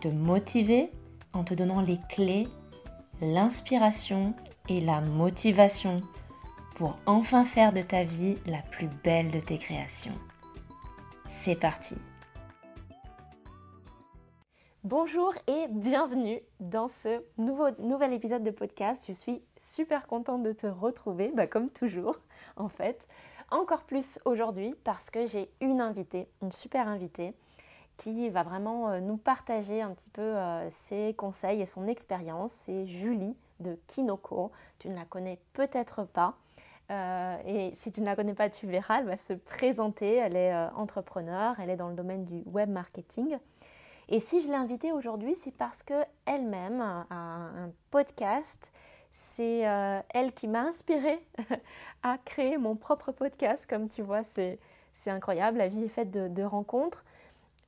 te 0.00 0.08
motiver 0.08 0.90
en 1.32 1.44
te 1.44 1.54
donnant 1.54 1.80
les 1.80 1.98
clés, 2.08 2.48
l'inspiration 3.20 4.34
et 4.68 4.80
la 4.80 5.00
motivation 5.00 6.02
pour 6.76 6.98
enfin 7.06 7.44
faire 7.44 7.72
de 7.72 7.82
ta 7.82 8.04
vie 8.04 8.36
la 8.46 8.62
plus 8.70 8.88
belle 9.02 9.30
de 9.30 9.40
tes 9.40 9.58
créations. 9.58 10.14
C'est 11.28 11.58
parti 11.58 11.96
Bonjour 14.84 15.34
et 15.48 15.66
bienvenue 15.68 16.40
dans 16.60 16.88
ce 16.88 17.20
nouveau, 17.36 17.66
nouvel 17.80 18.12
épisode 18.12 18.44
de 18.44 18.52
podcast. 18.52 19.04
Je 19.08 19.12
suis 19.12 19.42
super 19.60 20.06
contente 20.06 20.44
de 20.44 20.52
te 20.52 20.66
retrouver, 20.66 21.32
bah 21.34 21.46
comme 21.46 21.68
toujours 21.68 22.20
en 22.56 22.68
fait. 22.68 23.06
Encore 23.50 23.82
plus 23.82 24.18
aujourd'hui 24.24 24.74
parce 24.84 25.10
que 25.10 25.26
j'ai 25.26 25.50
une 25.60 25.80
invitée, 25.80 26.28
une 26.42 26.52
super 26.52 26.86
invitée 26.86 27.34
qui 27.98 28.30
va 28.30 28.44
vraiment 28.44 28.90
euh, 28.90 29.00
nous 29.00 29.18
partager 29.18 29.82
un 29.82 29.90
petit 29.90 30.08
peu 30.08 30.22
euh, 30.22 30.70
ses 30.70 31.14
conseils 31.14 31.60
et 31.60 31.66
son 31.66 31.86
expérience. 31.86 32.52
C'est 32.64 32.86
Julie 32.86 33.36
de 33.60 33.78
Kinoko. 33.88 34.50
Tu 34.78 34.88
ne 34.88 34.94
la 34.94 35.04
connais 35.04 35.38
peut-être 35.52 36.04
pas. 36.04 36.36
Euh, 36.90 37.36
et 37.44 37.74
si 37.74 37.92
tu 37.92 38.00
ne 38.00 38.06
la 38.06 38.16
connais 38.16 38.34
pas, 38.34 38.48
tu 38.48 38.66
verras, 38.66 39.00
elle 39.00 39.06
va 39.06 39.18
se 39.18 39.34
présenter. 39.34 40.14
Elle 40.14 40.36
est 40.36 40.54
entrepreneur, 40.74 41.56
elle 41.60 41.68
est 41.68 41.76
dans 41.76 41.88
le 41.88 41.94
domaine 41.94 42.24
du 42.24 42.42
web 42.46 42.70
marketing. 42.70 43.36
Et 44.08 44.20
si 44.20 44.40
je 44.40 44.48
l'ai 44.48 44.54
invitée 44.54 44.92
aujourd'hui, 44.92 45.34
c'est 45.34 45.54
parce 45.54 45.82
qu'elle-même 45.82 46.80
a 46.80 47.06
un 47.10 47.70
podcast. 47.90 48.72
C'est 49.12 49.66
elle 50.14 50.32
qui 50.32 50.48
m'a 50.48 50.62
inspirée 50.62 51.20
à 52.02 52.16
créer 52.24 52.56
mon 52.56 52.74
propre 52.74 53.12
podcast. 53.12 53.66
Comme 53.68 53.90
tu 53.90 54.00
vois, 54.00 54.22
c'est 54.24 54.58
incroyable. 55.06 55.58
La 55.58 55.68
vie 55.68 55.84
est 55.84 55.88
faite 55.88 56.10
de 56.10 56.42
rencontres. 56.42 57.04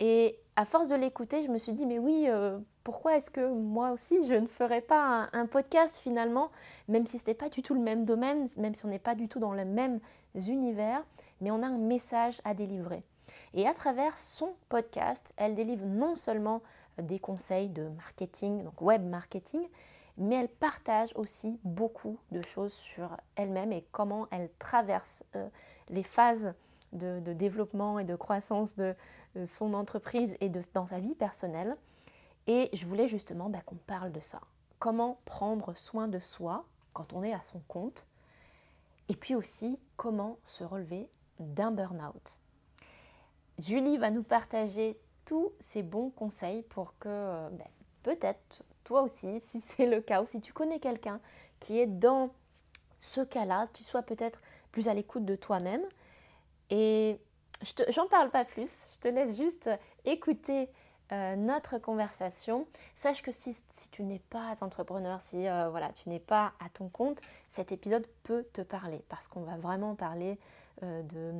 Et 0.00 0.38
à 0.56 0.64
force 0.64 0.88
de 0.88 0.96
l'écouter, 0.96 1.44
je 1.44 1.50
me 1.50 1.58
suis 1.58 1.74
dit, 1.74 1.84
mais 1.84 1.98
oui, 1.98 2.24
euh, 2.28 2.58
pourquoi 2.84 3.16
est-ce 3.16 3.30
que 3.30 3.52
moi 3.52 3.90
aussi, 3.90 4.24
je 4.24 4.34
ne 4.34 4.46
ferais 4.46 4.80
pas 4.80 5.28
un, 5.32 5.46
podcast 5.46 5.98
finalement, 5.98 6.50
même 6.88 7.06
si 7.06 7.18
ce 7.18 7.26
n'est 7.26 7.34
pas 7.34 7.50
du 7.50 7.62
tout 7.62 7.74
le 7.74 7.80
même 7.80 8.06
domaine, 8.06 8.48
même 8.56 8.74
si 8.74 8.84
on 8.86 8.88
n'est 8.88 8.98
pas 8.98 9.14
du 9.14 9.28
tout 9.28 9.38
dans 9.38 9.52
le 9.52 9.66
même 9.66 10.00
univers, 10.34 11.04
mais 11.42 11.50
on 11.50 11.62
a 11.62 11.66
un 11.66 11.78
message 11.78 12.40
à 12.44 12.54
délivrer. 12.54 13.02
Et 13.52 13.68
à 13.68 13.74
travers 13.74 14.18
son 14.18 14.54
podcast, 14.70 15.34
elle 15.36 15.54
délivre 15.54 15.84
non 15.84 16.16
seulement 16.16 16.62
des 16.98 17.18
conseils 17.18 17.68
de 17.68 17.88
marketing, 17.88 18.64
donc 18.64 18.80
web 18.80 19.04
marketing, 19.04 19.68
mais 20.16 20.36
elle 20.36 20.48
partage 20.48 21.10
aussi 21.14 21.58
beaucoup 21.62 22.18
de 22.30 22.42
choses 22.42 22.72
sur 22.72 23.16
elle-même 23.36 23.72
et 23.72 23.84
comment 23.92 24.28
elle 24.30 24.50
traverse 24.58 25.24
euh, 25.36 25.48
les 25.88 26.02
phases 26.02 26.54
de, 26.92 27.32
développement 27.32 27.98
et 27.98 28.04
de 28.04 28.16
croissance 28.16 28.74
de, 28.76 28.94
son 29.46 29.74
entreprise 29.74 30.36
et 30.40 30.48
de, 30.48 30.60
dans 30.74 30.86
sa 30.86 30.98
vie 30.98 31.14
personnelle. 31.14 31.76
Et 32.46 32.70
je 32.72 32.86
voulais 32.86 33.08
justement 33.08 33.48
bah, 33.48 33.60
qu'on 33.64 33.76
parle 33.76 34.12
de 34.12 34.20
ça. 34.20 34.40
Comment 34.78 35.20
prendre 35.24 35.74
soin 35.74 36.08
de 36.08 36.18
soi 36.18 36.64
quand 36.92 37.12
on 37.12 37.22
est 37.22 37.32
à 37.32 37.40
son 37.42 37.60
compte. 37.68 38.06
Et 39.08 39.16
puis 39.16 39.34
aussi, 39.34 39.78
comment 39.96 40.38
se 40.44 40.64
relever 40.64 41.08
d'un 41.38 41.70
burn-out. 41.70 42.38
Julie 43.58 43.98
va 43.98 44.10
nous 44.10 44.22
partager 44.22 44.98
tous 45.24 45.52
ces 45.60 45.82
bons 45.82 46.10
conseils 46.10 46.62
pour 46.62 46.94
que 46.98 47.48
bah, 47.50 47.64
peut-être 48.02 48.64
toi 48.84 49.02
aussi, 49.02 49.40
si 49.42 49.60
c'est 49.60 49.86
le 49.86 50.00
cas, 50.00 50.22
ou 50.22 50.26
si 50.26 50.40
tu 50.40 50.52
connais 50.52 50.78
quelqu'un 50.78 51.20
qui 51.60 51.78
est 51.78 51.86
dans 51.86 52.30
ce 53.00 53.20
cas-là, 53.20 53.68
tu 53.72 53.84
sois 53.84 54.02
peut-être 54.02 54.40
plus 54.72 54.88
à 54.88 54.94
l'écoute 54.94 55.24
de 55.24 55.36
toi-même 55.36 55.82
et 56.70 57.18
j'en 57.88 58.06
parle 58.06 58.30
pas 58.30 58.44
plus, 58.44 58.86
je 58.94 58.98
te 59.00 59.08
laisse 59.08 59.36
juste 59.36 59.68
écouter 60.04 60.68
euh, 61.12 61.34
notre 61.34 61.78
conversation. 61.78 62.68
Sache 62.94 63.20
que 63.22 63.32
si, 63.32 63.56
tu 63.90 64.04
n'es 64.04 64.20
pas 64.30 64.54
entrepreneur, 64.60 65.20
si 65.20 65.48
euh, 65.48 65.68
voilà, 65.68 65.90
tu 65.92 66.08
n'es 66.08 66.20
pas 66.20 66.52
à 66.64 66.68
ton 66.68 66.88
compte, 66.88 67.20
cet 67.48 67.72
épisode 67.72 68.06
peut 68.22 68.46
te 68.52 68.60
parler 68.60 69.02
parce 69.08 69.26
qu'on 69.26 69.42
va 69.42 69.56
vraiment 69.56 69.96
parler 69.96 70.38
euh, 70.84 71.02
de 71.02 71.32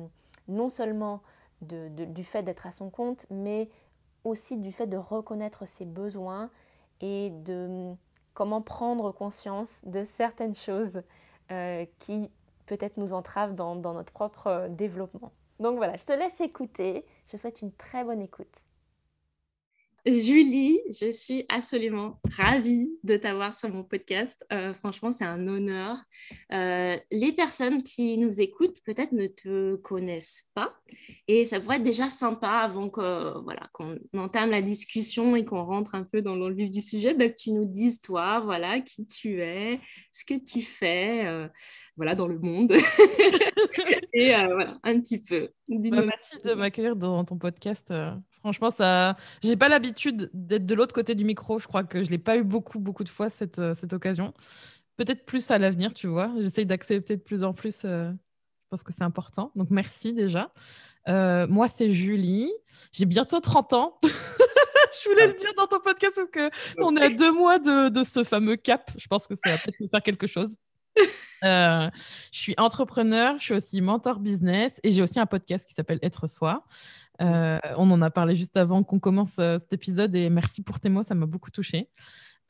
non 0.49 0.67
seulement 0.67 1.21
du 1.61 2.23
fait 2.23 2.43
d'être 2.43 2.65
à 2.65 2.71
son 2.71 2.89
compte, 2.89 3.25
mais 3.29 3.69
aussi 4.23 4.57
du 4.57 4.73
fait 4.73 4.87
de 4.87 4.97
reconnaître 4.97 5.67
ses 5.67 5.85
besoins 5.85 6.49
et 6.99 7.29
de 7.29 7.93
comment 8.33 8.61
prendre 8.61 9.11
conscience 9.11 9.79
de 9.85 10.03
certaines 10.03 10.55
choses 10.55 11.03
qui 11.99 12.31
peut-être 12.71 12.95
nous 12.95 13.11
entrave 13.11 13.53
dans, 13.53 13.75
dans 13.75 13.93
notre 13.93 14.13
propre 14.13 14.47
euh, 14.47 14.69
développement. 14.69 15.33
Donc 15.59 15.75
voilà, 15.75 15.97
je 15.97 16.05
te 16.05 16.13
laisse 16.13 16.39
écouter. 16.39 17.05
Je 17.27 17.35
souhaite 17.35 17.61
une 17.61 17.73
très 17.73 18.05
bonne 18.05 18.21
écoute. 18.21 18.60
Julie, 20.03 20.79
je 20.99 21.11
suis 21.11 21.45
absolument 21.47 22.19
ravie 22.35 22.89
de 23.03 23.17
t'avoir 23.17 23.55
sur 23.55 23.69
mon 23.69 23.83
podcast. 23.83 24.43
Euh, 24.51 24.73
franchement, 24.73 25.11
c'est 25.11 25.25
un 25.25 25.47
honneur. 25.47 25.97
Euh, 26.51 26.97
les 27.11 27.31
personnes 27.33 27.83
qui 27.83 28.17
nous 28.17 28.41
écoutent 28.41 28.81
peut-être 28.83 29.11
ne 29.11 29.27
te 29.27 29.75
connaissent 29.75 30.49
pas 30.55 30.73
et 31.27 31.45
ça 31.45 31.59
pourrait 31.59 31.77
être 31.77 31.83
déjà 31.83 32.09
sympa 32.09 32.49
avant 32.49 32.89
que 32.89 33.39
voilà 33.43 33.69
qu'on 33.73 33.99
entame 34.17 34.49
la 34.49 34.63
discussion 34.63 35.35
et 35.35 35.45
qu'on 35.45 35.63
rentre 35.63 35.93
un 35.93 36.03
peu 36.03 36.23
dans 36.23 36.35
le 36.35 36.53
vif 36.55 36.71
du 36.71 36.81
sujet, 36.81 37.13
bah, 37.13 37.29
que 37.29 37.35
tu 37.35 37.51
nous 37.51 37.65
dises 37.65 38.01
toi, 38.01 38.39
voilà, 38.39 38.79
qui 38.79 39.05
tu 39.05 39.39
es, 39.41 39.79
ce 40.11 40.25
que 40.25 40.33
tu 40.33 40.63
fais, 40.63 41.27
euh, 41.27 41.47
voilà, 41.95 42.15
dans 42.15 42.27
le 42.27 42.39
monde 42.39 42.73
et 44.13 44.29
voilà, 44.31 44.79
un 44.83 44.99
petit 44.99 45.21
peu. 45.21 45.49
Bah, 45.69 46.05
merci 46.05 46.37
de 46.43 46.55
m'accueillir 46.55 46.95
dans 46.95 47.23
ton 47.23 47.37
podcast. 47.37 47.93
Franchement, 48.41 48.71
ça, 48.71 49.15
j'ai 49.43 49.55
pas 49.55 49.69
l'habitude 49.69 50.31
d'être 50.33 50.65
de 50.65 50.73
l'autre 50.73 50.95
côté 50.95 51.13
du 51.13 51.23
micro. 51.23 51.59
Je 51.59 51.67
crois 51.67 51.83
que 51.83 52.03
je 52.03 52.09
l'ai 52.09 52.17
pas 52.17 52.37
eu 52.37 52.43
beaucoup, 52.43 52.79
beaucoup 52.79 53.03
de 53.03 53.09
fois 53.09 53.29
cette, 53.29 53.59
euh, 53.59 53.75
cette 53.75 53.93
occasion. 53.93 54.33
Peut-être 54.97 55.25
plus 55.25 55.51
à 55.51 55.59
l'avenir, 55.59 55.93
tu 55.93 56.07
vois. 56.07 56.31
J'essaye 56.39 56.65
d'accepter 56.65 57.17
de 57.17 57.21
plus 57.21 57.43
en 57.43 57.53
plus. 57.53 57.83
Euh, 57.85 58.11
je 58.11 58.67
pense 58.71 58.81
que 58.81 58.93
c'est 58.93 59.03
important. 59.03 59.51
Donc 59.55 59.69
merci 59.69 60.13
déjà. 60.13 60.51
Euh, 61.07 61.45
moi, 61.47 61.67
c'est 61.67 61.91
Julie. 61.91 62.51
J'ai 62.91 63.05
bientôt 63.05 63.39
30 63.39 63.73
ans. 63.73 63.99
je 64.03 65.09
voulais 65.09 65.27
le 65.27 65.33
dire 65.33 65.51
dans 65.55 65.67
ton 65.67 65.79
podcast 65.79 66.15
parce 66.15 66.29
que 66.31 66.49
on 66.79 66.95
est 66.95 67.03
à 67.05 67.09
deux 67.09 67.31
mois 67.31 67.59
de, 67.59 67.89
de 67.89 68.03
ce 68.03 68.23
fameux 68.23 68.55
cap. 68.55 68.89
Je 68.97 69.05
pense 69.05 69.27
que 69.27 69.35
ça 69.35 69.51
va 69.51 69.57
peut-être 69.59 69.91
faire 69.91 70.01
quelque 70.01 70.25
chose. 70.25 70.55
je 71.43 71.91
suis 72.31 72.55
entrepreneur, 72.57 73.35
je 73.37 73.43
suis 73.43 73.53
aussi 73.53 73.81
mentor 73.81 74.19
business 74.19 74.79
et 74.83 74.91
j'ai 74.91 75.03
aussi 75.03 75.19
un 75.19 75.25
podcast 75.27 75.67
qui 75.67 75.73
s'appelle 75.73 75.99
Être 76.01 76.27
Soi. 76.27 76.65
Euh, 77.21 77.59
on 77.77 77.89
en 77.91 78.01
a 78.01 78.09
parlé 78.09 78.35
juste 78.35 78.57
avant 78.57 78.83
qu'on 78.83 78.99
commence 78.99 79.37
euh, 79.39 79.57
cet 79.59 79.73
épisode 79.73 80.15
et 80.15 80.29
merci 80.29 80.63
pour 80.63 80.79
tes 80.79 80.89
mots, 80.89 81.03
ça 81.03 81.15
m'a 81.15 81.25
beaucoup 81.25 81.51
touchée. 81.51 81.89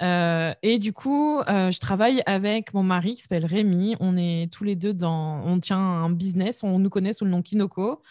Euh, 0.02 0.54
et 0.64 0.80
du 0.80 0.94
coup, 0.94 1.42
je 1.48 1.80
travaille 1.80 2.24
avec 2.26 2.74
mon 2.74 2.82
mari 2.82 3.14
qui 3.14 3.22
s'appelle 3.22 3.46
Rémi. 3.46 3.96
On 4.00 4.18
est 4.18 4.52
tous 4.52 4.64
les 4.64 4.76
deux 4.76 4.96
dans, 4.96 5.44
on 5.46 5.59
tient 5.59 5.78
un 5.78 6.09
business, 6.09 6.64
on 6.64 6.79
nous 6.79 6.90
connaît 6.90 7.14
sous 7.14 7.26
le 7.26 7.29
nom 7.29 7.44
Kinoko. 7.44 8.02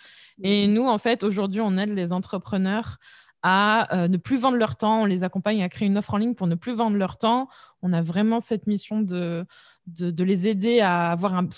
Et 0.42 0.68
nous, 0.68 0.86
en 0.86 0.98
fait, 0.98 1.24
aujourd'hui, 1.24 1.60
on 1.60 1.76
aide 1.78 1.90
les 1.90 2.12
entrepreneurs 2.12 2.98
à 3.42 4.06
ne 4.08 4.16
plus 4.18 4.36
vendre 4.36 4.56
leur 4.56 4.76
temps. 4.76 5.02
On 5.02 5.04
les 5.04 5.24
accompagne 5.24 5.64
à 5.64 5.68
créer 5.68 5.88
une 5.88 5.98
offre 5.98 6.14
en 6.14 6.18
ligne 6.18 6.34
pour 6.34 6.46
ne 6.46 6.54
plus 6.54 6.74
vendre 6.74 6.96
leur 6.96 7.18
temps. 7.18 7.48
On 7.82 7.92
a 7.92 8.00
vraiment 8.00 8.38
cette 8.38 8.68
mission 8.68 9.00
de, 9.00 9.44
de, 9.88 10.22
les 10.22 10.46
aider 10.46 10.78
à 10.78 11.10
avoir 11.10 11.34
un, 11.34 11.48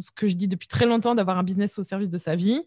ce 0.00 0.10
que 0.10 0.26
je 0.26 0.34
dis 0.34 0.48
depuis 0.48 0.68
très 0.68 0.86
longtemps, 0.86 1.14
d'avoir 1.14 1.38
un 1.38 1.42
business 1.42 1.78
au 1.78 1.82
service 1.82 2.08
de 2.08 2.18
sa 2.18 2.34
vie. 2.34 2.62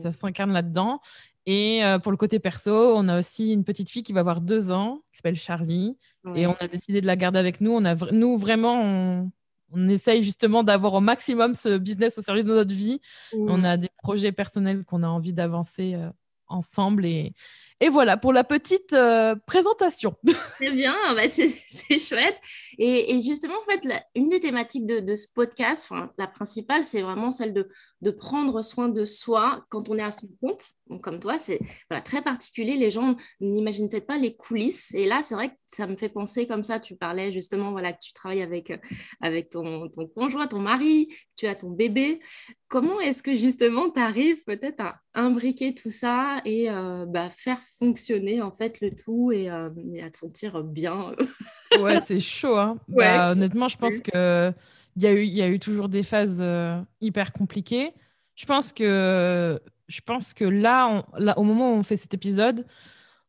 Ça 0.00 0.12
s'incarne 0.12 0.52
là-dedans. 0.52 1.00
Et 1.50 1.82
euh, 1.82 1.98
pour 1.98 2.12
le 2.12 2.18
côté 2.18 2.40
perso, 2.40 2.70
on 2.70 3.08
a 3.08 3.18
aussi 3.18 3.54
une 3.54 3.64
petite 3.64 3.88
fille 3.88 4.02
qui 4.02 4.12
va 4.12 4.20
avoir 4.20 4.42
deux 4.42 4.70
ans, 4.70 5.00
qui 5.10 5.16
s'appelle 5.16 5.34
Charlie. 5.34 5.96
Et 6.34 6.46
on 6.46 6.52
a 6.60 6.68
décidé 6.68 7.00
de 7.00 7.06
la 7.06 7.16
garder 7.16 7.38
avec 7.38 7.62
nous. 7.62 7.70
On 7.70 7.86
a, 7.86 7.94
nous, 8.12 8.36
vraiment, 8.36 9.30
on, 9.72 9.88
essaye 9.88 10.22
justement 10.22 10.62
d'avoir 10.62 10.92
au 10.92 11.00
maximum 11.00 11.54
ce 11.54 11.78
business 11.78 12.18
au 12.18 12.20
service 12.20 12.44
de 12.44 12.52
notre 12.52 12.74
vie. 12.74 13.00
On 13.32 13.64
a 13.64 13.78
des 13.78 13.88
projets 13.96 14.30
personnels 14.30 14.84
qu'on 14.84 15.02
a 15.02 15.08
envie 15.08 15.32
d'avancer 15.32 15.94
euh, 15.94 16.10
ensemble. 16.48 17.06
Et, 17.06 17.32
Et 17.80 17.88
voilà 17.88 18.16
pour 18.16 18.32
la 18.32 18.44
petite 18.44 18.92
euh, 18.92 19.36
présentation. 19.46 20.16
Très 20.56 20.72
bien, 20.72 20.94
bah, 21.14 21.28
c'est 21.28 21.98
chouette. 21.98 22.36
Et, 22.78 23.20
justement, 23.20 23.54
en 23.54 23.70
fait, 23.70 23.86
une 24.14 24.28
des 24.28 24.40
thématiques 24.40 24.86
de, 24.86 25.14
ce 25.14 25.28
podcast, 25.32 25.88
la 26.18 26.26
principale, 26.26 26.84
c'est 26.84 27.02
vraiment 27.02 27.30
celle 27.30 27.52
de 27.52 28.10
prendre 28.10 28.62
soin 28.62 28.88
de 28.88 29.04
soi 29.04 29.64
quand 29.68 29.88
on 29.88 29.98
est 29.98 30.02
à 30.02 30.10
son 30.10 30.28
compte. 30.40 30.64
Donc, 30.88 31.02
comme 31.02 31.20
toi, 31.20 31.38
c'est 31.38 31.60
très 32.04 32.22
particulier. 32.22 32.76
Les 32.76 32.90
gens 32.90 33.16
n'imaginent 33.40 33.88
peut-être 33.88 34.06
pas 34.06 34.18
les 34.18 34.34
coulisses. 34.34 34.94
Et 34.94 35.06
là, 35.06 35.22
c'est 35.22 35.34
vrai 35.34 35.50
que 35.50 35.56
ça 35.66 35.86
me 35.86 35.96
fait 35.96 36.08
penser 36.08 36.46
comme 36.46 36.64
ça. 36.64 36.80
Tu 36.80 36.96
parlais 36.96 37.32
justement 37.32 37.72
voilà, 37.72 37.92
que 37.92 38.00
tu 38.00 38.12
travailles 38.12 38.42
avec, 38.42 38.72
avec 39.20 39.50
ton, 39.50 39.88
ton 39.88 40.06
conjoint, 40.06 40.46
ton 40.46 40.60
mari, 40.60 41.14
tu 41.36 41.46
as 41.46 41.54
ton 41.54 41.70
bébé. 41.70 42.20
Comment 42.68 43.00
est-ce 43.00 43.22
que 43.22 43.34
justement 43.34 43.90
tu 43.90 44.00
arrives 44.00 44.42
peut-être 44.44 44.80
à 44.80 45.00
imbriquer 45.14 45.74
tout 45.74 45.90
ça 45.90 46.40
et 46.44 46.70
euh, 46.70 47.04
bah, 47.06 47.30
faire 47.30 47.60
fonctionner 47.78 48.42
en 48.42 48.50
fait 48.50 48.80
le 48.80 48.90
tout 48.90 49.32
et, 49.32 49.50
euh, 49.50 49.68
à 50.02 50.10
te 50.10 50.16
sentir 50.16 50.62
bien 50.62 51.12
Ouais, 51.80 52.00
c'est 52.04 52.20
chaud. 52.20 52.56
Hein. 52.56 52.78
Bah, 52.88 53.32
honnêtement, 53.32 53.68
je 53.68 53.76
pense 53.76 54.00
que 54.00 54.52
il 54.96 55.02
y, 55.02 55.06
a 55.06 55.12
eu, 55.12 55.24
y 55.24 55.42
a 55.42 55.48
eu 55.48 55.60
toujours 55.60 55.88
des 55.88 56.02
phases 56.02 56.40
euh, 56.40 56.80
hyper 57.00 57.32
compliquées. 57.32 57.92
Je 58.34 58.46
pense 58.46 58.72
que, 58.72 59.60
je 59.86 60.00
pense 60.00 60.34
que 60.34 60.44
là, 60.44 61.04
là, 61.18 61.38
au 61.38 61.44
moment 61.44 61.72
où 61.72 61.76
on 61.76 61.84
fait 61.84 61.96
cet 61.96 62.14
épisode, 62.14 62.66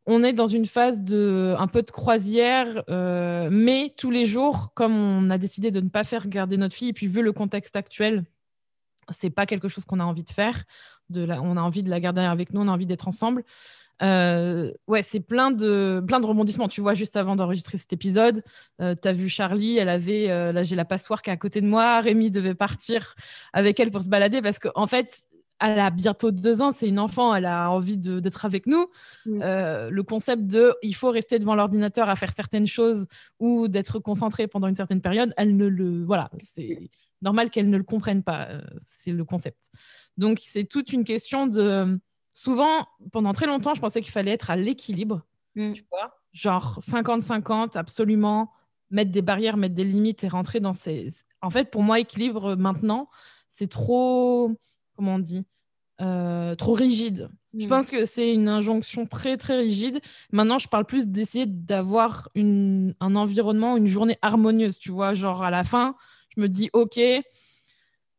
on 0.07 0.23
est 0.23 0.33
dans 0.33 0.47
une 0.47 0.65
phase 0.65 1.03
de 1.03 1.53
un 1.59 1.67
peu 1.67 1.83
de 1.83 1.91
croisière, 1.91 2.83
euh, 2.89 3.49
mais 3.51 3.93
tous 3.97 4.09
les 4.09 4.25
jours, 4.25 4.73
comme 4.73 4.95
on 4.95 5.29
a 5.29 5.37
décidé 5.37 5.69
de 5.69 5.79
ne 5.79 5.89
pas 5.89 6.03
faire 6.03 6.27
garder 6.27 6.57
notre 6.57 6.73
fille, 6.73 6.89
et 6.89 6.93
puis 6.93 7.05
vu 7.05 7.21
le 7.21 7.33
contexte 7.33 7.75
actuel, 7.75 8.23
c'est 9.09 9.29
pas 9.29 9.45
quelque 9.45 9.67
chose 9.67 9.85
qu'on 9.85 9.99
a 9.99 10.03
envie 10.03 10.23
de 10.23 10.31
faire. 10.31 10.63
De 11.09 11.23
la, 11.23 11.41
on 11.41 11.55
a 11.57 11.61
envie 11.61 11.83
de 11.83 11.91
la 11.91 11.99
garder 11.99 12.21
avec 12.21 12.53
nous, 12.53 12.61
on 12.61 12.67
a 12.67 12.71
envie 12.71 12.87
d'être 12.87 13.07
ensemble. 13.07 13.43
Euh, 14.01 14.71
ouais, 14.87 15.03
c'est 15.03 15.19
plein 15.19 15.51
de, 15.51 16.03
plein 16.07 16.19
de 16.19 16.25
rebondissements. 16.25 16.67
Tu 16.67 16.81
vois, 16.81 16.93
juste 16.93 17.17
avant 17.17 17.35
d'enregistrer 17.35 17.77
cet 17.77 17.93
épisode, 17.93 18.43
euh, 18.81 18.95
tu 19.01 19.07
as 19.07 19.11
vu 19.11 19.29
Charlie, 19.29 19.77
elle 19.77 19.89
avait, 19.89 20.29
euh, 20.29 20.51
là 20.51 20.63
j'ai 20.63 20.75
la 20.75 20.85
passoire 20.85 21.21
qui 21.21 21.29
est 21.29 21.33
à 21.33 21.37
côté 21.37 21.61
de 21.61 21.67
moi, 21.67 21.99
Rémi 21.99 22.31
devait 22.31 22.55
partir 22.55 23.15
avec 23.53 23.79
elle 23.79 23.91
pour 23.91 24.03
se 24.03 24.09
balader 24.09 24.41
parce 24.41 24.59
qu'en 24.59 24.71
en 24.75 24.87
fait, 24.87 25.25
elle 25.61 25.79
a 25.79 25.89
bientôt 25.89 26.31
deux 26.31 26.61
ans, 26.61 26.71
c'est 26.71 26.87
une 26.87 26.99
enfant, 26.99 27.35
elle 27.35 27.45
a 27.45 27.69
envie 27.69 27.97
d'être 27.97 28.45
avec 28.45 28.65
nous. 28.65 28.87
le 29.25 30.01
concept 30.01 30.43
de 30.43 30.73
il 30.81 30.95
faut 30.95 31.11
rester 31.11 31.37
devant 31.37 31.55
l'ordinateur 31.55 32.09
à 32.09 32.15
faire 32.15 32.31
certaines 32.33 32.67
choses 32.67 33.07
ou 33.39 33.67
d'être 33.67 33.99
concentré 33.99 34.47
pendant 34.47 34.69
une 34.69 34.75
certaine 34.75 35.01
période, 35.01 35.33
elle 35.35 35.57
ne 35.57 35.67
le. 35.67 36.05
Voilà, 36.05 36.29
c'est 36.39 36.89
normal 37.21 37.49
qu'elle 37.49 37.69
ne 37.69 37.75
le 37.75 37.83
comprenne 37.83 38.23
pas. 38.23 38.47
c'est 38.85 39.11
le 39.11 39.25
concept. 39.25 39.69
Donc, 40.17 40.39
c'est 40.41 40.63
toute 40.63 40.93
une 40.93 41.03
question 41.03 41.45
de 41.45 41.99
souvent, 42.39 42.87
pendant 43.11 43.33
très 43.33 43.47
longtemps, 43.47 43.73
je 43.73 43.81
pensais 43.81 43.99
qu'il 43.99 44.13
fallait 44.13 44.31
être 44.31 44.49
à 44.49 44.55
l'équilibre. 44.55 45.21
Mm. 45.55 45.73
Tu 45.73 45.85
vois 45.91 46.15
Genre 46.31 46.79
50-50, 46.79 47.77
absolument. 47.77 48.51
Mettre 48.91 49.11
des 49.11 49.21
barrières, 49.21 49.57
mettre 49.57 49.75
des 49.75 49.83
limites 49.83 50.23
et 50.23 50.29
rentrer 50.29 50.61
dans 50.61 50.73
ces. 50.73 51.09
En 51.41 51.49
fait, 51.49 51.69
pour 51.69 51.83
moi, 51.83 51.99
équilibre 51.99 52.55
maintenant, 52.55 53.09
c'est 53.49 53.69
trop. 53.69 54.55
Comment 54.95 55.15
on 55.15 55.19
dit 55.19 55.45
euh, 56.01 56.55
Trop 56.55 56.73
rigide. 56.73 57.29
Je 57.57 57.65
mm. 57.65 57.69
pense 57.69 57.89
que 57.89 58.05
c'est 58.05 58.33
une 58.33 58.47
injonction 58.47 59.05
très, 59.05 59.35
très 59.35 59.57
rigide. 59.57 59.99
Maintenant, 60.31 60.59
je 60.59 60.69
parle 60.69 60.85
plus 60.85 61.07
d'essayer 61.07 61.45
d'avoir 61.45 62.29
un 62.37 63.15
environnement, 63.15 63.75
une 63.75 63.87
journée 63.87 64.17
harmonieuse. 64.21 64.79
Tu 64.79 64.91
vois 64.91 65.13
Genre, 65.13 65.43
à 65.43 65.51
la 65.51 65.65
fin, 65.65 65.95
je 66.35 66.41
me 66.41 66.47
dis, 66.47 66.69
OK 66.71 66.99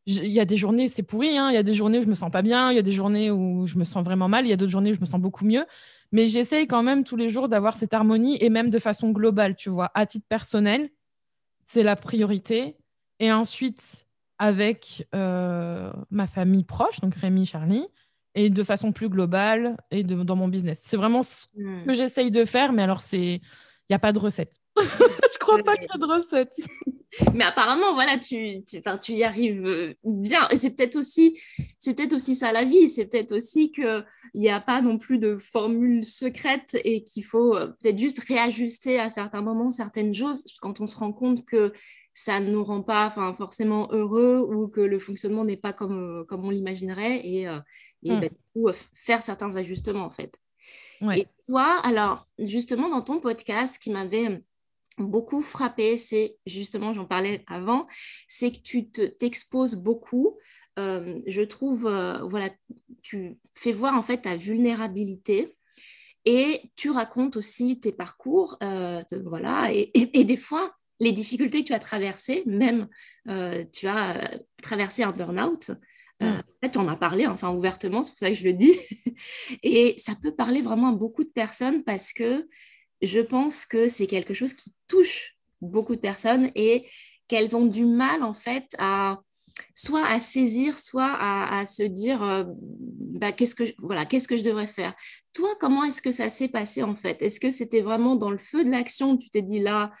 il 0.05 0.27
y 0.27 0.39
a 0.39 0.45
des 0.45 0.57
journées, 0.57 0.87
c'est 0.87 1.03
pourri, 1.03 1.37
hein. 1.37 1.49
il 1.49 1.53
y 1.53 1.57
a 1.57 1.63
des 1.63 1.73
journées 1.73 1.99
où 1.99 2.01
je 2.01 2.07
me 2.07 2.15
sens 2.15 2.31
pas 2.31 2.41
bien, 2.41 2.71
il 2.71 2.75
y 2.75 2.79
a 2.79 2.83
des 2.83 2.91
journées 2.91 3.29
où 3.29 3.67
je 3.67 3.77
me 3.77 3.83
sens 3.83 4.03
vraiment 4.03 4.27
mal, 4.27 4.45
il 4.45 4.49
y 4.49 4.53
a 4.53 4.57
d'autres 4.57 4.71
journées 4.71 4.91
où 4.91 4.95
je 4.95 4.99
me 4.99 5.05
sens 5.05 5.21
beaucoup 5.21 5.45
mieux. 5.45 5.65
Mais 6.11 6.27
j'essaye 6.27 6.67
quand 6.67 6.83
même 6.83 7.03
tous 7.03 7.15
les 7.15 7.29
jours 7.29 7.47
d'avoir 7.47 7.75
cette 7.75 7.93
harmonie 7.93 8.37
et 8.41 8.49
même 8.49 8.69
de 8.69 8.79
façon 8.79 9.11
globale, 9.11 9.55
tu 9.55 9.69
vois. 9.69 9.91
À 9.93 10.05
titre 10.05 10.25
personnel, 10.27 10.89
c'est 11.65 11.83
la 11.83 11.95
priorité. 11.95 12.75
Et 13.19 13.31
ensuite, 13.31 14.07
avec 14.39 15.07
euh, 15.13 15.91
ma 16.09 16.25
famille 16.25 16.63
proche, 16.63 16.99
donc 16.99 17.15
Rémi, 17.15 17.45
Charlie, 17.45 17.85
et 18.33 18.49
de 18.49 18.63
façon 18.63 18.91
plus 18.91 19.09
globale 19.09 19.77
et 19.91 20.03
de, 20.03 20.23
dans 20.23 20.35
mon 20.35 20.47
business. 20.47 20.81
C'est 20.83 20.97
vraiment 20.97 21.21
ce 21.21 21.45
hmm. 21.55 21.85
que 21.85 21.93
j'essaye 21.93 22.31
de 22.31 22.45
faire, 22.45 22.73
mais 22.73 22.81
alors 22.81 23.01
c'est 23.01 23.41
n'y 23.89 23.95
a 23.95 23.99
pas 23.99 24.13
de 24.13 24.19
recette. 24.19 24.55
je 24.77 25.37
crois 25.39 25.57
pas 25.59 25.75
qu'il 25.75 25.83
y 25.83 25.95
ait 25.95 25.99
de 25.99 26.05
recette. 26.05 26.51
Mais 27.33 27.43
apparemment, 27.43 27.93
voilà, 27.93 28.17
tu, 28.17 28.63
tu, 28.63 28.81
tu 29.01 29.11
y 29.11 29.23
arrives 29.23 29.65
euh, 29.65 29.93
bien. 30.03 30.47
Et 30.49 30.57
c'est 30.57 30.75
peut-être 30.75 30.95
aussi, 30.95 31.39
c'est 31.77 31.93
peut-être 31.93 32.13
aussi 32.13 32.35
ça 32.35 32.51
la 32.51 32.63
vie. 32.63 32.89
C'est 32.89 33.05
peut-être 33.05 33.33
aussi 33.33 33.71
qu'il 33.71 34.05
n'y 34.33 34.49
a 34.49 34.61
pas 34.61 34.81
non 34.81 34.97
plus 34.97 35.17
de 35.17 35.35
formule 35.35 36.05
secrète 36.05 36.77
et 36.85 37.03
qu'il 37.03 37.25
faut 37.25 37.55
euh, 37.55 37.67
peut-être 37.81 37.99
juste 37.99 38.19
réajuster 38.19 38.99
à 38.99 39.09
certains 39.09 39.41
moments 39.41 39.71
certaines 39.71 40.13
choses 40.13 40.43
quand 40.61 40.79
on 40.79 40.85
se 40.85 40.97
rend 40.97 41.11
compte 41.11 41.45
que 41.45 41.73
ça 42.13 42.39
ne 42.39 42.49
nous 42.49 42.63
rend 42.63 42.81
pas 42.81 43.09
forcément 43.37 43.89
heureux 43.91 44.39
ou 44.39 44.67
que 44.67 44.81
le 44.81 44.99
fonctionnement 44.99 45.45
n'est 45.45 45.57
pas 45.57 45.73
comme, 45.73 46.21
euh, 46.21 46.23
comme 46.25 46.45
on 46.45 46.49
l'imaginerait 46.49 47.25
et, 47.25 47.43
et 48.03 48.11
hmm. 48.15 48.19
bah, 48.21 48.29
du 48.29 48.37
coup, 48.53 48.69
faire 48.93 49.23
certains 49.23 49.55
ajustements 49.57 50.05
en 50.05 50.11
fait. 50.11 50.39
Et 51.15 51.27
toi, 51.47 51.79
alors 51.83 52.27
justement 52.37 52.89
dans 52.89 53.01
ton 53.01 53.19
podcast, 53.19 53.81
qui 53.81 53.89
m'avait 53.89 54.41
beaucoup 54.97 55.41
frappé, 55.41 55.97
c'est 55.97 56.37
justement, 56.45 56.93
j'en 56.93 57.05
parlais 57.05 57.43
avant, 57.47 57.87
c'est 58.27 58.51
que 58.51 58.59
tu 58.59 58.89
t'exposes 58.89 59.75
beaucoup. 59.75 60.37
Euh, 60.79 61.19
je 61.27 61.41
trouve, 61.41 61.87
euh, 61.87 62.19
voilà, 62.23 62.49
tu 63.01 63.37
fais 63.55 63.71
voir 63.71 63.95
en 63.95 64.03
fait 64.03 64.21
ta 64.21 64.35
vulnérabilité 64.35 65.57
et 66.25 66.71
tu 66.75 66.91
racontes 66.91 67.35
aussi 67.35 67.79
tes 67.79 67.91
parcours, 67.91 68.57
euh, 68.63 69.01
voilà, 69.25 69.73
et, 69.73 69.91
et, 69.93 70.23
des 70.23 70.37
fois 70.37 70.75
les 70.99 71.11
difficultés 71.11 71.63
que 71.63 71.67
tu 71.67 71.73
as 71.73 71.79
traversées, 71.79 72.43
même 72.45 72.87
tu 73.73 73.87
as 73.87 74.39
traversé 74.61 75.01
un 75.01 75.11
burn-out. 75.11 75.71
Mm. 76.21 76.37
en 76.37 76.67
fait, 76.67 76.77
on 76.77 76.87
a 76.87 76.95
parlé, 76.95 77.27
enfin 77.27 77.51
ouvertement, 77.51 78.03
c'est 78.03 78.11
pour 78.11 78.19
ça 78.19 78.29
que 78.29 78.35
je 78.35 78.43
le 78.43 78.53
dis. 78.53 78.73
et 79.63 79.95
ça 79.97 80.13
peut 80.21 80.33
parler 80.33 80.61
vraiment 80.61 80.89
à 80.89 80.95
beaucoup 80.95 81.23
de 81.23 81.29
personnes 81.29 81.83
parce 81.83 82.13
que 82.13 82.47
je 83.01 83.19
pense 83.19 83.65
que 83.65 83.89
c'est 83.89 84.07
quelque 84.07 84.33
chose 84.33 84.53
qui 84.53 84.71
touche 84.87 85.35
beaucoup 85.61 85.95
de 85.95 86.01
personnes 86.01 86.51
et 86.55 86.87
qu'elles 87.27 87.55
ont 87.55 87.65
du 87.65 87.85
mal 87.85 88.23
en 88.23 88.33
fait 88.33 88.67
à 88.77 89.21
soit 89.75 90.05
à 90.05 90.19
saisir, 90.19 90.79
soit 90.79 91.17
à, 91.19 91.65
se 91.65 91.83
dire 91.83 92.23
euh, 92.23 92.43
bah, 92.47 93.31
qu'est-ce 93.31 93.55
que 93.55 93.65
je, 93.65 93.73
voilà 93.79 94.05
qu'est-ce 94.05 94.27
que 94.27 94.37
je 94.37 94.43
devrais 94.43 94.67
faire? 94.67 94.95
Toi, 95.33 95.49
comment 95.59 95.83
est-ce 95.83 96.01
que 96.01 96.11
ça 96.11 96.29
s'est 96.29 96.47
passé 96.47 96.83
en 96.83 96.95
fait? 96.95 97.21
Est-ce 97.21 97.39
que 97.39 97.49
c'était 97.49 97.81
vraiment 97.81 98.15
dans 98.15 98.31
le 98.31 98.37
feu 98.37 98.63
de 98.63 98.69
l'action? 98.69 99.17
Tu 99.17 99.29
t'es 99.29 99.41
dit 99.41 99.59
là, 99.59 99.91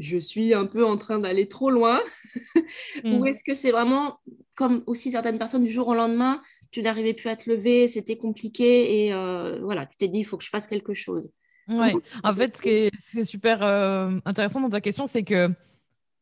je 0.00 0.18
suis 0.18 0.54
un 0.54 0.66
peu 0.66 0.84
en 0.84 0.96
train 0.96 1.18
d'aller 1.18 1.48
trop 1.48 1.70
loin, 1.70 2.00
ou 3.04 3.24
mm. 3.24 3.26
est-ce 3.26 3.44
que 3.44 3.54
c'est 3.54 3.70
vraiment 3.70 4.18
comme 4.54 4.82
aussi 4.86 5.10
certaines 5.10 5.38
personnes 5.38 5.64
du 5.64 5.70
jour 5.70 5.88
au 5.88 5.94
lendemain, 5.94 6.42
tu 6.70 6.82
n'arrivais 6.82 7.14
plus 7.14 7.28
à 7.28 7.36
te 7.36 7.48
lever, 7.50 7.88
c'était 7.88 8.16
compliqué 8.16 9.06
et 9.06 9.12
euh, 9.14 9.58
voilà, 9.62 9.86
tu 9.86 9.96
t'es 9.96 10.08
dit 10.08 10.20
il 10.20 10.24
faut 10.24 10.36
que 10.36 10.44
je 10.44 10.50
fasse 10.50 10.66
quelque 10.66 10.94
chose. 10.94 11.30
Ouais. 11.68 11.94
En 12.24 12.34
fait, 12.34 12.56
ce 12.56 12.62
qui 12.62 12.68
est, 12.68 13.24
super 13.24 13.62
euh, 13.62 14.18
intéressant 14.24 14.60
dans 14.60 14.68
ta 14.68 14.80
question, 14.80 15.06
c'est 15.06 15.22
que 15.22 15.50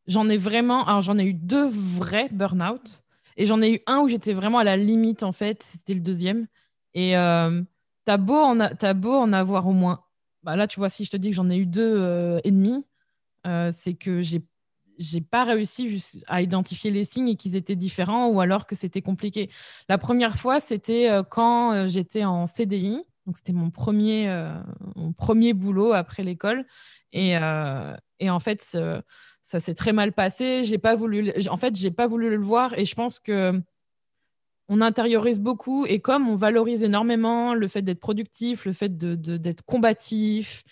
j'en 0.06 0.28
ai 0.28 0.36
vraiment, 0.36 0.86
alors 0.86 1.00
j'en 1.00 1.18
ai 1.18 1.24
eu 1.24 1.34
deux 1.34 1.68
vrais 1.68 2.28
burn-out 2.30 3.02
et 3.36 3.46
j'en 3.46 3.62
ai 3.62 3.74
eu 3.74 3.80
un 3.86 4.00
où 4.00 4.08
j'étais 4.08 4.34
vraiment 4.34 4.58
à 4.58 4.64
la 4.64 4.76
limite 4.76 5.22
en 5.22 5.32
fait, 5.32 5.62
c'était 5.62 5.94
le 5.94 6.00
deuxième. 6.00 6.46
Et 6.94 7.16
euh, 7.16 7.62
t'as 8.04 8.16
beau, 8.16 8.36
en 8.36 8.60
as 8.60 8.94
beau 8.94 9.14
en 9.14 9.32
avoir 9.32 9.66
au 9.66 9.72
moins, 9.72 10.04
bah 10.42 10.56
là 10.56 10.66
tu 10.66 10.80
vois, 10.80 10.88
si 10.88 11.04
je 11.04 11.10
te 11.10 11.16
dis 11.16 11.30
que 11.30 11.36
j'en 11.36 11.50
ai 11.50 11.56
eu 11.56 11.66
deux 11.66 11.94
euh, 11.96 12.40
et 12.44 12.50
demi, 12.50 12.84
euh, 13.48 13.70
c'est 13.72 13.94
que 13.94 14.20
j'ai 14.20 14.42
j'ai 15.00 15.20
pas 15.20 15.44
réussi 15.44 16.02
à 16.26 16.42
identifier 16.42 16.90
les 16.90 17.04
signes 17.04 17.28
et 17.28 17.36
qu'ils 17.36 17.54
étaient 17.54 17.76
différents 17.76 18.30
ou 18.30 18.40
alors 18.40 18.66
que 18.66 18.74
c'était 18.74 19.00
compliqué. 19.00 19.48
La 19.88 19.96
première 19.96 20.36
fois, 20.36 20.58
c'était 20.58 21.08
quand 21.30 21.86
j'étais 21.86 22.24
en 22.24 22.46
CDI 22.48 23.04
donc, 23.28 23.36
c'était 23.36 23.52
mon 23.52 23.68
premier, 23.68 24.26
euh, 24.30 24.58
mon 24.96 25.12
premier 25.12 25.52
boulot 25.52 25.92
après 25.92 26.22
l'école. 26.22 26.64
Et, 27.12 27.36
euh, 27.36 27.94
et, 28.20 28.30
en 28.30 28.38
fait, 28.40 28.62
ça 28.62 29.60
s'est 29.60 29.74
très 29.74 29.92
mal 29.92 30.14
passé. 30.14 30.64
J'ai 30.64 30.78
pas 30.78 30.94
voulu, 30.94 31.30
en 31.50 31.58
fait, 31.58 31.76
j'ai 31.76 31.90
pas 31.90 32.06
voulu 32.06 32.30
le 32.30 32.38
voir. 32.38 32.72
Et 32.78 32.86
je 32.86 32.94
pense 32.94 33.20
que 33.20 33.52
on 34.70 34.80
intériorise 34.80 35.40
beaucoup. 35.40 35.84
Et 35.84 36.00
comme 36.00 36.26
on 36.26 36.36
valorise 36.36 36.82
énormément 36.82 37.52
le 37.52 37.68
fait 37.68 37.82
d'être 37.82 38.00
productif, 38.00 38.64
le 38.64 38.72
fait 38.72 38.96
d'être 38.96 39.20
de, 39.20 39.36
d'être 39.36 39.62
combatif, 39.62 40.62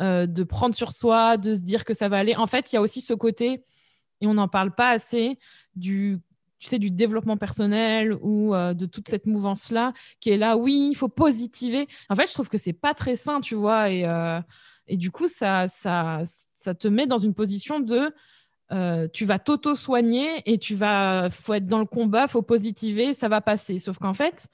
euh, 0.00 0.26
de 0.26 0.42
prendre 0.42 0.74
sur 0.74 0.92
soi, 0.92 1.36
de 1.36 1.54
se 1.54 1.60
dire 1.60 1.84
que 1.84 1.94
ça 1.94 2.08
va 2.08 2.18
aller. 2.18 2.34
En 2.36 2.46
fait, 2.46 2.72
il 2.72 2.76
y 2.76 2.78
a 2.78 2.80
aussi 2.80 3.00
ce 3.00 3.14
côté, 3.14 3.64
et 4.20 4.26
on 4.26 4.34
n'en 4.34 4.48
parle 4.48 4.74
pas 4.74 4.90
assez, 4.90 5.38
du 5.76 6.20
tu 6.58 6.70
sais, 6.70 6.78
du 6.78 6.90
développement 6.90 7.36
personnel 7.36 8.16
ou 8.22 8.54
euh, 8.54 8.72
de 8.72 8.86
toute 8.86 9.08
cette 9.08 9.26
mouvance-là 9.26 9.92
qui 10.20 10.30
est 10.30 10.38
là, 10.38 10.56
oui, 10.56 10.88
il 10.92 10.94
faut 10.94 11.08
positiver. 11.08 11.86
En 12.08 12.16
fait, 12.16 12.26
je 12.26 12.32
trouve 12.32 12.48
que 12.48 12.56
c'est 12.56 12.72
pas 12.72 12.94
très 12.94 13.16
sain, 13.16 13.42
tu 13.42 13.54
vois, 13.54 13.90
et, 13.90 14.06
euh, 14.06 14.40
et 14.86 14.96
du 14.96 15.10
coup, 15.10 15.28
ça, 15.28 15.68
ça, 15.68 16.22
ça 16.56 16.74
te 16.74 16.88
met 16.88 17.06
dans 17.06 17.18
une 17.18 17.34
position 17.34 17.80
de 17.80 18.12
tu 19.12 19.24
vas 19.24 19.38
t'auto-soigner 19.38 20.42
et 20.46 20.58
tu 20.58 20.74
vas, 20.74 21.28
faut 21.30 21.54
être 21.54 21.66
dans 21.66 21.78
le 21.78 21.86
combat, 21.86 22.26
faut 22.26 22.42
positiver, 22.42 23.12
ça 23.12 23.28
va 23.28 23.40
passer. 23.40 23.78
Sauf 23.78 23.98
qu'en 23.98 24.14
fait, 24.14 24.48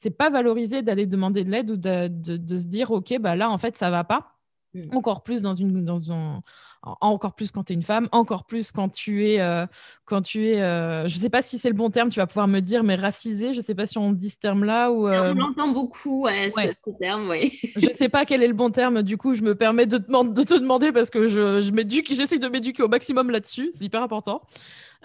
c'est 0.00 0.10
pas 0.10 0.30
valorisé 0.30 0.80
d'aller 0.82 1.06
demander 1.06 1.44
de 1.44 1.50
l'aide 1.50 1.70
ou 1.70 1.76
de, 1.76 2.08
de, 2.08 2.58
se 2.58 2.66
dire, 2.66 2.90
OK, 2.90 3.18
bah 3.20 3.36
là, 3.36 3.50
en 3.50 3.58
fait, 3.58 3.76
ça 3.76 3.90
va 3.90 4.02
pas. 4.02 4.39
Mm. 4.74 4.96
Encore 4.96 5.22
plus 5.22 5.42
dans 5.42 5.54
une, 5.54 5.84
dans 5.84 6.12
un, 6.12 6.42
encore 6.82 7.34
plus 7.34 7.50
quand 7.50 7.64
tu 7.64 7.72
es 7.72 7.76
une 7.76 7.82
femme, 7.82 8.08
encore 8.12 8.44
plus 8.44 8.70
quand 8.70 8.88
tu 8.88 9.26
es, 9.26 9.40
euh, 9.40 9.66
quand 10.04 10.22
tu 10.22 10.48
es 10.48 10.62
euh, 10.62 11.08
je 11.08 11.18
sais 11.18 11.28
pas 11.28 11.42
si 11.42 11.58
c'est 11.58 11.68
le 11.68 11.74
bon 11.74 11.90
terme, 11.90 12.08
tu 12.08 12.20
vas 12.20 12.26
pouvoir 12.26 12.46
me 12.46 12.60
dire, 12.60 12.84
mais 12.84 12.94
racisé, 12.94 13.52
je 13.52 13.60
sais 13.60 13.74
pas 13.74 13.86
si 13.86 13.98
on 13.98 14.12
dit 14.12 14.30
ce 14.30 14.38
terme-là. 14.38 14.92
ou. 14.92 15.08
On 15.08 15.34
l'entend 15.34 15.68
beaucoup, 15.68 16.26
ce, 16.28 16.98
terme, 16.98 17.28
oui. 17.28 17.58
je 17.76 17.88
sais 17.98 18.08
pas 18.08 18.24
quel 18.24 18.42
est 18.42 18.48
le 18.48 18.54
bon 18.54 18.70
terme, 18.70 19.02
du 19.02 19.16
coup, 19.16 19.34
je 19.34 19.42
me 19.42 19.56
permets 19.56 19.86
de, 19.86 19.98
de 19.98 20.42
te 20.42 20.54
demander 20.54 20.92
parce 20.92 21.10
que 21.10 21.26
je, 21.26 21.60
je 21.60 21.70
j'essaie 22.10 22.38
de 22.38 22.48
m'éduquer 22.48 22.82
au 22.82 22.88
maximum 22.88 23.30
là-dessus, 23.30 23.70
c'est 23.72 23.84
hyper 23.84 24.02
important. 24.02 24.42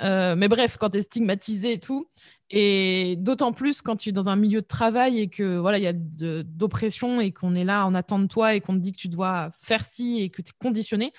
Euh, 0.02 0.36
mais 0.36 0.48
bref, 0.48 0.78
quand 0.78 0.90
tu 0.90 0.98
es 0.98 1.02
stigmatisé 1.02 1.74
et 1.74 1.80
tout, 1.80 2.10
et 2.50 3.16
d'autant 3.18 3.54
plus 3.54 3.82
quand 3.82 3.96
tu 3.96 4.10
es 4.10 4.12
dans 4.12 4.30
un 4.30 4.36
milieu 4.36 4.62
de 4.62 4.68
travail 4.68 5.20
et 5.20 5.30
que 5.30 5.58
voilà, 5.58 5.78
il 5.78 5.84
y 5.84 5.88
a 5.88 5.94
d'oppression 5.94 7.22
et 7.22 7.32
qu'on 7.32 7.56
est 7.56 7.64
là 7.64 7.86
en 7.86 7.94
attente 7.94 8.24
de 8.24 8.28
toi 8.28 8.56
et 8.56 8.62
qu'on 8.62 8.74
te 8.74 8.80
dit 8.80 8.92
que 8.92 8.98
tu 8.98 9.08
dois 9.08 9.52
faire 9.62 9.86
ci 9.86 10.20
et 10.22 10.30
que 10.30 10.42
tu 10.42 10.50
es 10.50 10.54
conditionné. 10.62 11.14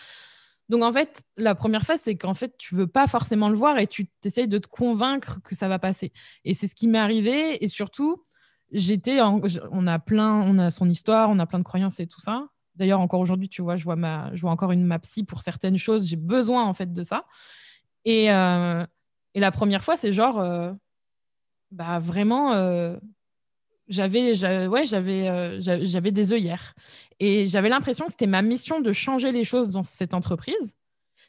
Donc 0.69 0.83
en 0.83 0.93
fait, 0.93 1.25
la 1.37 1.55
première 1.55 1.83
phase, 1.83 2.01
c'est 2.03 2.17
qu'en 2.17 2.35
fait, 2.35 2.55
tu 2.59 2.75
veux 2.75 2.87
pas 2.87 3.07
forcément 3.07 3.49
le 3.49 3.57
voir 3.57 3.79
et 3.79 3.87
tu 3.87 4.09
essayes 4.25 4.49
de 4.49 4.59
te 4.59 4.67
convaincre 4.67 5.41
que 5.43 5.55
ça 5.55 5.69
va 5.69 5.79
passer. 5.79 6.13
Et 6.45 6.55
c'est 6.55 6.67
ce 6.67 6.75
qui 6.75 6.89
m'est 6.89 6.99
arrivé. 6.99 7.63
Et 7.65 7.69
surtout, 7.69 8.25
j'étais, 8.73 9.21
on 9.21 9.87
a 9.87 9.99
plein, 9.99 10.43
on 10.43 10.59
a 10.59 10.71
son 10.71 10.89
histoire, 10.89 11.31
on 11.31 11.39
a 11.39 11.47
plein 11.47 11.61
de 11.61 11.65
croyances 11.65 12.01
et 12.01 12.07
tout 12.07 12.21
ça. 12.21 12.49
D'ailleurs, 12.75 13.01
encore 13.01 13.21
aujourd'hui, 13.21 13.49
tu 13.49 13.63
vois, 13.63 13.77
je 13.77 13.85
vois 13.85 13.97
ma, 13.97 14.35
je 14.35 14.41
vois 14.43 14.51
encore 14.51 14.73
une 14.73 14.85
ma 14.85 14.99
psy 14.99 15.25
pour 15.25 15.41
certaines 15.41 15.79
choses. 15.79 16.07
J'ai 16.07 16.17
besoin 16.17 16.65
en 16.65 16.75
fait 16.75 16.93
de 16.93 17.03
ça. 17.03 17.25
Et, 18.07 18.31
euh, 18.31 18.87
et 19.35 19.41
la 19.41 19.51
première 19.51 19.85
fois, 19.85 19.99
c'est 19.99 20.13
genre, 20.13 20.41
euh, 20.41 20.73
bah 21.73 21.99
vraiment, 21.99 22.55
euh, 22.55 22.97
j'avais, 23.89 24.33
ouais, 24.69 24.85
j'avais, 24.87 25.61
j'avais 25.61 26.11
des 26.13 26.33
œillères. 26.33 26.75
Et 27.21 27.47
j'avais 27.47 27.69
l'impression 27.69 28.07
que 28.07 28.13
c'était 28.13 28.27
ma 28.27 28.43
mission 28.43 28.81
de 28.81 28.93
changer 28.93 29.33
les 29.33 29.45
choses 29.45 29.71
dans 29.71 29.83
cette 29.83 30.15
entreprise. 30.15 30.75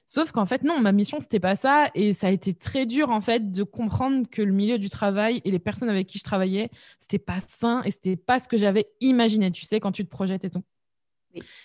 Sauf 0.08 0.32
qu'en 0.32 0.46
fait, 0.46 0.64
non, 0.64 0.80
ma 0.80 0.94
mission, 0.94 1.20
c'était 1.20 1.40
pas 1.40 1.56
ça. 1.58 1.90
Et 1.96 2.14
ça 2.14 2.28
a 2.28 2.32
été 2.32 2.54
très 2.54 2.86
dur, 2.86 3.10
en 3.10 3.22
fait, 3.22 3.52
de 3.52 3.64
comprendre 3.64 4.28
que 4.30 4.42
le 4.42 4.54
milieu 4.54 4.80
du 4.80 4.90
travail 4.90 5.42
et 5.44 5.52
les 5.52 5.60
personnes 5.60 5.90
avec 5.90 6.08
qui 6.08 6.20
je 6.20 6.24
travaillais, 6.24 6.70
c'était 7.00 7.20
pas 7.20 7.40
sain 7.48 7.82
et 7.84 7.92
c'était 7.92 8.16
pas 8.16 8.40
ce 8.40 8.48
que 8.48 8.56
j'avais 8.56 8.88
imaginé, 9.02 9.52
tu 9.52 9.66
sais, 9.66 9.80
quand 9.82 9.92
tu 9.92 10.06
te 10.06 10.10
projettes 10.10 10.46
et 10.46 10.50
tout. 10.50 10.64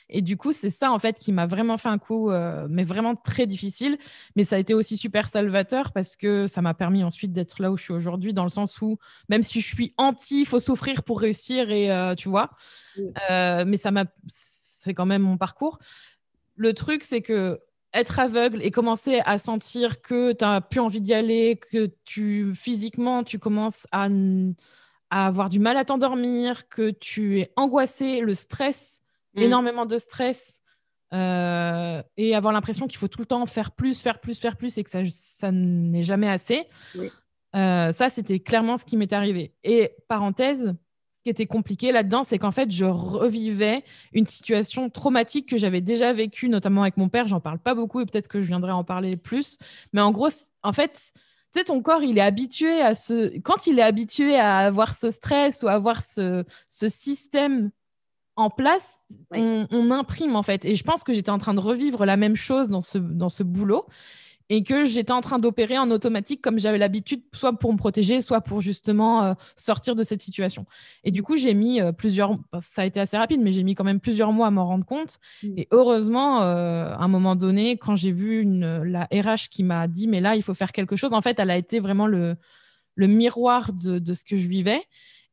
Et 0.09 0.23
du 0.23 0.37
coup, 0.37 0.53
c'est 0.53 0.71
ça 0.71 0.93
en 0.93 0.99
fait 0.99 1.19
qui 1.19 1.33
m'a 1.33 1.47
vraiment 1.47 1.77
fait 1.77 1.89
un 1.89 1.99
coup, 1.99 2.31
euh, 2.31 2.67
mais 2.71 2.85
vraiment 2.85 3.15
très 3.15 3.47
difficile. 3.47 3.99
Mais 4.37 4.45
ça 4.45 4.57
a 4.57 4.59
été 4.59 4.75
aussi 4.75 4.97
super 4.97 5.29
salvateur 5.29 5.93
parce 5.93 6.17
que 6.17 6.47
ça 6.47 6.63
m'a 6.63 6.75
permis 6.75 7.05
ensuite 7.05 7.33
d'être 7.33 7.61
là 7.61 7.71
où 7.71 7.77
je 7.77 7.85
suis 7.85 7.93
aujourd'hui, 7.93 8.33
dans 8.33 8.45
le 8.45 8.49
sens 8.49 8.81
où 8.81 8.99
même 9.29 9.43
si 9.43 9.61
je 9.61 9.67
suis 9.67 9.95
anti, 9.97 10.41
il 10.41 10.47
faut 10.47 10.61
souffrir 10.61 11.03
pour 11.03 11.21
réussir 11.21 11.71
et 11.71 11.91
euh, 11.91 12.15
tu 12.15 12.29
vois. 12.29 12.51
Euh, 13.31 13.65
mais 13.67 13.77
ça 13.77 13.91
m'a, 13.91 14.05
c'est 14.29 14.95
quand 14.95 15.07
même 15.07 15.23
mon 15.23 15.37
parcours. 15.37 15.79
Le 16.57 16.75
truc, 16.75 17.05
c'est 17.05 17.23
que 17.23 17.61
être 17.95 18.19
aveugle 18.19 18.63
et 18.63 18.71
commencer 18.71 19.21
à 19.25 19.39
sentir 19.39 20.01
que 20.01 20.33
tu 20.33 20.45
n'as 20.45 20.61
plus 20.61 20.81
envie 20.81 21.01
d'y 21.01 21.15
aller, 21.15 21.59
que 21.71 21.91
tu 22.05 22.53
physiquement 22.55 23.23
tu 23.23 23.39
commences 23.39 23.87
à, 23.93 24.09
à 25.11 25.27
avoir 25.27 25.49
du 25.51 25.59
mal 25.59 25.77
à 25.77 25.85
t'endormir, 25.85 26.69
que 26.69 26.91
tu 26.91 27.41
es 27.41 27.53
angoissé, 27.57 28.21
le 28.21 28.35
stress 28.35 29.02
Mm. 29.35 29.43
énormément 29.43 29.87
de 29.87 29.99
stress 29.99 30.63
euh, 31.13 32.03
et 32.17 32.35
avoir 32.35 32.53
l'impression 32.53 32.87
qu'il 32.87 32.99
faut 32.99 33.09
tout 33.09 33.21
le 33.21 33.27
temps 33.27 33.45
faire 33.47 33.73
plus, 33.73 34.01
faire 34.01 34.19
plus, 34.21 34.39
faire 34.39 34.57
plus 34.57 34.79
et 34.79 34.85
que 34.85 34.91
ça, 34.91 35.01
ça 35.05 35.51
n'est 35.53 36.03
jamais 36.03 36.29
assez. 36.29 36.67
Euh, 37.55 37.93
ça, 37.93 38.09
c'était 38.09 38.41
clairement 38.41 38.79
ce 38.79 38.85
qui 38.85 38.97
m'est 38.97 39.13
arrivé. 39.13 39.55
Et 39.63 39.91
parenthèse, 40.09 40.75
ce 41.19 41.23
qui 41.23 41.31
était 41.31 41.47
compliqué 41.47 41.93
là-dedans, 41.93 42.25
c'est 42.25 42.39
qu'en 42.39 42.51
fait, 42.51 42.71
je 42.71 42.87
revivais 42.87 43.85
une 44.13 44.27
situation 44.27 44.89
traumatique 44.89 45.49
que 45.51 45.59
j'avais 45.59 45.83
déjà 45.83 46.15
vécue, 46.15 46.49
notamment 46.49 46.83
avec 46.83 46.97
mon 46.97 47.11
père. 47.11 47.29
J'en 47.29 47.41
parle 47.41 47.59
pas 47.59 47.75
beaucoup 47.75 48.01
et 48.01 48.07
peut-être 48.07 48.29
que 48.29 48.41
je 48.41 48.47
viendrai 48.47 48.73
en 48.73 48.85
parler 48.85 49.19
plus. 49.19 49.59
Mais 49.93 50.01
en 50.01 50.13
gros, 50.13 50.31
en 50.63 50.73
fait, 50.73 51.13
tu 51.53 51.59
sais, 51.59 51.65
ton 51.65 51.83
corps, 51.83 52.03
il 52.03 52.17
est 52.17 52.23
habitué 52.23 52.81
à 52.81 52.95
ce. 52.95 53.39
Quand 53.41 53.67
il 53.67 53.79
est 53.79 53.83
habitué 53.83 54.37
à 54.37 54.61
avoir 54.61 54.95
ce 54.95 55.11
stress 55.11 55.63
ou 55.63 55.69
à 55.69 55.73
avoir 55.73 56.03
ce, 56.03 56.45
ce 56.69 56.89
système 56.89 57.71
en 58.37 58.51
place, 58.51 58.97
on, 59.31 59.91
imprime 59.91 60.37
en 60.37 60.43
fait. 60.43 60.65
Et 60.65 60.75
je 60.75 60.85
pense 60.85 61.05
que 61.05 61.13
j'étais 61.13 61.31
en 61.31 61.39
train 61.39 61.55
de 61.55 61.61
revivre 61.61 62.07
la 62.07 62.17
même 62.17 62.37
chose 62.37 62.71
dans 62.71 62.81
ce, 62.81 62.99
dans 62.99 63.29
ce 63.29 63.43
boulot 63.43 63.87
et 64.49 64.65
que 64.65 64.85
j'étais 64.85 65.13
en 65.13 65.21
train 65.21 65.39
d'opérer 65.39 65.79
en 65.79 65.91
automatique 65.91 66.43
comme 66.43 66.59
j'avais 66.59 66.79
l'habitude, 66.79 67.23
soit 67.33 67.59
pour 67.59 67.73
me 67.73 67.79
protéger, 67.79 68.21
soit 68.21 68.41
pour 68.41 68.61
justement 68.61 69.23
euh, 69.25 69.35
sortir 69.57 69.95
de 69.95 70.03
cette 70.03 70.21
situation. 70.21 70.67
Et 71.05 71.11
du 71.11 71.23
coup, 71.23 71.37
j'ai 71.37 71.55
mis 71.55 71.81
euh, 71.81 71.93
plusieurs, 71.93 72.35
ça 72.59 72.83
a 72.83 72.85
été 72.85 73.01
assez 73.01 73.17
rapide, 73.17 73.41
mais 73.41 73.53
j'ai 73.53 73.63
mis 73.63 73.75
quand 73.75 73.85
même 73.85 74.01
plusieurs 74.01 74.33
mois 74.33 74.49
à 74.49 74.51
m'en 74.51 74.67
rendre 74.67 74.85
compte. 74.85 75.21
Mm. 75.43 75.59
Et 75.59 75.69
heureusement, 75.71 76.43
euh, 76.43 76.93
à 76.93 77.03
un 77.03 77.09
moment 77.09 77.37
donné, 77.37 77.77
quand 77.77 77.97
j'ai 77.97 78.13
vu 78.13 78.41
une, 78.41 78.83
la 78.83 79.05
RH 79.13 79.49
qui 79.51 79.63
m'a 79.63 79.89
dit, 79.89 80.07
mais 80.09 80.21
là, 80.21 80.37
il 80.37 80.43
faut 80.43 80.55
faire 80.55 80.73
quelque 80.73 80.97
chose, 80.97 81.13
en 81.13 81.23
fait, 81.23 81.39
elle 81.39 81.51
a 81.51 81.57
été 81.57 81.81
vraiment 81.81 82.07
le, 82.07 82.37
le 82.95 83.07
miroir 83.07 83.73
de, 83.73 83.99
de 83.99 84.15
ce 84.15 84.25
que 84.25 84.37
je 84.37 84.49
vivais. 84.49 84.83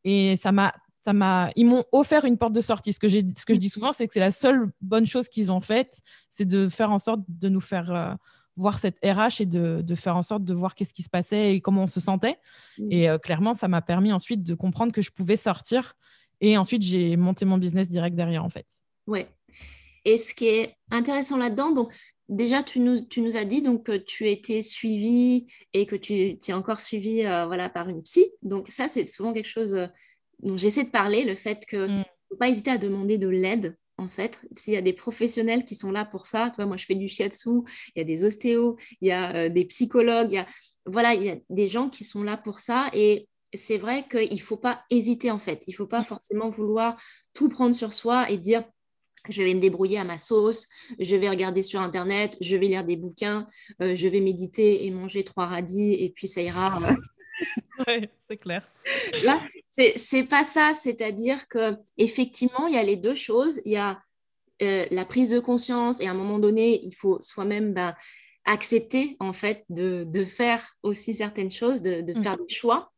Et 0.05 0.37
ça 0.37 0.51
m'a 0.51 0.73
ça 1.09 1.13
m'a, 1.13 1.49
ils 1.55 1.65
m'ont 1.65 1.85
offert 1.91 2.23
une 2.23 2.37
porte 2.37 2.53
de 2.53 2.61
sortie. 2.61 2.93
Ce 2.93 2.99
que, 2.99 3.07
j'ai, 3.07 3.25
ce 3.35 3.43
que 3.43 3.55
je 3.55 3.59
dis 3.59 3.69
souvent, 3.69 3.91
c'est 3.91 4.07
que 4.07 4.13
c'est 4.13 4.19
la 4.19 4.29
seule 4.29 4.71
bonne 4.79 5.07
chose 5.07 5.27
qu'ils 5.27 5.51
ont 5.51 5.59
faite, 5.59 6.01
c'est 6.29 6.45
de 6.45 6.67
faire 6.69 6.91
en 6.91 6.99
sorte 6.99 7.21
de 7.27 7.49
nous 7.49 7.61
faire 7.61 7.91
euh, 7.91 8.13
voir 8.57 8.77
cette 8.77 8.99
RH 9.03 9.41
et 9.41 9.45
de, 9.47 9.81
de, 9.81 9.95
faire 9.95 10.15
en 10.15 10.21
sorte 10.21 10.43
de 10.43 10.53
voir 10.53 10.75
qu'est-ce 10.75 10.93
qui 10.93 11.01
se 11.01 11.09
passait 11.09 11.55
et 11.55 11.61
comment 11.61 11.83
on 11.83 11.87
se 11.87 11.99
sentait. 11.99 12.37
Mm. 12.77 12.91
Et 12.91 13.09
euh, 13.09 13.17
clairement, 13.17 13.55
ça 13.55 13.67
m'a 13.67 13.81
permis 13.81 14.13
ensuite 14.13 14.43
de 14.43 14.53
comprendre 14.53 14.93
que 14.93 15.01
je 15.01 15.09
pouvais 15.09 15.35
sortir. 15.35 15.95
Et 16.41 16.59
ensuite, 16.59 16.83
j'ai 16.83 17.17
monté 17.17 17.43
mon 17.43 17.57
business 17.57 17.89
direct 17.89 18.15
derrière, 18.15 18.45
en 18.45 18.49
fait. 18.49 18.67
Ouais. 19.07 19.27
Et 20.05 20.19
ce 20.19 20.35
qui 20.35 20.45
est 20.45 20.75
intéressant 20.91 21.37
là-dedans, 21.37 21.71
donc 21.71 21.91
déjà, 22.27 22.61
tu 22.61 22.81
nous, 22.81 23.01
tu 23.01 23.21
nous 23.21 23.35
as 23.35 23.45
dit 23.45 23.63
donc, 23.63 23.83
que 23.83 23.97
tu 23.97 24.29
étais 24.29 24.61
suivi 24.61 25.47
et 25.73 25.87
que 25.87 25.95
tu, 25.95 26.37
tu 26.37 26.51
es 26.51 26.53
encore 26.53 26.81
suivi 26.81 27.25
euh, 27.25 27.47
voilà, 27.47 27.67
par 27.67 27.89
une 27.89 28.03
psy. 28.03 28.29
Donc, 28.43 28.71
ça, 28.71 28.87
c'est 28.89 29.07
souvent 29.07 29.33
quelque 29.33 29.49
chose 29.49 29.89
donc 30.41 30.58
j'essaie 30.58 30.84
de 30.84 30.89
parler 30.89 31.25
le 31.25 31.36
fait 31.36 31.65
que 31.65 31.77
ne 31.77 32.00
mm. 32.00 32.05
faut 32.29 32.38
pas 32.38 32.50
hésiter 32.50 32.72
à 32.72 32.77
demander 32.77 33.17
de 33.17 33.27
l'aide 33.27 33.77
en 33.98 34.08
fait. 34.08 34.41
S'il 34.55 34.74
y 34.74 34.77
a 34.77 34.81
des 34.81 34.93
professionnels 34.93 35.65
qui 35.65 35.75
sont 35.75 35.91
là 35.91 36.05
pour 36.05 36.25
ça, 36.25 36.53
moi 36.60 36.77
je 36.77 36.86
fais 36.86 36.96
du 36.96 37.08
shiatsu, 37.08 37.50
il 37.96 38.00
y 38.00 38.01
a 38.01 38.05
des 38.05 38.24
ostéos, 38.24 38.77
il 39.01 39.10
y 39.10 39.12
a 39.12 39.36
euh, 39.36 39.50
des 39.50 39.65
psychologues, 39.65 40.31
il 40.31 40.36
y 40.36 40.39
a 40.39 40.48
voilà, 40.86 41.13
il 41.13 41.24
y 41.24 41.29
a 41.29 41.38
des 41.50 41.67
gens 41.67 41.89
qui 41.89 42.03
sont 42.03 42.24
là 42.24 42.38
pour 42.38 42.60
ça 42.60 42.89
et 42.93 43.27
c'est 43.53 43.77
vrai 43.77 44.05
qu'il 44.10 44.34
ne 44.34 44.41
faut 44.41 44.58
pas 44.58 44.84
hésiter 44.89 45.31
en 45.31 45.39
fait. 45.39 45.63
Il 45.67 45.72
ne 45.72 45.75
faut 45.75 45.88
pas 45.88 46.01
mm. 46.01 46.05
forcément 46.05 46.50
vouloir 46.50 47.00
tout 47.34 47.50
prendre 47.50 47.75
sur 47.75 47.93
soi 47.93 48.29
et 48.29 48.38
dire 48.38 48.63
je 49.27 49.43
vais 49.43 49.53
me 49.53 49.60
débrouiller 49.60 49.98
à 49.98 50.05
ma 50.05 50.17
sauce, 50.17 50.67
je 50.98 51.15
vais 51.15 51.29
regarder 51.29 51.62
sur 51.62 51.81
Internet, 51.81 52.38
je 52.39 52.55
vais 52.55 52.67
lire 52.67 52.86
des 52.86 52.96
bouquins, 52.96 53.48
euh, 53.81 53.96
je 53.96 54.08
vais 54.08 54.22
méditer 54.22 54.86
et 54.86 54.91
manger 54.91 55.24
trois 55.24 55.46
radis 55.46 55.93
et 55.93 56.10
puis 56.10 56.27
ça 56.27 56.41
ira. 56.41 56.79
oui, 57.88 58.10
c'est 58.29 58.38
clair. 58.38 58.67
Là, 59.24 59.41
c'est 59.69 60.23
pas 60.23 60.43
ça, 60.43 60.73
c'est-à-dire 60.73 61.47
que 61.47 61.75
effectivement, 61.97 62.67
il 62.67 62.73
y 62.73 62.77
a 62.77 62.83
les 62.83 62.97
deux 62.97 63.15
choses. 63.15 63.61
Il 63.65 63.71
y 63.71 63.77
a 63.77 64.01
euh, 64.61 64.85
la 64.91 65.05
prise 65.05 65.29
de 65.29 65.39
conscience 65.39 66.01
et 66.01 66.07
à 66.07 66.11
un 66.11 66.15
moment 66.15 66.39
donné, 66.39 66.81
il 66.83 66.93
faut 66.93 67.21
soi-même 67.21 67.73
ben, 67.73 67.95
accepter 68.45 69.15
en 69.19 69.31
fait 69.31 69.63
de, 69.69 70.03
de, 70.05 70.25
faire 70.25 70.75
aussi 70.83 71.13
certaines 71.13 71.51
choses, 71.51 71.81
de, 71.81 72.01
de 72.01 72.13
faire 72.21 72.33
mm. 72.33 72.45
des 72.45 72.53
choix. 72.53 72.91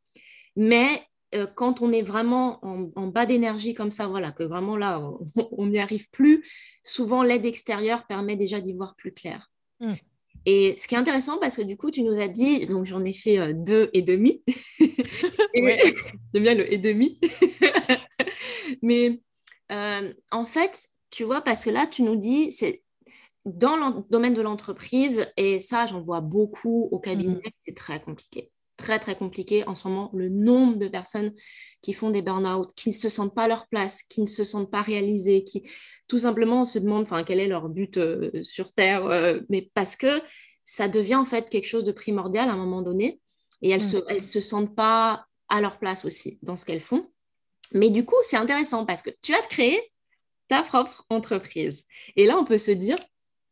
Mais 0.56 1.04
euh, 1.36 1.46
quand 1.48 1.82
on 1.82 1.92
est 1.92 2.01
vraiment 2.01 2.60
en, 2.66 3.08
bas 3.08 3.25
d'énergie 3.25 3.74
comme 3.74 3.92
ça, 3.92 4.08
voilà, 4.08 4.32
que 4.32 4.44
vraiment 4.44 4.75
là, 4.75 5.01
on 5.51 5.68
n'y 5.68 5.80
arrive 5.80 6.10
plus, 6.10 6.50
souvent 6.84 7.22
l'aide 7.22 7.46
extérieure 7.46 8.08
permet 8.08 8.36
déjà 8.36 8.60
d'y 8.60 8.74
voir 8.74 8.96
plus 8.96 9.13
clair. 9.13 9.51
Mm. 9.80 9.94
Et 10.46 10.76
ce 10.78 10.88
qui 10.88 10.96
est 10.96 10.98
intéressant, 10.98 11.38
parce 11.38 11.56
que 11.56 11.62
du 11.62 11.78
coup, 11.78 11.92
tu 11.92 12.04
nous 12.04 12.20
as 12.20 12.28
dit, 12.28 12.66
donc 12.68 12.86
j'en 12.86 13.04
ai 13.04 13.14
fait 13.14 13.38
euh, 13.38 13.54
deux 13.54 13.90
et 13.94 14.02
demi. 14.02 14.44
J'aime 15.54 16.44
bien 16.44 16.56
le 16.56 16.72
et 16.72 16.78
demi. 16.78 17.20
Mais 18.82 19.22
euh, 19.72 20.14
en 20.32 20.46
fait, 20.46 20.90
tu 21.10 21.24
vois, 21.24 21.42
parce 21.42 21.66
que 21.66 21.70
là, 21.70 21.88
tu 21.88 22.04
nous 22.04 22.16
dis, 22.16 22.52
c'est 22.52 22.84
dans 23.46 23.76
le 23.76 24.04
domaine 24.10 24.34
de 24.34 24.42
l'entreprise, 24.42 25.28
et 25.38 25.60
ça, 25.60 25.86
j'en 25.86 26.02
vois 26.02 26.22
beaucoup 26.22 26.90
au 26.92 27.00
cabinet, 27.00 27.36
mm-hmm. 27.36 27.54
c'est 27.60 27.76
très 27.76 28.02
compliqué. 28.02 28.52
Très, 28.82 28.98
très 28.98 29.16
compliqué 29.16 29.64
en 29.68 29.76
ce 29.76 29.88
moment. 29.88 30.10
Le 30.12 30.28
nombre 30.28 30.78
de 30.78 30.88
personnes 30.88 31.34
qui 31.84 31.94
font 31.94 32.10
des 32.10 32.24
burn-out, 32.24 32.72
qui 32.76 32.90
ne 32.90 32.94
se 32.96 33.10
sentent 33.10 33.36
pas 33.36 33.44
à 33.44 33.48
leur 33.48 33.68
place, 33.68 34.02
qui 34.02 34.22
ne 34.22 34.28
se 34.28 34.44
sentent 34.44 34.72
pas 34.72 34.82
réalisées, 34.82 35.44
qui 35.44 35.70
tout 36.08 36.18
simplement 36.18 36.66
se 36.66 36.80
demandent 36.80 37.08
quel 37.26 37.40
est 37.40 37.48
leur 37.48 37.70
but 37.70 37.98
euh, 37.98 38.32
sur 38.42 38.74
Terre, 38.74 39.06
euh, 39.06 39.40
mais 39.50 39.70
parce 39.76 39.96
que 39.96 40.20
ça 40.66 40.88
devient 40.88 41.16
en 41.16 41.26
fait 41.26 41.48
quelque 41.50 41.68
chose 41.68 41.84
de 41.84 41.92
primordial 41.92 42.50
à 42.50 42.54
un 42.54 42.58
moment 42.58 42.82
donné, 42.82 43.20
et 43.62 43.70
elles 43.70 43.82
ne 43.82 44.16
mm. 44.16 44.20
se, 44.20 44.42
sentent 44.42 44.76
pas 44.76 45.26
à 45.48 45.62
leur 45.62 45.78
place 45.78 46.04
aussi 46.04 46.40
dans 46.42 46.58
ce 46.58 46.66
qu'elles 46.66 46.82
font. 46.82 47.08
Mais 47.74 47.92
du 47.92 48.04
coup, 48.04 48.18
c'est 48.24 48.38
intéressant 48.38 48.86
parce 48.88 49.04
que 49.04 49.12
tu 49.22 49.36
as 49.36 49.42
créé 49.42 49.80
ta 50.48 50.64
propre 50.64 51.06
entreprise. 51.10 51.86
Et 52.16 52.26
là, 52.26 52.36
on 52.38 52.46
peut 52.46 52.58
se 52.58 52.72
dire, 52.72 52.98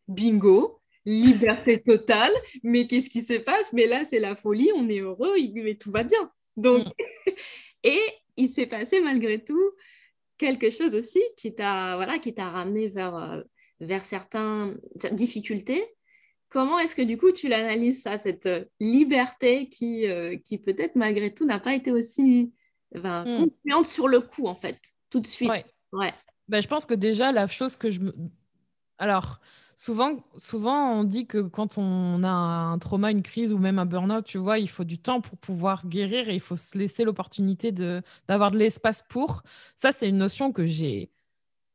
bingo, 0.08 0.79
liberté 1.10 1.82
totale, 1.82 2.32
mais 2.64 2.88
qu'est-ce 2.88 3.10
qui 3.10 3.22
se 3.22 3.34
passe? 3.34 3.74
Mais 3.74 3.88
là, 3.88 4.06
c'est 4.06 4.20
la 4.20 4.36
folie, 4.36 4.70
on 4.76 4.88
est 4.90 5.00
heureux, 5.00 5.36
mais 5.56 5.76
tout 5.76 5.92
va 5.92 6.04
bien. 6.04 6.32
Donc, 6.58 6.88
mm. 6.88 7.32
Et 7.84 8.02
il 8.38 8.50
s'est 8.50 8.68
passé 8.68 9.02
malgré 9.02 9.44
tout 9.44 9.72
quelque 10.38 10.70
chose 10.70 10.94
aussi 10.94 11.22
qui 11.38 11.54
t'a 11.54 11.96
voilà, 11.96 12.20
qui 12.20 12.34
t'a 12.34 12.50
ramené 12.50 12.88
vers, 12.90 13.16
euh, 13.16 13.42
vers 13.80 14.06
certaines 14.06 14.80
difficultés. 15.12 15.84
Comment 16.50 16.80
est-ce 16.80 16.96
que 16.96 17.02
du 17.02 17.18
coup 17.18 17.32
tu 17.32 17.48
l'analyses 17.48 18.02
ça, 18.02 18.18
cette 18.18 18.48
euh, 18.48 18.66
liberté 18.80 19.70
qui, 19.70 20.08
euh, 20.08 20.38
qui 20.44 20.58
peut-être 20.58 20.96
malgré 20.96 21.34
tout 21.34 21.46
n'a 21.46 21.60
pas 21.60 21.76
été 21.76 21.92
aussi 21.92 22.54
ben, 22.92 23.48
hmm. 23.66 23.84
sur 23.84 24.08
le 24.08 24.22
coup 24.22 24.48
en 24.48 24.56
fait, 24.56 24.80
tout 25.10 25.20
de 25.20 25.28
suite? 25.28 25.52
Ouais. 25.92 26.14
Ben, 26.48 26.62
je 26.62 26.68
pense 26.68 26.86
que 26.86 26.96
déjà 26.96 27.32
la 27.32 27.46
chose 27.46 27.76
que 27.76 27.92
je 27.92 28.00
me... 28.00 28.14
Alors, 28.98 29.40
Souvent, 29.82 30.18
souvent, 30.38 30.92
on 30.92 31.06
dit 31.06 31.26
que 31.26 31.38
quand 31.38 31.78
on 31.78 32.22
a 32.24 32.28
un 32.28 32.78
trauma, 32.80 33.12
une 33.12 33.22
crise 33.22 33.54
ou 33.54 33.58
même 33.58 33.80
un 33.80 33.86
burn-out, 33.86 34.26
tu 34.26 34.38
vois, 34.38 34.60
il 34.60 34.68
faut 34.68 34.84
du 34.84 34.98
temps 34.98 35.22
pour 35.22 35.38
pouvoir 35.38 35.88
guérir 35.88 36.28
et 36.28 36.34
il 36.36 36.42
faut 36.42 36.58
se 36.58 36.78
laisser 36.78 37.06
l'opportunité 37.06 37.72
d'avoir 37.72 38.52
de, 38.52 38.58
l'espace 38.58 39.06
pour. 39.08 39.42
Ça, 39.78 39.94
c'est 39.94 40.10
une 40.10 40.18
notion 40.18 40.52
que 40.52 40.66
j'ai 40.66 41.12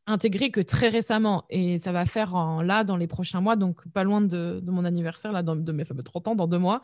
intégrée 0.07 0.51
que 0.51 0.61
très 0.61 0.91
récemment 0.91 1.47
et 1.49 1.79
ça 1.79 1.93
va 1.93 2.05
faire 2.05 2.35
là 2.63 2.85
dans 2.85 2.99
les 2.99 3.07
prochains 3.07 3.41
mois, 3.41 3.57
donc 3.57 3.89
pas 3.89 4.05
loin 4.05 4.21
de, 4.21 4.63
mon 4.67 4.85
anniversaire, 4.85 5.33
là, 5.33 5.43
dans, 5.43 5.57
de 5.57 5.73
mes 5.73 5.85
fameux 5.85 6.03
30 6.03 6.29
ans, 6.29 6.35
dans 6.35 6.47
deux 6.47 6.59
mois. 6.59 6.83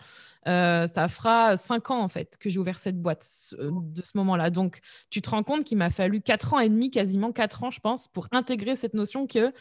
Euh, 0.49 0.87
ça 0.87 1.07
fera 1.09 1.59
cinq 1.59 1.91
ans 1.91 2.01
en 2.01 2.09
fait 2.09 2.39
que 2.39 2.49
j'ai 2.49 2.59
ouvert 2.59 2.79
cette 2.79 2.99
boîte 2.99 3.55
de 3.61 4.01
ce 4.01 4.17
moment-là. 4.17 4.49
Donc, 4.49 4.81
tu 5.11 5.21
te 5.21 5.29
rends 5.29 5.43
compte 5.43 5.65
qu'il 5.65 5.77
m'a 5.77 5.91
fallu 5.91 6.23
quatre 6.23 6.55
ans 6.55 6.61
et 6.61 6.71
demi, 6.71 6.91
quasiment 6.91 7.31
quatre 7.31 7.63
ans, 7.63 7.71
je 7.71 7.81
pense, 7.81 8.09
pour 8.09 8.27
intégrer 8.33 8.75
cette 8.75 8.95
notion 8.95 9.27
que 9.27 9.53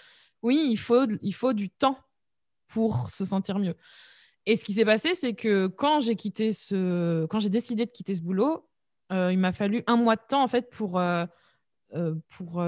oui, 0.44 0.68
il 0.70 0.78
faut, 0.78 1.54
du 1.54 1.70
temps 1.70 1.98
pour 2.68 3.10
se 3.10 3.26
sentir 3.26 3.60
mieux. 3.60 3.76
Et 4.46 4.56
ce 4.56 4.66
qui 4.66 4.74
s'est 4.74 4.86
passé, 4.86 5.14
c'est 5.16 5.34
que 5.34 5.68
quand 5.68 6.00
j'ai 6.00 6.16
quitté 6.16 6.54
ce, 6.54 7.26
quand 7.26 7.40
j'ai 7.40 7.50
décidé 7.50 7.86
de 7.86 7.92
quitter 7.92 8.16
ce 8.16 8.22
boulot, 8.22 8.68
euh, 9.12 9.32
il 9.32 9.40
m'a 9.40 9.52
fallu 9.52 9.84
un 9.88 9.96
mois 9.96 10.16
de 10.16 10.22
temps 10.28 10.44
en 10.44 10.48
fait 10.48 10.70
pour 10.70 11.00
euh, 11.00 11.26
euh, 11.96 12.16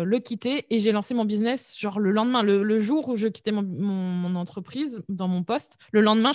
le 0.03 0.19
quitter 0.19 0.65
et 0.73 0.79
j'ai 0.79 0.91
lancé 0.91 1.13
mon 1.13 1.23
business 1.23 1.77
genre 1.79 1.99
le 1.99 2.11
lendemain, 2.11 2.41
le, 2.41 2.79
jour 2.79 3.09
où 3.09 3.15
je 3.15 3.27
quittais 3.27 3.51
mon, 3.51 4.35
entreprise 4.35 5.03
dans 5.07 5.27
mon 5.27 5.43
poste, 5.43 5.77
le 5.91 6.01
lendemain, 6.01 6.31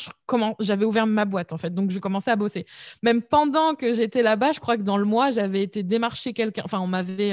j'avais 0.61 0.85
ouvert 0.85 1.07
ma 1.07 1.25
boîte 1.25 1.53
en 1.53 1.59
fait, 1.59 1.75
donc 1.75 1.91
je 1.91 1.99
commençais 1.99 2.31
à 2.31 2.37
bosser. 2.37 2.67
Même 3.03 3.23
pendant 3.23 3.75
que 3.75 3.93
j'étais 3.93 4.23
là-bas, 4.23 4.53
je 4.53 4.61
crois 4.61 4.77
que 4.77 4.83
dans 4.83 4.97
le 4.97 5.05
mois, 5.05 5.31
j'avais 5.31 5.63
été 5.63 5.83
démarcher 5.83 6.33
quelqu'un, 6.33 6.63
enfin 6.65 6.79
on 6.79 6.87
m'avait 6.87 7.33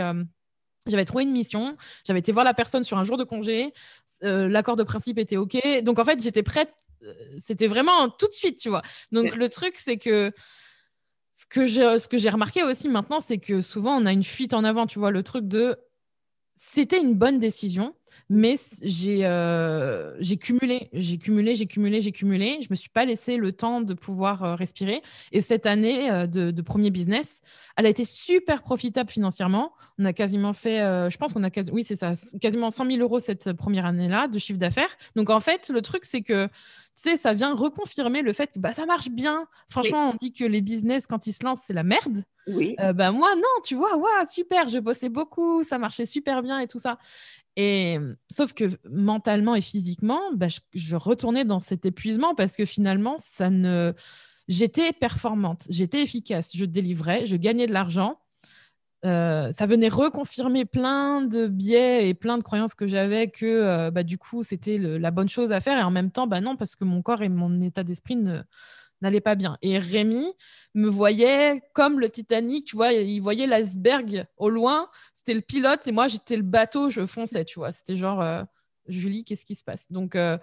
j'avais 0.88 1.06
trouvé 1.06 1.24
une 1.24 1.32
mission, 1.32 1.78
j'avais 2.06 2.20
été 2.20 2.32
voir 2.32 2.46
la 2.46 2.54
personne 2.54 2.84
sur 2.84 2.98
un 2.98 3.04
jour 3.04 3.18
de 3.18 3.24
congé, 3.24 3.74
euh, 4.24 4.48
l'accord 4.50 4.76
de 4.76 4.84
principe 4.84 5.18
était 5.18 5.38
OK. 5.38 5.58
Donc 5.84 6.00
en 6.00 6.04
fait, 6.04 6.22
j'étais 6.22 6.44
prête, 6.44 6.74
euh, 7.04 7.14
c'était 7.38 7.68
vraiment 7.68 8.10
tout 8.10 8.28
de 8.28 8.34
suite, 8.34 8.60
tu 8.60 8.70
vois. 8.70 8.82
Donc 9.12 9.36
le 9.36 9.50
truc, 9.50 9.76
c'est 9.78 9.98
que 9.98 10.32
ce 11.32 11.46
que 11.48 12.18
j'ai 12.18 12.30
remarqué 12.30 12.64
aussi 12.64 12.90
maintenant, 12.90 13.20
c'est 13.20 13.40
que 13.40 13.62
souvent 13.62 13.96
on 14.00 14.06
a 14.06 14.12
une 14.12 14.24
fuite 14.24 14.54
en 14.54 14.64
avant, 14.64 14.86
tu 14.86 15.00
vois, 15.00 15.12
le 15.12 15.24
truc 15.24 15.48
de 15.48 15.78
c'était 16.58 17.00
une 17.00 17.16
bonne 17.16 17.40
décision, 17.40 17.96
mais 18.30 18.56
euh, 19.06 20.16
j'ai 20.20 20.38
cumulé, 20.38 20.90
j'ai 20.94 21.18
cumulé, 21.18 21.56
j'ai 21.56 21.66
cumulé, 21.66 22.02
j'ai 22.02 22.12
cumulé. 22.12 22.60
Je 22.62 22.68
me 22.70 22.76
suis 22.76 22.90
pas 22.90 23.06
laissé 23.06 23.38
le 23.38 23.52
temps 23.52 23.82
de 23.82 23.94
pouvoir 23.94 24.44
euh, 24.44 24.56
respirer. 24.56 25.02
Et 25.32 25.42
cette 25.42 25.66
année 25.66 26.10
euh, 26.10 26.28
de, 26.28 26.62
premier 26.62 26.92
business, 26.92 27.42
elle 27.78 27.86
a 27.86 27.90
été 27.90 28.06
super 28.06 28.64
profitable 28.64 29.12
financièrement. 29.12 29.74
On 30.00 30.06
a 30.06 30.14
quasiment 30.14 30.54
fait, 30.54 30.80
je 30.80 31.18
pense 31.18 31.34
qu'on 31.34 31.44
a 31.44 31.50
quasi, 31.50 31.70
oui 31.72 31.84
c'est 31.84 31.96
ça, 31.96 32.14
quasiment 32.42 32.72
100 32.72 32.86
000 32.88 32.98
euros 33.00 33.20
cette 33.20 33.52
première 33.54 33.86
année-là 33.86 34.28
de 34.28 34.40
chiffre 34.40 34.58
d'affaires. 34.58 34.98
Donc 35.16 35.30
en 35.30 35.40
fait, 35.40 35.70
le 35.70 35.82
truc 35.82 36.06
c'est 36.06 36.22
que 36.22 36.48
tu 36.96 37.10
sais, 37.10 37.18
ça 37.18 37.34
vient 37.34 37.56
reconfirmer 37.56 38.22
le 38.22 38.34
fait 38.34 38.48
que 38.48 38.60
bah, 38.60 38.72
ça 38.72 38.86
marche 38.86 39.10
bien. 39.10 39.48
Franchement, 39.68 40.12
on 40.12 40.16
dit 40.16 40.32
que 40.32 40.46
les 40.46 40.62
business, 40.62 41.08
quand 41.08 41.26
ils 41.26 41.34
se 41.34 41.44
lancent, 41.44 41.64
c'est 41.66 41.74
la 41.74 41.82
merde. 41.82 42.24
Oui. 42.46 42.76
bah, 42.78 43.12
moi, 43.12 43.36
non, 43.36 43.62
tu 43.64 43.74
vois, 43.76 43.98
ouais, 43.98 44.26
super, 44.30 44.70
je 44.70 44.78
bossais 44.78 45.10
beaucoup, 45.10 45.64
ça 45.64 45.80
marchait 45.80 46.06
super 46.06 46.44
bien 46.44 46.60
et 46.60 46.68
tout 46.68 46.78
ça. 46.78 47.00
Et 47.56 47.98
sauf 48.32 48.54
que 48.54 48.66
mentalement 48.90 49.56
et 49.56 49.62
physiquement, 49.62 50.22
bah, 50.34 50.48
je, 50.74 50.96
retournais 50.96 51.46
dans 51.46 51.60
cet 51.60 51.86
épuisement 51.86 52.34
parce 52.36 52.56
que 52.56 52.66
finalement, 52.66 53.18
ça 53.20 53.50
ne, 53.50 53.94
j'étais 54.48 54.92
performante, 54.92 55.66
j'étais 55.70 56.02
efficace, 56.02 56.56
je 56.56 56.66
délivrais, 56.66 57.26
je 57.26 57.36
gagnais 57.36 57.68
de 57.68 57.74
l'argent. 57.74 58.20
Euh, 59.06 59.52
ça 59.52 59.66
venait 59.66 59.90
reconfirmer 59.90 60.64
plein 60.64 61.22
de 61.22 61.48
biais 61.48 62.08
et 62.08 62.14
plein 62.14 62.38
de 62.38 62.44
croyances 62.44 62.74
que 62.74 62.88
j'avais 62.88 63.28
que 63.28 63.46
euh, 63.46 63.92
bah, 63.92 64.04
du 64.04 64.18
coup 64.18 64.44
c'était 64.44 64.78
la 64.78 65.12
bonne 65.12 65.28
chose 65.28 65.52
à 65.52 65.60
faire 65.60 65.78
et 65.78 65.82
en 65.82 65.92
même 65.92 66.10
temps 66.10 66.26
bah 66.26 66.40
non 66.40 66.56
parce 66.56 66.78
que 66.78 66.86
mon 66.86 67.02
corps 67.02 67.22
et 67.22 67.28
mon 67.28 67.60
état 67.60 67.84
d'esprit 67.84 68.16
ne, 68.16 68.44
n'allait 69.04 69.22
pas 69.22 69.36
bien. 69.36 69.58
Et 69.62 69.78
Rémi 69.78 70.34
me 70.74 70.88
voyait 70.88 71.62
comme 71.74 72.00
le 72.00 72.10
Titanic, 72.10 72.66
tu 72.66 72.76
vois, 72.76 72.92
il 72.94 73.20
voyait 73.20 73.46
l'iceberg 73.46 74.26
au 74.38 74.50
loin, 74.50 74.90
c'était 75.14 75.36
le 75.36 75.42
pilote 75.42 75.88
et 75.88 75.92
moi 75.92 76.08
j'étais 76.08 76.36
le 76.36 76.44
bateau, 76.44 76.90
je 76.90 77.06
fonçais, 77.06 77.46
tu 77.46 77.60
vois. 77.60 77.72
C'était 77.72 77.96
genre, 77.96 78.22
euh, 78.22 78.44
Julie, 78.88 79.24
qu'est-ce 79.24 79.46
qui 79.46 79.56
se 79.56 79.64
passe? 79.64 79.92
Donc, 79.92 80.16
euh, 80.16 80.38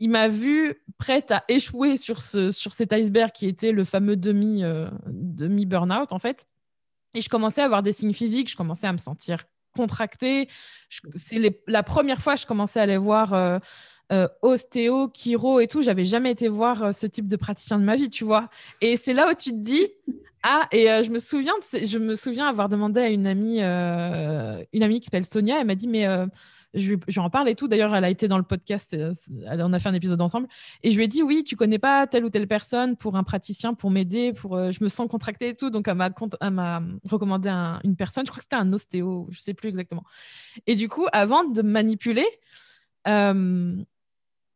il 0.00 0.10
m'a 0.10 0.28
vu 0.28 0.76
prête 0.98 1.30
à 1.32 1.44
échouer 1.48 1.96
sur, 1.96 2.22
ce, 2.22 2.50
sur 2.50 2.74
cet 2.74 2.92
iceberg 2.92 3.32
qui 3.32 3.48
était 3.48 3.72
le 3.72 3.84
fameux 3.84 4.16
demi, 4.16 4.62
euh, 4.62 4.88
demi 5.06 5.66
en 5.72 6.18
fait. 6.18 6.46
Et 7.14 7.20
je 7.20 7.28
commençais 7.28 7.62
à 7.62 7.64
avoir 7.64 7.82
des 7.82 7.92
signes 7.92 8.12
physiques, 8.12 8.50
je 8.50 8.56
commençais 8.56 8.86
à 8.86 8.92
me 8.92 8.98
sentir 8.98 9.44
contractée. 9.74 10.48
C'est 11.16 11.62
la 11.66 11.82
première 11.82 12.20
fois 12.20 12.34
que 12.34 12.40
je 12.40 12.46
commençais 12.46 12.80
à 12.80 12.82
aller 12.84 12.96
voir 12.96 13.60
euh, 14.10 14.26
ostéo, 14.40 15.10
chiro 15.12 15.60
et 15.60 15.66
tout. 15.66 15.82
J'avais 15.82 16.06
jamais 16.06 16.30
été 16.30 16.48
voir 16.48 16.82
euh, 16.82 16.92
ce 16.92 17.06
type 17.06 17.28
de 17.28 17.36
praticien 17.36 17.78
de 17.78 17.84
ma 17.84 17.94
vie, 17.94 18.08
tu 18.08 18.24
vois. 18.24 18.48
Et 18.80 18.96
c'est 18.96 19.12
là 19.12 19.30
où 19.30 19.34
tu 19.34 19.50
te 19.50 19.56
dis, 19.56 19.86
ah, 20.42 20.66
et 20.72 20.90
euh, 20.90 21.02
je 21.02 21.10
me 21.10 21.18
souviens, 21.18 21.52
je 21.72 21.98
me 21.98 22.14
souviens 22.14 22.48
avoir 22.48 22.70
demandé 22.70 23.00
à 23.00 23.10
une 23.10 23.26
amie, 23.26 23.58
une 23.60 24.82
amie 24.82 25.00
qui 25.00 25.04
s'appelle 25.04 25.26
Sonia, 25.26 25.60
elle 25.60 25.66
m'a 25.66 25.74
dit, 25.74 25.88
mais 25.88 26.06
je, 26.72 26.94
je 27.06 27.20
en 27.20 27.28
parle 27.28 27.50
et 27.50 27.54
tout. 27.54 27.68
D'ailleurs, 27.68 27.94
elle 27.94 28.04
a 28.04 28.08
été 28.08 28.28
dans 28.28 28.38
le 28.38 28.44
podcast, 28.44 28.96
on 29.46 29.72
a 29.74 29.78
fait 29.78 29.88
un 29.90 29.94
épisode 29.94 30.22
ensemble. 30.22 30.48
Et 30.82 30.90
je 30.90 30.96
lui 30.96 31.04
ai 31.04 31.08
dit, 31.08 31.22
oui, 31.22 31.44
tu 31.44 31.54
connais 31.54 31.78
pas 31.78 32.06
telle 32.06 32.24
ou 32.24 32.30
telle 32.30 32.48
personne 32.48 32.96
pour 32.96 33.14
un 33.16 33.24
praticien, 33.24 33.74
pour 33.74 33.90
m'aider, 33.90 34.32
pour, 34.32 34.72
je 34.72 34.82
me 34.82 34.88
sens 34.88 35.06
contractée 35.10 35.48
et 35.48 35.54
tout. 35.54 35.68
Donc, 35.68 35.86
elle 35.86 35.96
m'a 36.50 36.82
recommandé 37.04 37.50
une 37.84 37.96
personne, 37.96 38.24
je 38.24 38.30
crois 38.30 38.38
que 38.38 38.44
c'était 38.44 38.56
un 38.56 38.72
ostéo, 38.72 39.26
je 39.30 39.40
sais 39.40 39.52
plus 39.52 39.68
exactement. 39.68 40.04
Et 40.66 40.76
du 40.76 40.88
coup, 40.88 41.06
avant 41.12 41.44
de 41.44 41.60
me 41.60 41.70
manipuler, 41.70 42.26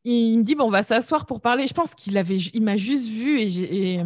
il 0.05 0.39
me 0.39 0.43
dit 0.43 0.55
bon, 0.55 0.65
on 0.65 0.71
va 0.71 0.83
s'asseoir 0.83 1.27
pour 1.27 1.41
parler. 1.41 1.67
Je 1.67 1.75
pense 1.75 1.95
qu'il 1.95 2.19
avait, 2.19 2.37
il 2.37 2.63
m'a 2.63 2.77
juste 2.77 3.09
vu 3.09 3.41
et, 3.41 3.95
et, 3.95 4.01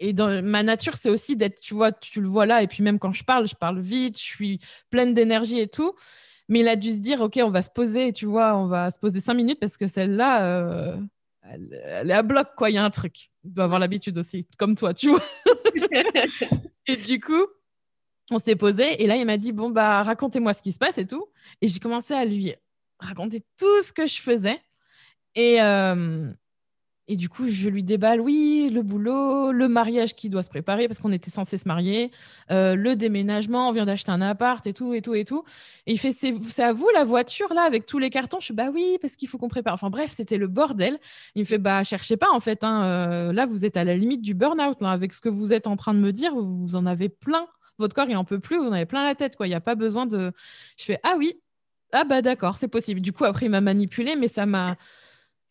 et, 0.00 0.12
dans 0.12 0.42
ma 0.42 0.62
nature, 0.62 0.96
c'est 0.96 1.10
aussi 1.10 1.36
d'être, 1.36 1.60
tu 1.60 1.74
vois, 1.74 1.92
tu 1.92 2.20
le 2.20 2.28
vois 2.28 2.46
là. 2.46 2.62
Et 2.62 2.66
puis 2.66 2.82
même 2.82 2.98
quand 2.98 3.12
je 3.12 3.24
parle, 3.24 3.46
je 3.46 3.54
parle 3.54 3.80
vite, 3.80 4.18
je 4.18 4.24
suis 4.24 4.58
pleine 4.90 5.14
d'énergie 5.14 5.60
et 5.60 5.68
tout. 5.68 5.94
Mais 6.48 6.60
il 6.60 6.68
a 6.68 6.76
dû 6.76 6.90
se 6.90 6.98
dire, 6.98 7.20
ok, 7.20 7.38
on 7.42 7.50
va 7.50 7.62
se 7.62 7.70
poser, 7.70 8.12
tu 8.12 8.26
vois, 8.26 8.56
on 8.56 8.66
va 8.66 8.90
se 8.90 8.98
poser 8.98 9.20
cinq 9.20 9.34
minutes 9.34 9.60
parce 9.60 9.76
que 9.76 9.86
celle-là, 9.86 10.44
euh, 10.44 10.96
elle, 11.42 12.10
est 12.10 12.14
à 12.14 12.22
bloc, 12.22 12.48
quoi. 12.56 12.70
Il 12.70 12.74
y 12.74 12.78
a 12.78 12.84
un 12.84 12.90
truc. 12.90 13.30
Il 13.44 13.52
doit 13.52 13.64
avoir 13.64 13.78
l'habitude 13.78 14.18
aussi, 14.18 14.46
comme 14.58 14.74
toi, 14.74 14.92
tu 14.92 15.10
vois. 15.10 15.22
et 16.86 16.96
du 16.96 17.20
coup, 17.20 17.46
on 18.30 18.38
s'est 18.38 18.56
posé 18.56 19.02
et 19.02 19.06
là, 19.06 19.16
il 19.16 19.24
m'a 19.24 19.38
dit, 19.38 19.52
bon, 19.52 19.70
bah, 19.70 20.02
racontez-moi 20.02 20.52
ce 20.52 20.62
qui 20.62 20.72
se 20.72 20.78
passe 20.78 20.98
et 20.98 21.06
tout. 21.06 21.26
Et 21.60 21.68
j'ai 21.68 21.78
commencé 21.78 22.14
à 22.14 22.24
lui 22.24 22.54
raconter 22.98 23.42
tout 23.58 23.82
ce 23.82 23.92
que 23.92 24.06
je 24.06 24.20
faisais. 24.20 24.60
Et, 25.34 25.62
euh, 25.62 26.30
et 27.08 27.16
du 27.16 27.28
coup, 27.28 27.48
je 27.48 27.68
lui 27.68 27.82
déballe, 27.82 28.20
oui, 28.20 28.70
le 28.72 28.82
boulot, 28.82 29.50
le 29.50 29.68
mariage 29.68 30.14
qui 30.14 30.28
doit 30.30 30.42
se 30.42 30.48
préparer 30.48 30.86
parce 30.88 31.00
qu'on 31.00 31.10
était 31.12 31.30
censé 31.30 31.58
se 31.58 31.66
marier, 31.66 32.10
euh, 32.50 32.76
le 32.76 32.96
déménagement, 32.96 33.68
on 33.68 33.72
vient 33.72 33.84
d'acheter 33.84 34.12
un 34.12 34.20
appart 34.20 34.64
et 34.66 34.72
tout, 34.72 34.94
et 34.94 35.02
tout, 35.02 35.14
et 35.14 35.24
tout. 35.24 35.42
Et 35.86 35.92
il 35.92 35.98
fait, 35.98 36.12
c'est 36.12 36.62
à 36.62 36.72
vous 36.72 36.88
la 36.94 37.04
voiture 37.04 37.52
là 37.54 37.62
avec 37.62 37.86
tous 37.86 37.98
les 37.98 38.08
cartons? 38.08 38.38
Je 38.40 38.46
suis, 38.46 38.54
bah 38.54 38.70
oui, 38.72 38.98
parce 39.00 39.16
qu'il 39.16 39.28
faut 39.28 39.36
qu'on 39.36 39.48
prépare. 39.48 39.74
Enfin 39.74 39.90
bref, 39.90 40.12
c'était 40.14 40.38
le 40.38 40.46
bordel. 40.46 40.98
Il 41.34 41.40
me 41.40 41.44
fait, 41.44 41.58
bah 41.58 41.82
cherchez 41.82 42.16
pas 42.16 42.30
en 42.32 42.40
fait. 42.40 42.62
Hein, 42.62 42.84
euh, 42.84 43.32
là, 43.32 43.46
vous 43.46 43.64
êtes 43.64 43.76
à 43.76 43.84
la 43.84 43.96
limite 43.96 44.22
du 44.22 44.34
burn-out. 44.34 44.78
Avec 44.82 45.12
ce 45.12 45.20
que 45.20 45.28
vous 45.28 45.52
êtes 45.52 45.66
en 45.66 45.76
train 45.76 45.94
de 45.94 45.98
me 45.98 46.12
dire, 46.12 46.34
vous 46.34 46.76
en 46.76 46.86
avez 46.86 47.08
plein. 47.08 47.46
Votre 47.78 47.94
corps, 47.94 48.08
il 48.08 48.16
en 48.16 48.24
peut 48.24 48.38
plus, 48.38 48.58
vous 48.58 48.66
en 48.68 48.72
avez 48.72 48.86
plein 48.86 49.04
la 49.04 49.14
tête. 49.14 49.36
quoi. 49.36 49.46
Il 49.46 49.50
n'y 49.50 49.56
a 49.56 49.60
pas 49.60 49.74
besoin 49.74 50.06
de. 50.06 50.32
Je 50.78 50.84
fais, 50.84 51.00
ah 51.02 51.16
oui, 51.18 51.40
ah 51.92 52.04
bah 52.04 52.22
d'accord, 52.22 52.56
c'est 52.56 52.68
possible. 52.68 53.00
Du 53.00 53.12
coup, 53.12 53.24
après, 53.24 53.46
il 53.46 53.50
m'a 53.50 53.60
manipulé, 53.60 54.14
mais 54.16 54.28
ça 54.28 54.46
m'a 54.46 54.76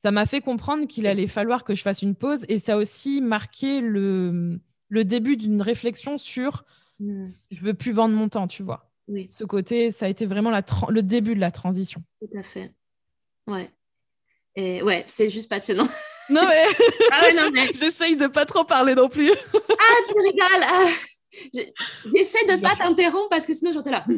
ça 0.03 0.11
m'a 0.11 0.25
fait 0.25 0.41
comprendre 0.41 0.87
qu'il 0.87 1.07
allait 1.07 1.27
falloir 1.27 1.63
que 1.63 1.75
je 1.75 1.81
fasse 1.81 2.01
une 2.01 2.15
pause 2.15 2.45
et 2.47 2.59
ça 2.59 2.73
a 2.73 2.77
aussi 2.77 3.21
marqué 3.21 3.81
le, 3.81 4.59
le 4.89 5.05
début 5.05 5.37
d'une 5.37 5.61
réflexion 5.61 6.17
sur 6.17 6.63
hmm. 6.99 7.25
je 7.51 7.61
veux 7.61 7.73
plus 7.73 7.91
vendre 7.91 8.15
mon 8.15 8.29
temps, 8.29 8.47
tu 8.47 8.63
vois. 8.63 8.89
Oui. 9.07 9.29
Ce 9.33 9.43
côté, 9.43 9.91
ça 9.91 10.05
a 10.05 10.09
été 10.09 10.25
vraiment 10.25 10.51
la 10.51 10.63
le 10.89 11.03
début 11.03 11.35
de 11.35 11.39
la 11.39 11.51
transition. 11.51 12.03
Tout 12.21 12.37
à 12.37 12.43
fait. 12.43 12.73
Ouais. 13.47 13.69
Et 14.55 14.81
ouais, 14.83 15.03
c'est 15.07 15.29
juste 15.29 15.49
passionnant. 15.49 15.87
Non 16.29 16.43
mais, 16.47 16.63
ah 17.11 17.23
ouais, 17.23 17.33
non, 17.33 17.49
mais... 17.51 17.67
j'essaye 17.73 18.15
de 18.15 18.27
pas 18.27 18.45
trop 18.45 18.63
parler 18.63 18.95
non 18.95 19.09
plus. 19.09 19.31
ah, 19.53 19.95
tu 20.07 20.13
rigoles. 20.17 20.63
Ah. 20.65 20.85
J'essaie 22.05 22.45
de 22.45 22.55
pas 22.61 22.77
t'interrompre 22.77 23.27
parce 23.29 23.45
que 23.45 23.53
sinon 23.53 23.73
j'entends 23.73 23.91
là. 23.91 24.05
c'est 24.07 24.15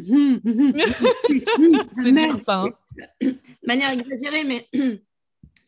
dur 2.12 2.38
ça. 2.44 2.62
Hein. 2.62 2.70
Manière 3.66 3.90
exagérée, 3.90 4.44
mais 4.44 4.68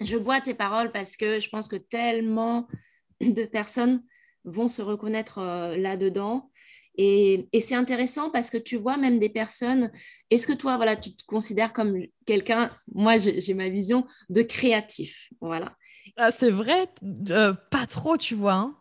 je 0.00 0.16
bois 0.16 0.40
tes 0.40 0.54
paroles 0.54 0.92
parce 0.92 1.16
que 1.16 1.40
je 1.40 1.48
pense 1.48 1.68
que 1.68 1.76
tellement 1.76 2.68
de 3.20 3.44
personnes 3.44 4.02
vont 4.44 4.68
se 4.68 4.82
reconnaître 4.82 5.38
euh, 5.38 5.76
là-dedans. 5.76 6.50
Et, 6.98 7.48
c'est 7.60 7.74
intéressant 7.74 8.30
parce 8.30 8.48
que 8.48 8.56
tu 8.56 8.76
vois 8.76 8.96
même 8.96 9.18
des 9.18 9.28
personnes, 9.28 9.92
est-ce 10.30 10.46
que 10.46 10.54
toi, 10.54 10.76
voilà, 10.76 10.96
tu 10.96 11.14
te 11.14 11.24
considères 11.26 11.74
comme 11.74 11.98
quelqu'un, 12.24 12.70
moi 12.94 13.18
j'ai 13.18 13.54
ma 13.54 13.68
vision 13.68 14.06
de 14.30 14.40
créatif, 14.40 15.30
voilà. 15.42 15.76
Ah, 16.16 16.30
c'est 16.30 16.50
vrai, 16.50 16.88
euh, 17.30 17.52
pas 17.70 17.86
trop, 17.86 18.16
tu 18.16 18.34
vois. 18.34 18.54
Hein. 18.54 18.76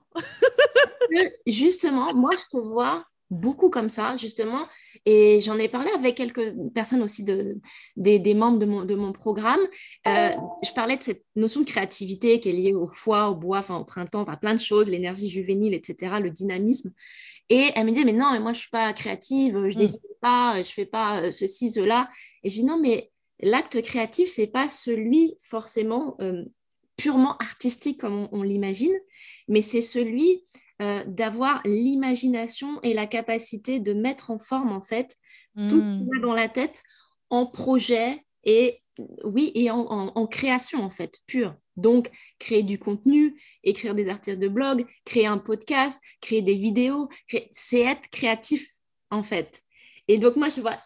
justement, 1.46 2.14
moi 2.14 2.32
je 2.38 2.58
te 2.58 2.58
vois 2.58 3.06
beaucoup 3.36 3.70
comme 3.70 3.90
ça, 3.90 4.16
justement. 4.18 4.68
Et 5.06 5.42
j'en 5.42 5.58
ai 5.60 5.68
parlé 5.68 5.90
avec 5.92 6.16
quelques 6.16 6.54
personnes 6.74 7.04
aussi, 7.04 7.24
de, 7.24 7.60
des, 7.96 8.34
membres 8.34 8.58
de 8.58 8.66
mon, 8.66 8.86
de 8.86 8.96
mon 8.96 9.12
programme. 9.12 9.60
Euh, 10.08 10.32
je 10.64 10.72
parlais 10.74 10.98
de 10.98 11.04
cette 11.04 11.24
notion 11.36 11.62
de 11.62 11.66
créativité 11.66 12.40
qui 12.40 12.50
est 12.50 12.54
liée 12.54 12.74
au 12.74 12.88
foie, 12.88 13.30
au 13.30 13.36
bois, 13.36 13.60
enfin, 13.60 13.78
au 13.78 13.86
printemps, 13.86 14.22
enfin, 14.22 14.36
plein 14.36 14.54
de 14.54 14.60
choses, 14.60 14.90
l'énergie 14.90 15.30
juvénile, 15.30 15.74
etc., 15.74 16.16
le 16.22 16.32
dynamisme. 16.32 16.92
Et 17.50 17.72
elle 17.76 17.86
me 17.86 17.92
dit, 17.92 18.04
mais 18.06 18.14
non, 18.14 18.32
mais 18.32 18.40
moi, 18.40 18.54
je 18.54 18.58
ne 18.58 18.62
suis 18.62 18.72
pas 18.72 18.92
créative, 18.94 19.54
je 19.54 19.60
ne 19.60 19.74
mm. 19.74 19.76
dessine 19.76 20.10
pas, 20.22 20.54
je 20.56 20.60
ne 20.60 20.64
fais 20.74 20.86
pas 20.86 21.22
euh, 21.22 21.32
ceci, 21.32 21.72
cela. 21.72 22.10
Et 22.44 22.50
je 22.50 22.56
dis, 22.56 22.64
non, 22.64 22.80
mais 22.82 23.12
l'acte 23.40 23.82
créatif, 23.84 24.30
ce 24.30 24.42
n'est 24.42 24.48
pas 24.48 24.70
celui 24.70 25.36
forcément 25.42 26.16
euh, 26.22 26.46
purement 26.98 27.38
artistique 27.38 28.00
comme 28.00 28.28
on 28.32 28.42
l'imagine, 28.42 28.96
mais 29.48 29.62
c'est 29.62 29.82
celui 29.82 30.46
euh, 30.82 31.06
d'avoir 31.08 31.62
l'imagination 31.64 32.82
et 32.84 32.94
la 32.94 33.08
capacité 33.08 33.80
de 33.80 33.94
mettre 33.94 34.30
en 34.30 34.40
forme, 34.40 34.74
en 34.74 34.82
fait, 34.82 35.18
tout 35.70 35.80
ce 35.80 36.18
hmm. 36.18 36.22
dans 36.22 36.34
la 36.34 36.50
tête 36.50 36.84
en 37.30 37.46
projet 37.46 38.26
et, 38.44 38.82
oui, 39.24 39.54
et 39.56 39.72
en, 39.72 40.28
création, 40.28 40.84
en 40.84 40.90
fait, 40.90 41.22
pure. 41.28 41.56
Donc, 41.78 42.12
créer 42.40 42.62
du 42.62 42.78
contenu, 42.78 43.42
écrire 43.64 43.96
des 43.96 44.10
articles 44.10 44.38
de 44.38 44.50
blog, 44.50 44.86
créer 45.06 45.28
un 45.28 45.38
podcast, 45.38 46.02
créer 46.20 46.42
des 46.42 46.56
vidéos, 46.56 47.08
c'est 47.54 47.82
être 47.82 48.10
créatif, 48.10 48.68
en 49.12 49.24
fait. 49.24 49.64
Et 50.10 50.18
donc, 50.18 50.36
moi, 50.36 50.50
je 50.50 50.60
vois 50.60 50.78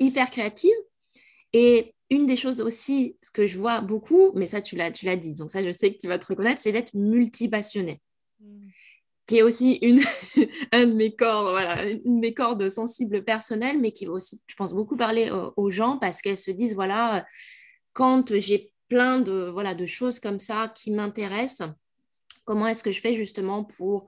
hyper 0.00 0.30
créative. 0.30 0.74
Et 1.52 1.94
une 2.08 2.24
des 2.24 2.36
choses 2.36 2.62
aussi, 2.62 3.18
ce 3.22 3.30
que 3.30 3.46
je 3.46 3.58
vois 3.58 3.82
beaucoup, 3.82 4.32
mais 4.34 4.46
ça, 4.46 4.62
tu 4.62 4.76
l'as, 4.76 4.90
tu 4.90 5.04
l'as 5.04 5.16
dit, 5.16 5.34
donc 5.34 5.50
ça, 5.50 5.62
je 5.62 5.72
sais 5.72 5.92
que 5.92 5.98
tu 5.98 6.08
vas 6.08 6.18
te 6.18 6.26
reconnaître, 6.26 6.62
c'est 6.62 6.72
d'être 6.72 6.94
multipassionné. 6.94 8.00
Hmm 8.40 8.68
qui 9.26 9.38
est 9.38 9.42
aussi 9.42 9.72
une, 9.82 10.00
un 10.72 10.86
de 10.86 10.92
mes 10.92 11.14
une 12.04 12.16
de 12.16 12.20
mes 12.20 12.34
cordes 12.34 12.68
sensibles 12.68 13.24
personnelles, 13.24 13.80
mais 13.80 13.92
qui 13.92 14.06
va 14.06 14.12
aussi, 14.12 14.40
je 14.46 14.54
pense, 14.54 14.72
beaucoup 14.72 14.96
parler 14.96 15.30
aux, 15.56 15.70
gens 15.70 15.98
parce 15.98 16.22
qu'elles 16.22 16.38
se 16.38 16.50
disent, 16.50 16.74
voilà, 16.74 17.26
quand 17.92 18.36
j'ai 18.38 18.72
plein 18.88 19.18
de, 19.18 19.50
voilà, 19.52 19.74
de 19.74 19.86
choses 19.86 20.20
comme 20.20 20.38
ça 20.38 20.72
qui 20.74 20.92
m'intéressent, 20.92 21.68
comment 22.44 22.68
est-ce 22.68 22.84
que 22.84 22.92
je 22.92 23.00
fais 23.00 23.14
justement 23.14 23.64
pour 23.64 24.06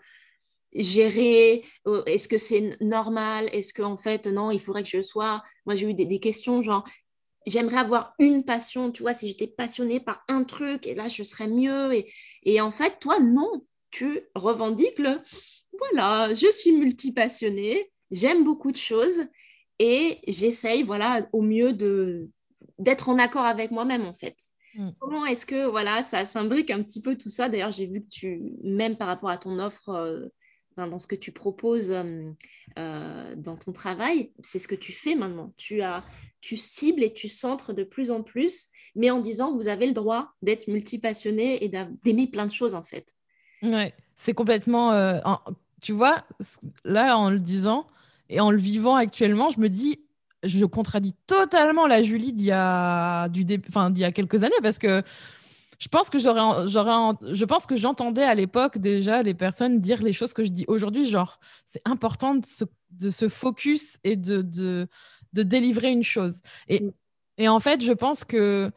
gérer 0.73 1.65
euh, 1.87 2.05
Est-ce 2.05 2.29
que 2.29 2.39
c'est 2.39 2.77
normal? 2.81 3.49
Est-ce 3.53 3.75
qu'en 3.75 3.97
fait, 3.97 4.27
non, 4.27 4.51
il 4.51 4.61
faudrait 4.61 4.85
que 4.85 4.89
je 4.89 5.03
sois... 5.03 5.43
Moi, 5.67 5.75
j'ai 5.75 5.89
eu 5.91 5.95
des, 5.95 6.05
des 6.05 6.21
questions 6.21 6.63
genre, 6.63 6.85
j'aimerais 7.47 7.79
avoir 7.79 8.15
une 8.21 8.45
passion, 8.45 8.93
tu 8.93 9.03
vois, 9.03 9.15
si 9.15 9.27
j'étais 9.27 9.49
passionnée 9.49 9.99
par 9.99 10.23
un 10.29 10.45
truc, 10.45 10.87
et 10.87 10.95
là, 10.95 11.09
je 11.09 11.23
serais 11.25 11.49
mieux. 11.49 11.93
Et, 11.95 12.13
et 12.45 12.61
en 12.61 12.71
fait, 12.71 12.99
toi, 13.01 13.19
non, 13.19 13.65
tu 13.91 14.21
revendiques 14.35 14.99
le 14.99 15.21
voilà, 15.79 16.35
je 16.35 16.51
suis 16.51 16.73
multipassionnée, 16.73 17.91
j'aime 18.11 18.45
beaucoup 18.45 18.73
de 18.73 18.77
choses 18.77 19.27
et 19.79 20.19
j'essaye 20.27 20.83
voilà 20.83 21.29
au 21.33 21.43
mieux 21.43 21.73
de 21.73 22.29
d'être 22.79 23.09
en 23.09 23.19
accord 23.19 23.45
avec 23.45 23.71
moi-même 23.71 24.07
en 24.07 24.15
fait. 24.15 24.37
Mm. 24.75 24.91
Comment 24.99 25.27
est-ce 25.27 25.47
que 25.47 25.67
voilà 25.67 26.03
ça 26.03 26.27
s'imbrique 26.27 26.71
un 26.71 26.83
petit 26.83 27.01
peu 27.01 27.17
tout 27.17 27.29
ça? 27.29 27.49
D'ailleurs, 27.49 27.73
j'ai 27.73 27.87
vu 27.87 28.03
que 28.03 28.09
tu 28.09 28.43
même 28.63 28.97
par 28.97 29.09
rapport 29.09 29.31
à 29.31 29.39
ton 29.39 29.59
offre 29.59 29.91
euh, 29.91 30.27
dans 30.77 30.99
ce 30.99 31.07
que 31.07 31.17
tu 31.17 31.33
proposes 31.33 31.91
euh, 31.91 32.31
euh, 32.79 33.35
dans 33.37 33.57
ton 33.57 33.73
travail, 33.73 34.33
c'est 34.43 34.59
ce 34.59 34.69
que 34.69 34.77
tu 34.77 34.93
fais 34.93 35.15
maintenant. 35.15 35.53
Tu 35.57 35.83
as 35.83 36.05
tu 36.41 36.57
cibles 36.57 37.03
et 37.03 37.13
tu 37.13 37.29
centres 37.29 37.73
de 37.73 37.83
plus 37.83 38.13
en 38.13 38.23
plus, 38.23 38.69
mais 38.95 39.11
en 39.11 39.21
disant 39.21 39.57
vous 39.57 39.69
avez 39.69 39.87
le 39.87 39.93
droit 39.93 40.33
d'être 40.43 40.69
multipassionné 40.69 41.65
et 41.65 41.69
d'aimer 42.05 42.29
plein 42.29 42.47
de 42.47 42.53
choses 42.53 42.75
en 42.75 42.85
fait. 42.85 43.13
Ouais, 43.63 43.95
c'est 44.17 44.35
complètement. 44.35 44.93
Euh, 44.93 45.21
tu 45.81 45.93
vois, 45.93 46.25
là, 46.85 47.17
en 47.17 47.31
le 47.31 47.39
disant 47.39 47.87
et 48.29 48.41
en 48.41 48.51
le 48.51 48.59
vivant 48.59 48.97
actuellement, 48.97 49.51
je 49.51 49.61
me 49.61 49.69
dis, 49.69 50.01
je 50.43 50.65
contradis 50.65 51.15
totalement 51.27 51.87
la 51.87 52.03
Julie 52.03 52.33
d'il 52.33 52.47
y 52.47 52.53
a, 52.53 53.29
du 53.29 53.47
enfin, 53.69 53.91
d'il 53.91 54.03
y 54.03 54.05
a 54.05 54.13
quelques 54.13 54.45
années 54.45 54.55
parce 54.63 54.79
que 54.79 55.03
je 55.79 55.89
pense 55.89 56.11
que 56.11 56.19
j'aurais, 56.19 56.67
j'aurais, 56.69 57.17
je 57.33 57.45
pense 57.45 57.67
que 57.67 57.77
j'entendais 57.77 58.25
à 58.25 58.35
l'époque 58.35 58.79
déjà 58.79 59.23
les 59.23 59.35
personnes 59.35 59.81
dire 59.81 60.03
les 60.03 60.13
choses 60.13 60.33
que 60.33 60.45
je 60.45 60.51
dis 60.51 60.65
aujourd'hui, 60.69 61.05
genre 61.05 61.39
c'est 61.67 61.81
important 61.85 62.35
de 62.35 62.45
se, 62.45 62.65
de 62.91 63.11
se 63.11 63.29
focus 63.29 63.99
et 64.05 64.17
de, 64.17 64.43
de, 64.43 64.89
de, 65.33 65.43
délivrer 65.43 65.91
une 65.91 66.03
chose. 66.03 66.41
Et, 66.69 66.81
mm. 66.81 66.93
et 67.39 67.49
en 67.49 67.61
fait, 67.61 67.81
je 67.85 67.93
pense 67.93 68.25
que 68.25 68.71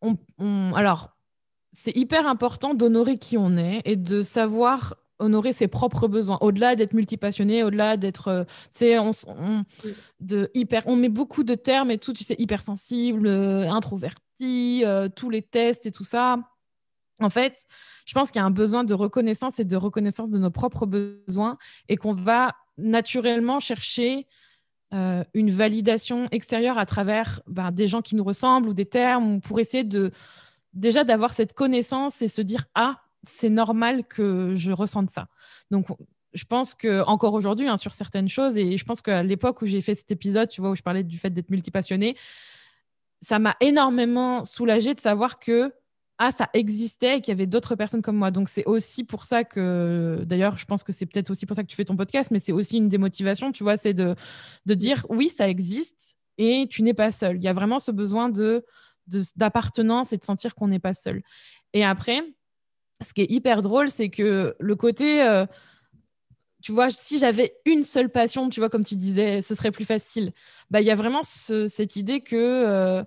on, 0.00 0.18
on 0.38 0.74
alors 0.74 1.11
c'est 1.72 1.96
hyper 1.96 2.26
important 2.26 2.74
d'honorer 2.74 3.18
qui 3.18 3.38
on 3.38 3.56
est 3.56 3.80
et 3.84 3.96
de 3.96 4.20
savoir 4.20 4.94
honorer 5.22 5.52
ses 5.52 5.68
propres 5.68 6.08
besoins, 6.08 6.38
au-delà 6.40 6.76
d'être 6.76 6.92
multipassionné, 6.92 7.62
au-delà 7.62 7.96
d'être, 7.96 8.46
c'est 8.70 8.98
euh, 8.98 9.12
on, 9.28 9.64
de 10.20 10.50
hyper, 10.54 10.82
on 10.86 10.96
met 10.96 11.08
beaucoup 11.08 11.44
de 11.44 11.54
termes 11.54 11.90
et 11.90 11.98
tout, 11.98 12.12
tu 12.12 12.24
sais, 12.24 12.34
hypersensible, 12.38 13.26
euh, 13.26 13.70
introverti, 13.70 14.82
euh, 14.84 15.08
tous 15.08 15.30
les 15.30 15.42
tests 15.42 15.86
et 15.86 15.92
tout 15.92 16.04
ça. 16.04 16.36
En 17.20 17.30
fait, 17.30 17.66
je 18.04 18.14
pense 18.14 18.30
qu'il 18.30 18.40
y 18.40 18.42
a 18.42 18.46
un 18.46 18.50
besoin 18.50 18.82
de 18.84 18.94
reconnaissance 18.94 19.60
et 19.60 19.64
de 19.64 19.76
reconnaissance 19.76 20.30
de 20.30 20.38
nos 20.38 20.50
propres 20.50 20.86
besoins 20.86 21.56
et 21.88 21.96
qu'on 21.96 22.14
va 22.14 22.56
naturellement 22.76 23.60
chercher 23.60 24.26
une 25.32 25.50
validation 25.50 26.28
extérieure 26.32 26.76
à 26.76 26.84
travers 26.84 27.40
ben, 27.46 27.70
des 27.70 27.86
gens 27.86 28.02
qui 28.02 28.14
nous 28.14 28.24
ressemblent 28.24 28.68
ou 28.68 28.74
des 28.74 28.84
termes 28.84 29.40
pour 29.40 29.58
essayer 29.58 29.84
de 29.84 30.10
déjà 30.72 31.04
d'avoir 31.04 31.32
cette 31.32 31.52
connaissance 31.52 32.22
et 32.22 32.28
se 32.28 32.42
dire 32.42 32.64
ah 32.74 33.00
c'est 33.24 33.50
normal 33.50 34.04
que 34.04 34.54
je 34.54 34.72
ressente 34.72 35.10
ça. 35.10 35.28
Donc 35.70 35.86
je 36.32 36.44
pense 36.44 36.74
que 36.74 37.02
encore 37.04 37.34
aujourd'hui 37.34 37.68
hein, 37.68 37.76
sur 37.76 37.94
certaines 37.94 38.28
choses 38.28 38.56
et 38.56 38.76
je 38.76 38.84
pense 38.84 39.02
qu'à 39.02 39.22
l'époque 39.22 39.62
où 39.62 39.66
j'ai 39.66 39.80
fait 39.80 39.94
cet 39.94 40.10
épisode, 40.10 40.48
tu 40.48 40.60
vois 40.60 40.70
où 40.70 40.76
je 40.76 40.82
parlais 40.82 41.04
du 41.04 41.18
fait 41.18 41.30
d'être 41.30 41.50
multipassionné, 41.50 42.16
ça 43.20 43.38
m'a 43.38 43.56
énormément 43.60 44.44
soulagée 44.44 44.94
de 44.94 45.00
savoir 45.00 45.38
que 45.38 45.72
ah, 46.18 46.30
ça 46.30 46.48
existait 46.52 47.18
et 47.18 47.20
qu'il 47.20 47.32
y 47.32 47.34
avait 47.34 47.46
d'autres 47.46 47.74
personnes 47.74 48.02
comme 48.02 48.16
moi. 48.16 48.30
Donc, 48.30 48.48
c'est 48.48 48.64
aussi 48.64 49.02
pour 49.02 49.24
ça 49.24 49.42
que, 49.42 50.22
d'ailleurs, 50.24 50.56
je 50.56 50.64
pense 50.66 50.84
que 50.84 50.92
c'est 50.92 51.04
peut-être 51.04 51.30
aussi 51.30 51.46
pour 51.46 51.56
ça 51.56 51.62
que 51.62 51.68
tu 51.68 51.74
fais 51.74 51.84
ton 51.84 51.96
podcast, 51.96 52.30
mais 52.30 52.38
c'est 52.38 52.52
aussi 52.52 52.76
une 52.76 52.88
des 52.88 52.98
motivations, 52.98 53.50
tu 53.50 53.64
vois, 53.64 53.76
c'est 53.76 53.94
de, 53.94 54.14
de 54.66 54.74
dire 54.74 55.04
oui, 55.08 55.28
ça 55.28 55.48
existe 55.48 56.16
et 56.38 56.68
tu 56.70 56.82
n'es 56.82 56.94
pas 56.94 57.10
seul. 57.10 57.38
Il 57.38 57.42
y 57.42 57.48
a 57.48 57.52
vraiment 57.52 57.80
ce 57.80 57.90
besoin 57.90 58.28
de 58.28 58.64
d'appartenance 59.36 60.12
et 60.12 60.16
de 60.16 60.24
sentir 60.24 60.54
qu'on 60.54 60.68
n'est 60.68 60.78
pas 60.78 60.92
seul. 60.92 61.22
Et 61.72 61.84
après, 61.84 62.22
ce 63.00 63.12
qui 63.12 63.22
est 63.22 63.30
hyper 63.30 63.60
drôle, 63.60 63.90
c'est 63.90 64.10
que 64.10 64.54
le 64.58 64.76
côté, 64.76 65.22
euh, 65.22 65.46
tu 66.62 66.72
vois, 66.72 66.90
si 66.90 67.18
j'avais 67.18 67.56
une 67.64 67.82
seule 67.82 68.10
passion, 68.10 68.48
tu 68.48 68.60
vois, 68.60 68.70
comme 68.70 68.84
tu 68.84 68.96
disais, 68.96 69.40
ce 69.40 69.54
serait 69.54 69.72
plus 69.72 69.84
facile. 69.84 70.32
Bah, 70.70 70.80
il 70.80 70.86
y 70.86 70.90
a 70.90 70.94
vraiment 70.94 71.22
cette 71.22 71.96
idée 71.96 72.20
que 72.20 73.04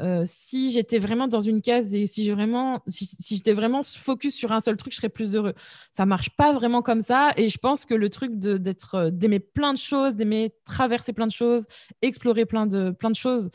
euh, 0.00 0.24
si 0.26 0.70
j'étais 0.70 0.98
vraiment 0.98 1.26
dans 1.26 1.40
une 1.40 1.62
case 1.62 1.94
et 1.94 2.06
si 2.06 2.24
j'étais 2.24 3.52
vraiment 3.52 3.82
focus 3.82 4.34
sur 4.34 4.52
un 4.52 4.60
seul 4.60 4.76
truc, 4.76 4.92
je 4.92 4.98
serais 4.98 5.08
plus 5.08 5.36
heureux. 5.36 5.54
Ça 5.92 6.04
marche 6.04 6.30
pas 6.30 6.52
vraiment 6.52 6.82
comme 6.82 7.00
ça. 7.00 7.32
Et 7.36 7.48
je 7.48 7.58
pense 7.58 7.86
que 7.86 7.94
le 7.94 8.10
truc 8.10 8.38
d'être, 8.38 8.94
euh, 8.94 9.10
d'aimer 9.10 9.40
plein 9.40 9.72
de 9.72 9.78
choses, 9.78 10.14
d'aimer 10.14 10.52
traverser 10.64 11.12
plein 11.12 11.26
de 11.26 11.32
choses, 11.32 11.66
explorer 12.02 12.44
plein 12.44 12.66
de, 12.66 12.90
plein 12.90 13.10
de 13.10 13.16
choses, 13.16 13.50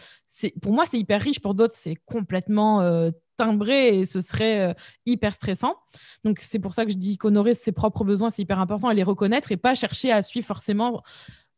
pour 0.62 0.74
moi, 0.74 0.86
c'est 0.86 0.98
hyper 0.98 1.22
riche. 1.22 1.40
Pour 1.40 1.54
d'autres, 1.54 1.76
c'est 1.76 1.96
complètement 2.06 2.82
euh, 2.82 3.12
timbré 3.38 4.00
et 4.00 4.06
ce 4.06 4.22
serait 4.22 4.76
hyper 5.06 5.34
stressant. 5.34 5.76
Donc, 6.24 6.40
c'est 6.40 6.60
pour 6.60 6.74
ça 6.74 6.86
que 6.86 6.92
je 6.92 6.98
dis 6.98 7.18
qu'honorer 7.18 7.54
ses 7.54 7.72
propres 7.72 8.04
besoins, 8.04 8.30
c'est 8.30 8.42
hyper 8.42 8.60
important 8.60 8.90
et 8.90 8.96
les 8.96 9.04
reconnaître 9.04 9.52
et 9.52 9.58
pas 9.58 9.76
chercher 9.76 10.12
à 10.12 10.22
suivre 10.22 10.46
forcément 10.46 11.04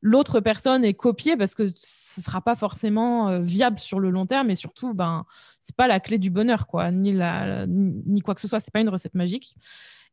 l'autre 0.04 0.42
personne 0.42 0.84
et 0.84 0.94
copier 0.94 1.38
parce 1.38 1.56
que 1.56 1.72
ce 1.76 2.22
sera 2.22 2.42
pas 2.42 2.56
forcément 2.56 3.30
euh, 3.30 3.40
viable 3.40 3.80
sur 3.80 4.02
le 4.02 4.10
long 4.10 4.26
terme 4.26 4.52
et 4.52 4.56
surtout 4.56 4.94
ben 4.94 5.26
c'est 5.62 5.76
pas 5.76 5.88
la 5.88 6.02
clé 6.02 6.18
du 6.18 6.30
bonheur 6.30 6.68
quoi 6.68 6.92
ni 6.92 7.14
la 7.14 7.66
ni 7.68 8.22
quoi 8.22 8.36
que 8.36 8.42
ce 8.42 8.48
soit. 8.50 8.60
C'est 8.60 8.74
pas 8.74 8.82
une 8.82 8.90
recette 8.90 9.16
magique. 9.16 9.56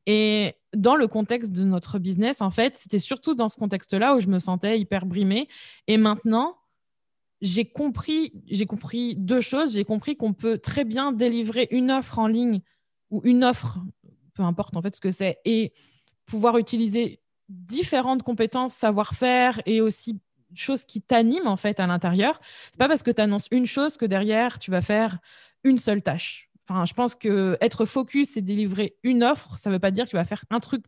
Et 0.06 0.54
dans 0.74 0.94
le 0.94 1.08
contexte 1.08 1.52
de 1.52 1.64
notre 1.64 1.98
business 1.98 2.40
en 2.40 2.50
fait 2.50 2.76
c'était 2.76 3.00
surtout 3.00 3.34
dans 3.34 3.48
ce 3.48 3.58
contexte 3.58 3.92
là 3.92 4.14
où 4.14 4.20
je 4.20 4.28
me 4.28 4.38
sentais 4.38 4.78
hyper 4.78 5.06
brimée. 5.06 5.48
Et 5.88 5.96
maintenant 5.96 6.56
j'ai 7.40 7.64
compris 7.64 8.32
j'ai 8.46 8.66
compris 8.66 9.16
deux 9.16 9.40
choses. 9.40 9.74
J'ai 9.74 9.84
compris 9.84 10.16
qu'on 10.16 10.34
peut 10.34 10.58
très 10.58 10.84
bien 10.84 11.10
délivrer 11.10 11.66
une 11.72 11.90
offre 11.90 12.20
en 12.20 12.28
ligne 12.28 12.60
ou 13.10 13.22
une 13.24 13.42
offre 13.42 13.78
peu 14.34 14.44
importe 14.44 14.76
en 14.76 14.82
fait 14.82 14.94
ce 14.94 15.00
que 15.00 15.10
c'est 15.10 15.40
et 15.44 15.72
pouvoir 16.26 16.58
utiliser 16.58 17.19
différentes 17.50 18.22
compétences, 18.22 18.74
savoir-faire 18.74 19.60
et 19.66 19.80
aussi 19.80 20.20
choses 20.54 20.84
qui 20.84 21.00
t'animent 21.00 21.46
en 21.46 21.56
fait 21.56 21.80
à 21.80 21.86
l'intérieur. 21.86 22.40
C'est 22.72 22.78
pas 22.78 22.88
parce 22.88 23.02
que 23.02 23.10
tu 23.10 23.20
annonces 23.20 23.46
une 23.50 23.66
chose 23.66 23.96
que 23.96 24.06
derrière 24.06 24.58
tu 24.58 24.70
vas 24.70 24.80
faire 24.80 25.18
une 25.64 25.78
seule 25.78 26.02
tâche. 26.02 26.48
Enfin, 26.68 26.84
je 26.84 26.94
pense 26.94 27.14
que 27.14 27.58
être 27.60 27.84
focus 27.84 28.36
et 28.36 28.42
délivrer 28.42 28.96
une 29.02 29.24
offre, 29.24 29.58
ça 29.58 29.70
veut 29.70 29.78
pas 29.78 29.90
dire 29.90 30.04
que 30.04 30.10
tu 30.10 30.16
vas 30.16 30.24
faire 30.24 30.44
un 30.50 30.60
truc 30.60 30.84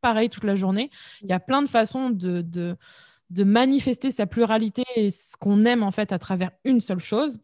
pareil 0.00 0.30
toute 0.30 0.44
la 0.44 0.54
journée. 0.54 0.90
Il 1.22 1.28
y 1.28 1.32
a 1.32 1.40
plein 1.40 1.62
de 1.62 1.68
façons 1.68 2.10
de, 2.10 2.40
de, 2.40 2.76
de 3.30 3.44
manifester 3.44 4.10
sa 4.10 4.26
pluralité 4.26 4.84
et 4.96 5.10
ce 5.10 5.36
qu'on 5.36 5.64
aime 5.64 5.82
en 5.82 5.90
fait 5.90 6.12
à 6.12 6.18
travers 6.18 6.50
une 6.64 6.80
seule 6.80 7.00
chose. 7.00 7.38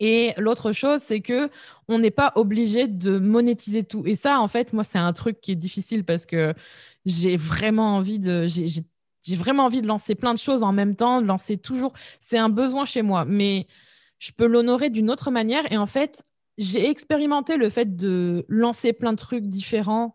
Et 0.00 0.32
l'autre 0.36 0.72
chose, 0.72 1.00
c'est 1.02 1.20
que 1.20 1.50
on 1.88 1.98
n'est 1.98 2.10
pas 2.10 2.32
obligé 2.36 2.88
de 2.88 3.18
monétiser 3.18 3.84
tout. 3.84 4.02
Et 4.06 4.14
ça, 4.14 4.40
en 4.40 4.48
fait, 4.48 4.72
moi, 4.72 4.84
c'est 4.84 4.98
un 4.98 5.12
truc 5.12 5.40
qui 5.40 5.52
est 5.52 5.56
difficile 5.56 6.04
parce 6.04 6.26
que 6.26 6.54
j'ai 7.06 7.36
vraiment 7.36 7.96
envie 7.96 8.18
de, 8.18 8.46
j'ai 8.46 9.36
vraiment 9.36 9.64
envie 9.64 9.82
de 9.82 9.86
lancer 9.86 10.14
plein 10.14 10.34
de 10.34 10.38
choses 10.38 10.62
en 10.62 10.72
même 10.72 10.96
temps, 10.96 11.22
de 11.22 11.26
lancer 11.26 11.56
toujours. 11.58 11.92
C'est 12.20 12.38
un 12.38 12.48
besoin 12.48 12.84
chez 12.84 13.02
moi, 13.02 13.24
mais 13.24 13.66
je 14.18 14.32
peux 14.32 14.46
l'honorer 14.46 14.90
d'une 14.90 15.10
autre 15.10 15.30
manière. 15.30 15.70
Et 15.72 15.76
en 15.76 15.86
fait, 15.86 16.24
j'ai 16.58 16.88
expérimenté 16.88 17.56
le 17.56 17.70
fait 17.70 17.96
de 17.96 18.44
lancer 18.48 18.92
plein 18.92 19.12
de 19.12 19.18
trucs 19.18 19.46
différents 19.46 20.14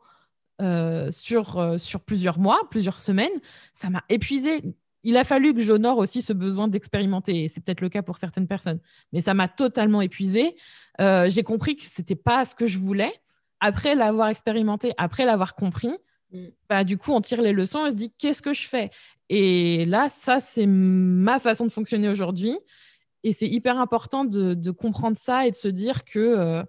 euh, 0.61 1.09
sur, 1.11 1.57
euh, 1.57 1.77
sur 1.77 2.01
plusieurs 2.01 2.39
mois, 2.39 2.59
plusieurs 2.69 2.99
semaines. 2.99 3.31
Ça 3.73 3.89
m'a 3.89 4.03
épuisé 4.09 4.61
il 5.03 5.17
a 5.17 5.23
fallu 5.23 5.53
que 5.53 5.61
j'honore 5.61 5.97
aussi 5.97 6.21
ce 6.21 6.33
besoin 6.33 6.67
d'expérimenter. 6.67 7.47
C'est 7.47 7.63
peut-être 7.63 7.81
le 7.81 7.89
cas 7.89 8.01
pour 8.01 8.17
certaines 8.17 8.47
personnes, 8.47 8.79
mais 9.13 9.21
ça 9.21 9.33
m'a 9.33 9.47
totalement 9.47 10.01
épuisé. 10.01 10.55
Euh, 10.99 11.29
j'ai 11.29 11.43
compris 11.43 11.75
que 11.75 11.83
c'était 11.83 12.15
pas 12.15 12.45
ce 12.45 12.55
que 12.55 12.67
je 12.67 12.79
voulais. 12.79 13.13
Après 13.61 13.95
l'avoir 13.95 14.29
expérimenté, 14.29 14.93
après 14.97 15.25
l'avoir 15.25 15.55
compris, 15.55 15.93
mm. 16.31 16.45
bah, 16.69 16.83
du 16.83 16.97
coup, 16.97 17.11
on 17.11 17.21
tire 17.21 17.41
les 17.41 17.53
leçons 17.53 17.85
et 17.85 17.91
se 17.91 17.95
dit 17.95 18.13
qu'est-ce 18.17 18.41
que 18.41 18.53
je 18.53 18.67
fais? 18.67 18.89
Et 19.29 19.85
là, 19.85 20.09
ça, 20.09 20.39
c'est 20.39 20.65
ma 20.65 21.39
façon 21.39 21.65
de 21.65 21.71
fonctionner 21.71 22.09
aujourd'hui. 22.09 22.57
Et 23.23 23.33
c'est 23.33 23.47
hyper 23.47 23.77
important 23.79 24.25
de, 24.25 24.71
comprendre 24.71 25.17
ça 25.17 25.45
et 25.45 25.51
de 25.51 25.55
se 25.55 25.67
dire 25.67 26.05
que 26.05 26.19
euh, 26.19 26.63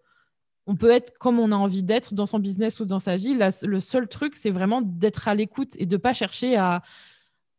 on 0.67 0.77
peut 0.77 0.91
être 0.91 1.17
comme 1.19 1.39
on 1.39 1.53
a 1.53 1.57
envie 1.57 1.83
d'être 1.83 2.15
dans 2.15 2.27
son 2.27 2.39
business 2.39 2.81
ou 2.81 2.85
dans 2.85 2.99
sa 2.99 3.17
vie. 3.17 3.37
le 3.63 3.81
seul 3.81 4.09
truc, 4.09 4.37
c'est 4.37 4.51
vraiment 4.51 4.83
d'être 4.83 5.27
à 5.29 5.35
l'écoute 5.35 5.75
et 5.79 5.87
de 5.87 5.97
pas 5.97 6.13
chercher 6.13 6.57
à 6.57 6.83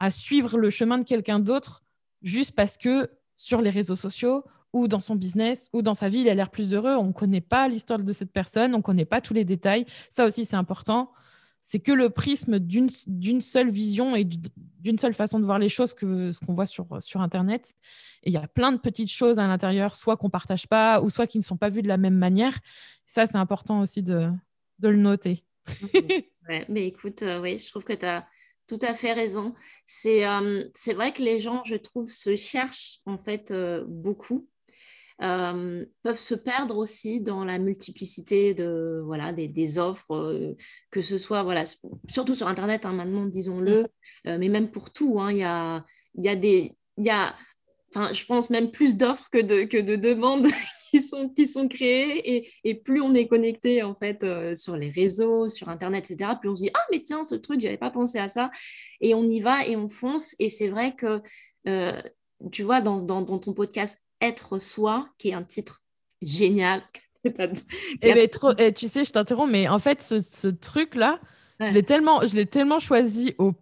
à 0.01 0.09
suivre 0.09 0.57
le 0.57 0.71
chemin 0.71 0.97
de 0.97 1.03
quelqu'un 1.03 1.39
d'autre 1.39 1.85
juste 2.23 2.53
parce 2.53 2.75
que 2.75 3.07
sur 3.35 3.61
les 3.61 3.69
réseaux 3.69 3.95
sociaux 3.95 4.43
ou 4.73 4.87
dans 4.87 4.99
son 4.99 5.15
business 5.15 5.69
ou 5.73 5.83
dans 5.83 5.93
sa 5.93 6.09
vie, 6.09 6.21
il 6.21 6.29
a 6.29 6.33
l'air 6.33 6.49
plus 6.49 6.73
heureux. 6.73 6.95
On 6.95 7.07
ne 7.07 7.11
connaît 7.11 7.39
pas 7.39 7.67
l'histoire 7.67 7.99
de 7.99 8.11
cette 8.11 8.31
personne, 8.31 8.73
on 8.73 8.79
ne 8.79 8.83
connaît 8.83 9.05
pas 9.05 9.21
tous 9.21 9.35
les 9.35 9.45
détails. 9.45 9.85
Ça 10.09 10.25
aussi, 10.25 10.43
c'est 10.43 10.55
important. 10.55 11.11
C'est 11.61 11.79
que 11.79 11.91
le 11.91 12.09
prisme 12.09 12.57
d'une 12.57 12.89
seule 12.89 13.69
vision 13.69 14.15
et 14.15 14.23
d'une 14.25 14.97
seule 14.97 15.13
façon 15.13 15.39
de 15.39 15.45
voir 15.45 15.59
les 15.59 15.69
choses 15.69 15.93
que 15.93 16.31
ce 16.31 16.39
qu'on 16.39 16.55
voit 16.55 16.65
sur, 16.65 16.87
sur 16.99 17.21
Internet. 17.21 17.75
Et 18.23 18.31
il 18.31 18.33
y 18.33 18.37
a 18.37 18.47
plein 18.47 18.71
de 18.71 18.79
petites 18.79 19.11
choses 19.11 19.37
à 19.37 19.45
l'intérieur, 19.45 19.95
soit 19.95 20.17
qu'on 20.17 20.27
ne 20.27 20.31
partage 20.31 20.67
pas, 20.67 20.99
ou 21.03 21.11
soit 21.11 21.27
qui 21.27 21.37
ne 21.37 21.43
sont 21.43 21.57
pas 21.57 21.69
vues 21.69 21.83
de 21.83 21.87
la 21.87 21.97
même 21.97 22.17
manière. 22.17 22.57
Ça, 23.05 23.27
c'est 23.27 23.37
important 23.37 23.81
aussi 23.81 24.01
de, 24.01 24.31
de 24.79 24.89
le 24.89 24.97
noter. 24.97 25.43
mais 26.69 26.87
écoute, 26.87 27.21
euh, 27.21 27.39
oui, 27.39 27.59
je 27.59 27.69
trouve 27.69 27.83
que 27.83 27.93
tu 27.93 28.07
as 28.07 28.25
tout 28.67 28.79
à 28.81 28.93
fait 28.93 29.13
raison. 29.13 29.53
C'est 29.87 30.25
euh, 30.25 30.63
c'est 30.73 30.93
vrai 30.93 31.13
que 31.13 31.21
les 31.21 31.39
gens, 31.39 31.63
je 31.65 31.75
trouve, 31.75 32.09
se 32.09 32.35
cherchent 32.35 32.99
en 33.05 33.17
fait 33.17 33.51
euh, 33.51 33.83
beaucoup. 33.87 34.47
Euh, 35.21 35.85
peuvent 36.01 36.17
se 36.17 36.33
perdre 36.33 36.77
aussi 36.77 37.21
dans 37.21 37.45
la 37.45 37.59
multiplicité 37.59 38.55
de 38.55 39.03
voilà 39.05 39.33
des, 39.33 39.47
des 39.47 39.77
offres 39.77 40.55
que 40.89 41.01
ce 41.03 41.19
soit 41.19 41.43
voilà 41.43 41.63
surtout 42.09 42.33
sur 42.33 42.47
internet 42.47 42.87
hein, 42.87 42.93
maintenant 42.93 43.27
disons-le 43.27 43.85
mm. 44.25 44.37
mais 44.37 44.49
même 44.49 44.71
pour 44.71 44.91
tout 44.91 45.19
hein, 45.19 45.31
il 45.31 45.37
y 45.37 45.43
a 45.43 45.85
il 46.15 46.25
y 46.25 46.29
a 46.29 46.35
des 46.35 46.75
il 46.97 47.05
y 47.05 47.11
a 47.11 47.35
je 47.93 48.25
pense 48.25 48.49
même 48.49 48.71
plus 48.71 48.97
d'offres 48.97 49.29
que 49.31 49.39
de 49.39 49.65
que 49.65 49.77
de 49.77 49.95
demandes 49.95 50.47
qui 50.91 51.01
sont, 51.01 51.29
qui 51.29 51.47
sont 51.47 51.69
créés 51.69 52.35
et, 52.35 52.51
et 52.65 52.75
plus 52.75 53.01
on 53.01 53.15
est 53.15 53.27
connecté 53.27 53.81
en 53.81 53.95
fait 53.95 54.23
euh, 54.23 54.53
sur 54.55 54.75
les 54.75 54.89
réseaux, 54.89 55.47
sur 55.47 55.69
Internet, 55.69 56.11
etc., 56.11 56.31
plus 56.39 56.49
on 56.49 56.55
se 56.55 56.63
dit 56.63 56.69
ah 56.73 56.81
mais 56.91 57.01
tiens 57.01 57.23
ce 57.23 57.35
truc 57.35 57.61
j'avais 57.61 57.77
pas 57.77 57.91
pensé 57.91 58.19
à 58.19 58.27
ça 58.27 58.51
et 58.99 59.15
on 59.15 59.23
y 59.27 59.39
va 59.39 59.65
et 59.65 59.77
on 59.77 59.87
fonce 59.87 60.35
et 60.39 60.49
c'est 60.49 60.67
vrai 60.67 60.93
que 60.93 61.21
euh, 61.67 62.01
tu 62.51 62.63
vois 62.63 62.81
dans, 62.81 62.99
dans, 63.01 63.23
ton 63.23 63.53
podcast 63.53 63.99
Être 64.19 64.59
soi 64.59 65.07
qui 65.17 65.29
est 65.29 65.33
un 65.33 65.43
titre 65.43 65.81
génial. 66.21 66.83
et 67.23 67.31
eh 68.01 68.13
ben, 68.13 68.27
trop, 68.27 68.51
et 68.51 68.67
eh, 68.67 68.73
tu 68.73 68.87
sais 68.87 69.05
je 69.05 69.11
t'interromps 69.11 69.51
mais 69.51 69.69
en 69.69 69.79
fait 69.79 70.01
ce, 70.01 70.19
ce 70.19 70.47
truc 70.47 70.95
là 70.95 71.19
je 71.59 71.71
l'ai 71.71 71.83
tellement 71.83 72.25
je 72.25 72.35
l'ai 72.35 72.47
tellement 72.47 72.79
choisi 72.79 73.35
au 73.37 73.53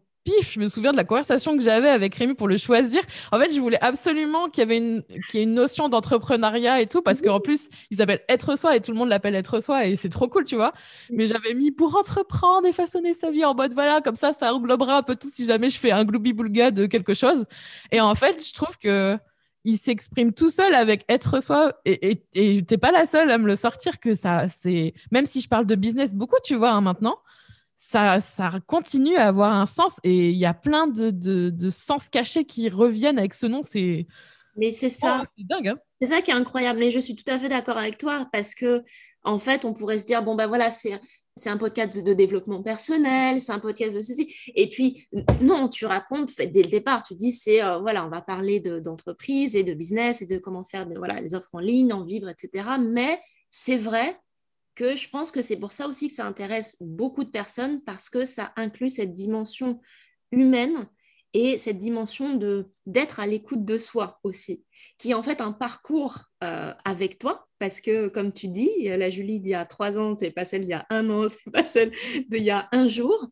je 0.41 0.59
me 0.59 0.67
souviens 0.67 0.91
de 0.91 0.97
la 0.97 1.03
conversation 1.03 1.57
que 1.57 1.63
j'avais 1.63 1.89
avec 1.89 2.15
Rémi 2.15 2.33
pour 2.33 2.47
le 2.47 2.57
choisir. 2.57 3.01
En 3.31 3.39
fait, 3.39 3.53
je 3.53 3.59
voulais 3.59 3.81
absolument 3.81 4.49
qu'il 4.49 4.61
y 4.61 4.65
avait 4.65 4.77
une, 4.77 5.03
qu'il 5.29 5.39
y 5.39 5.43
ait 5.43 5.43
une 5.43 5.53
notion 5.53 5.89
d'entrepreneuriat 5.89 6.81
et 6.81 6.87
tout, 6.87 7.01
parce 7.01 7.21
qu'en 7.21 7.39
plus, 7.39 7.69
il 7.91 7.97
s'appelle 7.97 8.21
être 8.29 8.57
soi 8.57 8.75
et 8.75 8.81
tout 8.81 8.91
le 8.91 8.97
monde 8.97 9.09
l'appelle 9.09 9.35
être 9.35 9.59
soi 9.59 9.85
et 9.85 9.95
c'est 9.95 10.09
trop 10.09 10.27
cool, 10.27 10.43
tu 10.43 10.55
vois. 10.55 10.73
Mais 11.09 11.25
j'avais 11.25 11.53
mis 11.53 11.71
pour 11.71 11.95
entreprendre 11.95 12.67
et 12.67 12.71
façonner 12.71 13.13
sa 13.13 13.31
vie 13.31 13.45
en 13.45 13.55
mode 13.55 13.73
voilà, 13.73 14.01
comme 14.01 14.15
ça, 14.15 14.33
ça 14.33 14.53
englobera 14.53 14.97
un 14.97 15.03
peu 15.03 15.15
tout 15.15 15.29
si 15.33 15.45
jamais 15.45 15.69
je 15.69 15.79
fais 15.79 15.91
un 15.91 16.03
gloubi-boulga 16.03 16.71
de 16.71 16.85
quelque 16.85 17.13
chose. 17.13 17.45
Et 17.91 18.01
en 18.01 18.15
fait, 18.15 18.45
je 18.45 18.53
trouve 18.53 18.77
que 18.77 19.17
il 19.65 19.77
s'exprime 19.77 20.33
tout 20.33 20.49
seul 20.49 20.73
avec 20.73 21.03
être 21.09 21.43
soi 21.43 21.73
et, 21.85 22.23
et, 22.33 22.63
t'es 22.63 22.77
pas 22.77 22.91
la 22.91 23.05
seule 23.05 23.29
à 23.29 23.37
me 23.37 23.45
le 23.45 23.55
sortir 23.55 23.99
que 23.99 24.13
ça 24.13 24.47
c'est 24.47 24.93
même 25.11 25.25
si 25.25 25.41
je 25.41 25.49
parle 25.49 25.65
de 25.65 25.75
business 25.75 26.13
beaucoup 26.13 26.37
tu 26.43 26.55
vois 26.55 26.71
hein, 26.71 26.79
maintenant 26.81 27.19
ça, 27.89 28.19
ça 28.19 28.51
continue 28.67 29.17
à 29.17 29.27
avoir 29.29 29.51
un 29.51 29.65
sens 29.65 29.95
et 30.03 30.29
il 30.29 30.37
y 30.37 30.45
a 30.45 30.53
plein 30.53 30.85
de, 30.85 31.09
de, 31.09 31.69
sens 31.71 32.07
cachés 32.07 32.45
qui 32.45 32.69
reviennent 32.69 33.17
avec 33.17 33.33
ce 33.33 33.47
nom. 33.47 33.63
C'est 33.63 34.05
mais 34.55 34.69
c'est 34.69 34.89
ça. 34.89 35.23
Oh, 35.23 35.27
c'est 35.35 35.47
dingue. 35.47 35.69
Hein. 35.69 35.77
c'est 35.99 36.09
ça 36.09 36.21
qui 36.21 36.29
est 36.29 36.35
incroyable. 36.35 36.79
Mais 36.79 36.91
je 36.91 36.99
suis 36.99 37.15
tout 37.15 37.29
à 37.31 37.39
fait 37.39 37.49
d'accord 37.49 37.77
avec 37.77 37.97
toi 37.97 38.27
parce 38.31 38.53
que 38.53 38.83
en 39.23 39.39
fait, 39.39 39.65
on 39.65 39.73
pourrait 39.73 39.97
se 39.97 40.05
dire 40.05 40.21
bon 40.21 40.35
ben 40.35 40.45
voilà, 40.45 40.69
c'est 40.69 40.99
c'est 41.35 41.49
un 41.49 41.57
podcast 41.57 41.97
de, 41.97 42.13
développement 42.13 42.61
personnel, 42.61 43.41
c'est 43.41 43.53
un 43.53 43.59
podcast 43.59 43.95
de 43.95 44.01
ceci. 44.01 44.35
Et 44.55 44.67
puis, 44.67 45.07
non, 45.41 45.69
tu 45.69 45.85
racontes 45.85 46.35
dès 46.35 46.63
le 46.63 46.69
départ, 46.69 47.01
tu 47.01 47.15
dis, 47.15 47.31
c'est, 47.31 47.63
euh, 47.63 47.79
voilà, 47.79 48.05
on 48.05 48.09
va 48.09 48.21
parler 48.21 48.59
d'entreprise 48.59 49.55
et 49.55 49.63
de 49.63 49.73
business 49.73 50.21
et 50.21 50.25
de 50.25 50.37
comment 50.37 50.65
faire 50.65 50.85
de, 50.85 50.97
voilà, 50.97 51.21
les 51.21 51.35
offres 51.35 51.49
en 51.53 51.59
ligne, 51.59 51.93
en 51.93 52.03
vivre, 52.03 52.27
etc. 52.27 52.71
Mais 52.81 53.21
c'est 53.49 53.77
vrai 53.77 54.17
que 54.79 54.95
je 54.95 55.09
pense 55.09 55.29
que 55.29 55.41
c'est 55.41 55.59
pour 55.59 55.73
ça 55.73 55.89
aussi 55.89 56.07
que 56.07 56.13
ça 56.13 56.25
intéresse 56.25 56.77
beaucoup 56.79 57.25
de 57.25 57.29
personnes 57.29 57.81
parce 57.83 58.09
que 58.09 58.23
ça 58.23 58.53
inclut 58.55 58.89
cette 58.89 59.13
dimension 59.13 59.81
humaine 60.31 60.87
et 61.33 61.57
cette 61.57 61.79
dimension 61.79 62.35
de 62.35 62.71
d'être 62.85 63.19
à 63.19 63.27
l'écoute 63.27 63.65
de 63.65 63.77
soi 63.77 64.21
aussi, 64.23 64.63
qui 64.97 65.11
est 65.11 65.15
en 65.15 65.21
fait 65.21 65.41
un 65.41 65.51
parcours 65.51 66.19
euh, 66.45 66.73
avec 66.85 67.19
toi, 67.19 67.45
parce 67.59 67.81
que 67.81 68.07
comme 68.07 68.31
tu 68.31 68.47
dis, 68.47 68.71
la 68.85 69.09
Julie 69.09 69.41
d'il 69.41 69.51
y 69.51 69.53
a 69.53 69.65
trois 69.65 69.99
ans, 69.99 70.15
c'est 70.17 70.31
pas 70.31 70.45
celle 70.45 70.61
d'il 70.61 70.69
y 70.69 70.73
a 70.73 70.85
un 70.89 71.09
an, 71.09 71.27
c'est 71.29 71.51
pas 71.51 71.65
celle 71.65 71.91
d'il 72.29 72.43
y 72.43 72.49
a 72.49 72.69
un 72.71 72.87
jour, 72.87 73.27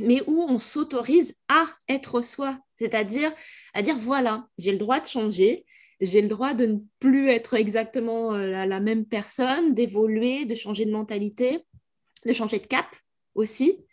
mais 0.00 0.22
où 0.26 0.42
on 0.42 0.58
s'autorise 0.58 1.36
à 1.48 1.66
être 1.88 2.20
soi, 2.20 2.58
c'est-à-dire 2.80 3.32
à 3.74 3.82
dire 3.82 3.96
voilà, 3.96 4.48
j'ai 4.58 4.72
le 4.72 4.78
droit 4.78 4.98
de 4.98 5.06
changer, 5.06 5.64
j'ai 6.00 6.22
le 6.22 6.28
droit 6.28 6.54
de 6.54 6.66
ne 6.66 6.78
plus 6.98 7.28
être 7.30 7.54
exactement 7.54 8.34
euh, 8.34 8.64
la, 8.66 8.80
même 8.80 9.04
personne, 9.04 9.74
d'évoluer, 9.74 10.44
de 10.44 10.54
changer 10.54 10.86
de 10.86 10.92
mentalité, 10.92 11.60
de 12.24 12.32
changer 12.32 12.58
de 12.58 12.66
cap 12.66 12.86
aussi. 13.34 13.84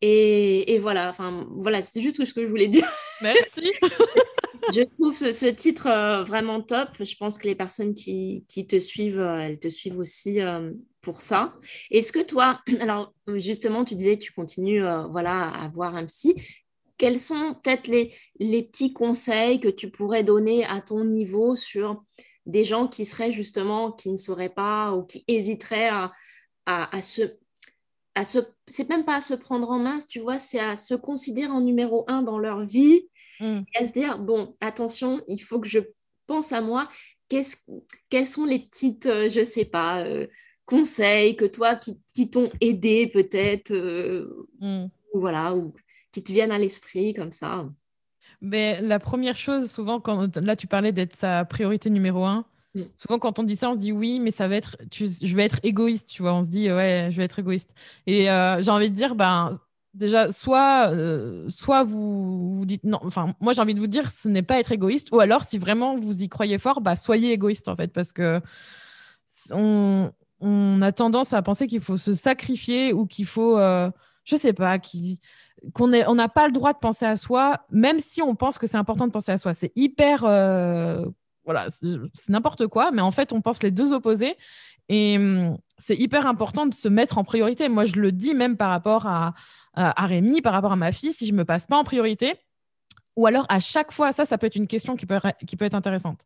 Et, 0.00 0.78
voilà, 0.80 1.10
enfin 1.10 1.48
voilà, 1.50 1.82
c'est 1.82 2.00
juste 2.00 2.24
ce 2.24 2.32
que 2.32 2.42
je 2.42 2.48
voulais 2.48 2.68
dire. 2.68 2.88
Merci. 3.20 3.72
je 4.72 4.82
trouve 4.82 5.16
ce, 5.16 5.46
titre 5.46 5.88
euh, 5.88 6.22
vraiment 6.22 6.62
top. 6.62 6.90
Je 7.00 7.16
pense 7.16 7.36
que 7.38 7.48
les 7.48 7.56
personnes 7.56 7.94
qui, 7.94 8.44
te 8.68 8.78
suivent, 8.78 9.18
euh, 9.18 9.40
elles 9.40 9.58
te 9.58 9.68
suivent 9.68 9.98
aussi 9.98 10.38
pour 11.00 11.20
ça. 11.20 11.54
Est-ce 11.90 12.12
que 12.12 12.20
toi, 12.20 12.60
alors 12.80 13.12
justement, 13.34 13.84
tu 13.84 13.96
disais 13.96 14.18
tu 14.18 14.32
continues 14.32 14.84
voilà, 15.10 15.48
à 15.48 15.64
avoir 15.64 15.96
un 15.96 16.04
psy 16.04 16.36
quels 16.98 17.20
sont 17.20 17.54
peut-être 17.54 17.86
les, 17.86 18.12
petits 18.62 18.92
conseils 18.92 19.60
que 19.60 19.68
tu 19.68 19.90
pourrais 19.90 20.24
donner 20.24 20.64
à 20.64 20.80
ton 20.80 21.04
niveau 21.04 21.56
sur 21.56 22.04
des 22.44 22.64
gens 22.64 22.88
qui 22.88 23.06
seraient 23.06 23.32
justement, 23.32 23.92
qui 23.92 24.10
ne 24.10 24.16
sauraient 24.16 24.48
pas 24.48 24.92
ou 24.92 25.04
qui 25.04 25.24
hésiteraient 25.28 25.90
à, 26.66 27.00
se... 27.00 27.22
À 28.14 28.24
se 28.24 28.40
c'est 28.66 28.88
même 28.88 29.04
pas 29.04 29.16
à 29.16 29.20
se 29.20 29.34
prendre 29.34 29.70
en 29.70 29.78
main, 29.78 29.98
tu 30.08 30.18
vois, 30.18 30.38
c'est 30.38 30.58
à 30.58 30.76
se 30.76 30.94
considérer 30.94 31.50
en 31.50 31.60
numéro 31.60 32.04
un 32.08 32.22
dans 32.22 32.38
leur 32.38 32.66
vie 32.66 33.08
mm. 33.40 33.60
et 33.74 33.78
à 33.82 33.86
se 33.86 33.92
dire, 33.92 34.18
bon, 34.18 34.56
attention, 34.60 35.22
il 35.28 35.40
faut 35.42 35.60
que 35.60 35.68
je 35.68 35.78
pense 36.26 36.52
à 36.52 36.60
moi. 36.60 36.88
Qu'est-ce, 37.28 37.56
quelles 38.10 38.26
sont 38.26 38.44
les 38.44 38.58
petites, 38.58 39.06
euh, 39.06 39.30
je 39.30 39.44
sais 39.44 39.64
pas, 39.64 40.02
euh, 40.04 40.26
conseils 40.66 41.36
que 41.36 41.44
toi 41.44 41.76
qui, 41.76 42.30
t'ont 42.30 42.50
aidé 42.60 43.06
peut-être, 43.06 43.72
euh, 43.72 44.48
mm. 44.60 44.86
voilà, 45.14 45.54
ou 45.54 45.72
qui 46.12 46.22
te 46.22 46.32
viennent 46.32 46.52
à 46.52 46.58
l'esprit 46.58 47.14
comme 47.14 47.32
ça 47.32 47.66
Mais 48.40 48.80
la 48.80 48.98
première 48.98 49.36
chose, 49.36 49.70
souvent, 49.70 50.00
quand 50.00 50.36
là 50.36 50.56
tu 50.56 50.66
parlais 50.66 50.92
d'être 50.92 51.14
sa 51.14 51.44
priorité 51.44 51.90
numéro 51.90 52.24
un, 52.24 52.44
mm. 52.74 52.82
souvent 52.96 53.18
quand 53.18 53.38
on 53.38 53.42
dit 53.42 53.56
ça, 53.56 53.70
on 53.70 53.74
se 53.74 53.80
dit 53.80 53.92
oui, 53.92 54.20
mais 54.20 54.30
ça 54.30 54.48
va 54.48 54.56
être, 54.56 54.76
je 54.92 55.36
vais 55.36 55.44
être 55.44 55.60
égoïste, 55.62 56.08
tu 56.08 56.22
vois. 56.22 56.34
On 56.34 56.44
se 56.44 56.50
dit 56.50 56.70
ouais, 56.70 57.08
je 57.10 57.16
vais 57.16 57.24
être 57.24 57.38
égoïste. 57.38 57.74
Et 58.06 58.30
euh, 58.30 58.60
j'ai 58.62 58.70
envie 58.70 58.90
de 58.90 58.94
dire, 58.94 59.14
ben 59.14 59.52
déjà, 59.94 60.30
soit, 60.30 60.90
euh, 60.92 61.48
soit 61.48 61.82
vous, 61.82 62.56
vous 62.58 62.66
dites 62.66 62.84
non. 62.84 63.00
Enfin, 63.02 63.34
moi 63.40 63.52
j'ai 63.52 63.60
envie 63.60 63.74
de 63.74 63.80
vous 63.80 63.86
dire, 63.86 64.10
ce 64.10 64.28
n'est 64.28 64.42
pas 64.42 64.58
être 64.58 64.72
égoïste, 64.72 65.10
ou 65.12 65.20
alors 65.20 65.44
si 65.44 65.58
vraiment 65.58 65.96
vous 65.96 66.22
y 66.22 66.28
croyez 66.28 66.58
fort, 66.58 66.80
bah 66.80 66.96
soyez 66.96 67.32
égoïste 67.32 67.68
en 67.68 67.76
fait, 67.76 67.92
parce 67.92 68.12
que 68.12 68.40
on, 69.50 70.10
on 70.40 70.82
a 70.82 70.92
tendance 70.92 71.32
à 71.32 71.42
penser 71.42 71.66
qu'il 71.66 71.80
faut 71.80 71.96
se 71.96 72.14
sacrifier 72.14 72.92
ou 72.92 73.06
qu'il 73.06 73.26
faut 73.26 73.58
euh, 73.58 73.90
je 74.28 74.36
sais 74.36 74.52
pas, 74.52 74.78
qui 74.78 75.20
qu'on 75.72 75.92
on 75.92 76.14
n'a 76.14 76.28
pas 76.28 76.46
le 76.46 76.52
droit 76.52 76.72
de 76.72 76.78
penser 76.78 77.06
à 77.06 77.16
soi, 77.16 77.64
même 77.70 77.98
si 77.98 78.22
on 78.22 78.34
pense 78.36 78.58
que 78.58 78.66
c'est 78.66 78.76
important 78.76 79.06
de 79.06 79.12
penser 79.12 79.32
à 79.32 79.38
soi. 79.38 79.54
C'est 79.54 79.72
hyper, 79.74 80.24
euh, 80.24 81.04
voilà, 81.44 81.66
c'est 81.70 82.28
n'importe 82.28 82.66
quoi, 82.66 82.90
mais 82.92 83.02
en 83.02 83.10
fait, 83.10 83.32
on 83.32 83.40
pense 83.40 83.62
les 83.62 83.70
deux 83.70 83.92
opposés. 83.92 84.36
Et 84.88 85.16
hum, 85.16 85.58
c'est 85.78 85.96
hyper 85.96 86.26
important 86.26 86.66
de 86.66 86.74
se 86.74 86.88
mettre 86.88 87.18
en 87.18 87.24
priorité. 87.24 87.68
Moi, 87.68 87.86
je 87.86 87.96
le 87.96 88.12
dis 88.12 88.34
même 88.34 88.56
par 88.56 88.70
rapport 88.70 89.06
à, 89.06 89.34
à, 89.74 90.06
Rémi, 90.06 90.42
par 90.42 90.52
rapport 90.52 90.72
à 90.72 90.76
ma 90.76 90.92
fille, 90.92 91.12
si 91.12 91.26
je 91.26 91.32
me 91.32 91.44
passe 91.44 91.66
pas 91.66 91.76
en 91.76 91.84
priorité, 91.84 92.34
ou 93.16 93.26
alors 93.26 93.46
à 93.48 93.58
chaque 93.58 93.92
fois, 93.92 94.12
ça, 94.12 94.24
ça 94.24 94.38
peut 94.38 94.46
être 94.46 94.56
une 94.56 94.68
question 94.68 94.94
qui 94.94 95.06
peut, 95.06 95.18
qui 95.46 95.56
peut 95.56 95.64
être 95.64 95.74
intéressante 95.74 96.24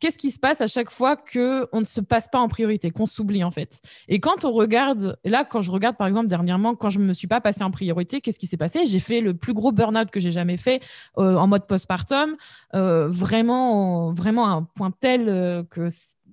qu'est-ce 0.00 0.18
qui 0.18 0.30
se 0.30 0.38
passe 0.38 0.60
à 0.60 0.66
chaque 0.66 0.90
fois 0.90 1.16
que 1.16 1.68
on 1.72 1.80
ne 1.80 1.84
se 1.84 2.00
passe 2.00 2.28
pas 2.28 2.38
en 2.38 2.48
priorité, 2.48 2.90
qu'on 2.90 3.06
s'oublie 3.06 3.44
en 3.44 3.50
fait? 3.50 3.80
Et 4.08 4.20
quand 4.20 4.44
on 4.44 4.52
regarde, 4.52 5.18
là, 5.24 5.44
quand 5.44 5.60
je 5.60 5.70
regarde 5.70 5.96
par 5.96 6.06
exemple 6.06 6.28
dernièrement, 6.28 6.74
quand 6.74 6.90
je 6.90 6.98
me 6.98 7.12
suis 7.12 7.28
pas 7.28 7.40
passée 7.40 7.64
en 7.64 7.70
priorité, 7.70 8.20
qu'est-ce 8.20 8.38
qui 8.38 8.46
s'est 8.46 8.56
passé? 8.56 8.86
J'ai 8.86 8.98
fait 8.98 9.20
le 9.20 9.34
plus 9.34 9.54
gros 9.54 9.72
burn-out 9.72 10.10
que 10.10 10.20
j'ai 10.20 10.30
jamais 10.30 10.56
fait 10.56 10.82
euh, 11.18 11.36
en 11.36 11.46
mode 11.46 11.66
postpartum, 11.66 12.36
euh, 12.74 13.08
vraiment, 13.08 14.12
vraiment 14.12 14.46
à 14.46 14.50
un 14.50 14.62
point 14.62 14.90
tel 14.90 15.28
euh, 15.28 15.62
que 15.64 15.88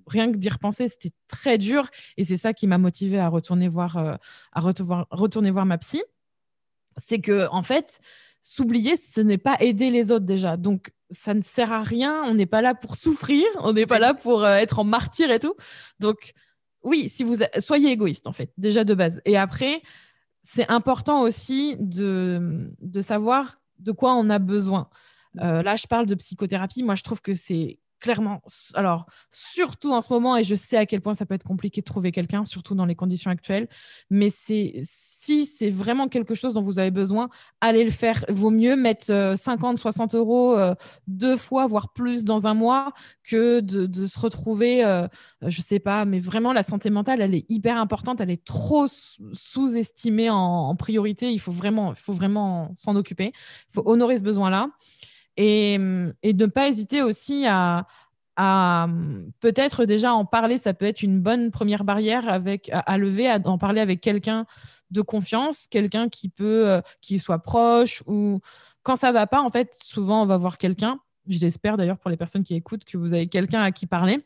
rien 0.06 0.30
que 0.30 0.36
d'y 0.36 0.50
repenser, 0.50 0.88
c'était 0.88 1.12
très 1.28 1.56
dur. 1.56 1.88
Et 2.16 2.24
c'est 2.24 2.36
ça 2.36 2.52
qui 2.52 2.66
m'a 2.66 2.78
motivée 2.78 3.18
à 3.18 3.28
retourner 3.28 3.68
voir, 3.68 3.96
à 3.96 4.60
voir 4.60 5.66
ma 5.66 5.78
psy. 5.78 6.02
C'est 6.96 7.20
que 7.20 7.48
en 7.50 7.62
fait, 7.62 8.00
s'oublier, 8.44 8.96
ce 8.96 9.22
n'est 9.22 9.38
pas 9.38 9.56
aider 9.60 9.90
les 9.90 10.12
autres 10.12 10.26
déjà. 10.26 10.56
Donc, 10.58 10.92
ça 11.08 11.32
ne 11.32 11.40
sert 11.40 11.72
à 11.72 11.82
rien. 11.82 12.22
On 12.24 12.34
n'est 12.34 12.46
pas 12.46 12.60
là 12.60 12.74
pour 12.74 12.94
souffrir. 13.04 13.44
On 13.60 13.72
n'est 13.72 13.86
pas 13.86 13.98
là 13.98 14.12
pour 14.14 14.44
euh, 14.44 14.56
être 14.56 14.78
en 14.78 14.84
martyr 14.84 15.30
et 15.30 15.40
tout. 15.40 15.54
Donc, 15.98 16.34
oui, 16.82 17.08
si 17.08 17.24
vous 17.24 17.36
soyez 17.58 17.90
égoïste 17.90 18.26
en 18.26 18.32
fait, 18.32 18.52
déjà 18.58 18.84
de 18.84 18.92
base. 18.92 19.22
Et 19.24 19.38
après, 19.38 19.82
c'est 20.42 20.68
important 20.68 21.22
aussi 21.22 21.76
de, 21.80 22.70
de 22.80 23.00
savoir 23.00 23.54
de 23.78 23.92
quoi 23.92 24.14
on 24.14 24.28
a 24.28 24.38
besoin. 24.38 24.90
Euh, 25.40 25.62
là, 25.62 25.76
je 25.76 25.86
parle 25.86 26.04
de 26.04 26.14
psychothérapie. 26.14 26.82
Moi, 26.82 26.94
je 26.94 27.02
trouve 27.02 27.22
que 27.22 27.32
c'est 27.32 27.78
clairement, 28.04 28.42
alors 28.74 29.06
surtout 29.30 29.90
en 29.90 30.02
ce 30.02 30.12
moment, 30.12 30.36
et 30.36 30.44
je 30.44 30.54
sais 30.54 30.76
à 30.76 30.84
quel 30.84 31.00
point 31.00 31.14
ça 31.14 31.24
peut 31.24 31.32
être 31.32 31.42
compliqué 31.42 31.80
de 31.80 31.86
trouver 31.86 32.12
quelqu'un, 32.12 32.44
surtout 32.44 32.74
dans 32.74 32.84
les 32.84 32.94
conditions 32.94 33.30
actuelles, 33.30 33.66
mais 34.10 34.28
c'est 34.28 34.82
si 34.82 35.46
c'est 35.46 35.70
vraiment 35.70 36.08
quelque 36.08 36.34
chose 36.34 36.52
dont 36.52 36.60
vous 36.60 36.78
avez 36.78 36.90
besoin, 36.90 37.30
allez 37.62 37.82
le 37.82 37.90
faire. 37.90 38.26
Vaut 38.28 38.50
mieux 38.50 38.76
mettre 38.76 39.06
50, 39.06 39.76
euh, 39.76 39.80
60 39.80 40.14
euros 40.16 40.54
euh, 40.54 40.74
deux 41.06 41.38
fois, 41.38 41.66
voire 41.66 41.94
plus 41.94 42.24
dans 42.24 42.46
un 42.46 42.52
mois, 42.52 42.92
que 43.22 43.60
de, 43.60 44.04
se 44.04 44.20
retrouver, 44.20 44.84
euh, 44.84 45.08
je 45.40 45.62
sais 45.62 45.78
pas, 45.78 46.04
mais 46.04 46.18
vraiment 46.18 46.52
la 46.52 46.62
santé 46.62 46.90
mentale, 46.90 47.22
elle 47.22 47.34
est 47.34 47.46
hyper 47.48 47.78
importante, 47.78 48.20
elle 48.20 48.30
est 48.30 48.44
trop 48.44 48.84
sous-estimée 48.86 50.28
en, 50.28 50.76
priorité. 50.76 51.32
Il 51.32 51.40
faut 51.40 51.52
vraiment, 51.52 51.94
faut 51.96 52.12
vraiment 52.12 52.70
s'en 52.76 52.94
occuper. 52.94 53.32
Il 53.70 53.72
faut 53.76 53.82
honorer 53.86 54.18
ce 54.18 54.22
besoin-là. 54.22 54.68
Et, 55.36 55.74
et 56.22 56.32
ne 56.32 56.46
pas 56.46 56.68
hésiter 56.68 57.02
aussi 57.02 57.44
à, 57.46 57.86
à 58.36 58.88
peut-être 59.40 59.84
déjà 59.84 60.12
en 60.12 60.24
parler, 60.24 60.58
ça 60.58 60.74
peut 60.74 60.86
être 60.86 61.02
une 61.02 61.20
bonne 61.20 61.50
première 61.50 61.84
barrière 61.84 62.28
avec, 62.28 62.70
à, 62.72 62.98
lever, 62.98 63.28
à 63.28 63.38
en 63.44 63.58
parler 63.58 63.80
avec 63.80 64.00
quelqu'un 64.00 64.46
de 64.90 65.02
confiance, 65.02 65.66
quelqu'un 65.68 66.08
qui 66.08 66.28
peut, 66.28 66.68
euh, 66.68 66.80
qui 67.00 67.18
soit 67.18 67.40
proche 67.40 68.02
ou 68.06 68.40
quand 68.82 68.96
ça 68.96 69.12
va 69.12 69.26
pas, 69.26 69.40
en 69.40 69.50
fait, 69.50 69.74
souvent 69.74 70.22
on 70.22 70.26
va 70.26 70.36
voir 70.36 70.58
quelqu'un. 70.58 71.00
J'espère 71.26 71.76
d'ailleurs 71.76 71.98
pour 71.98 72.10
les 72.10 72.16
personnes 72.16 72.44
qui 72.44 72.54
écoutent 72.54 72.84
que 72.84 72.98
vous 72.98 73.14
avez 73.14 73.28
quelqu'un 73.28 73.62
à 73.62 73.72
qui 73.72 73.86
parler. 73.86 74.18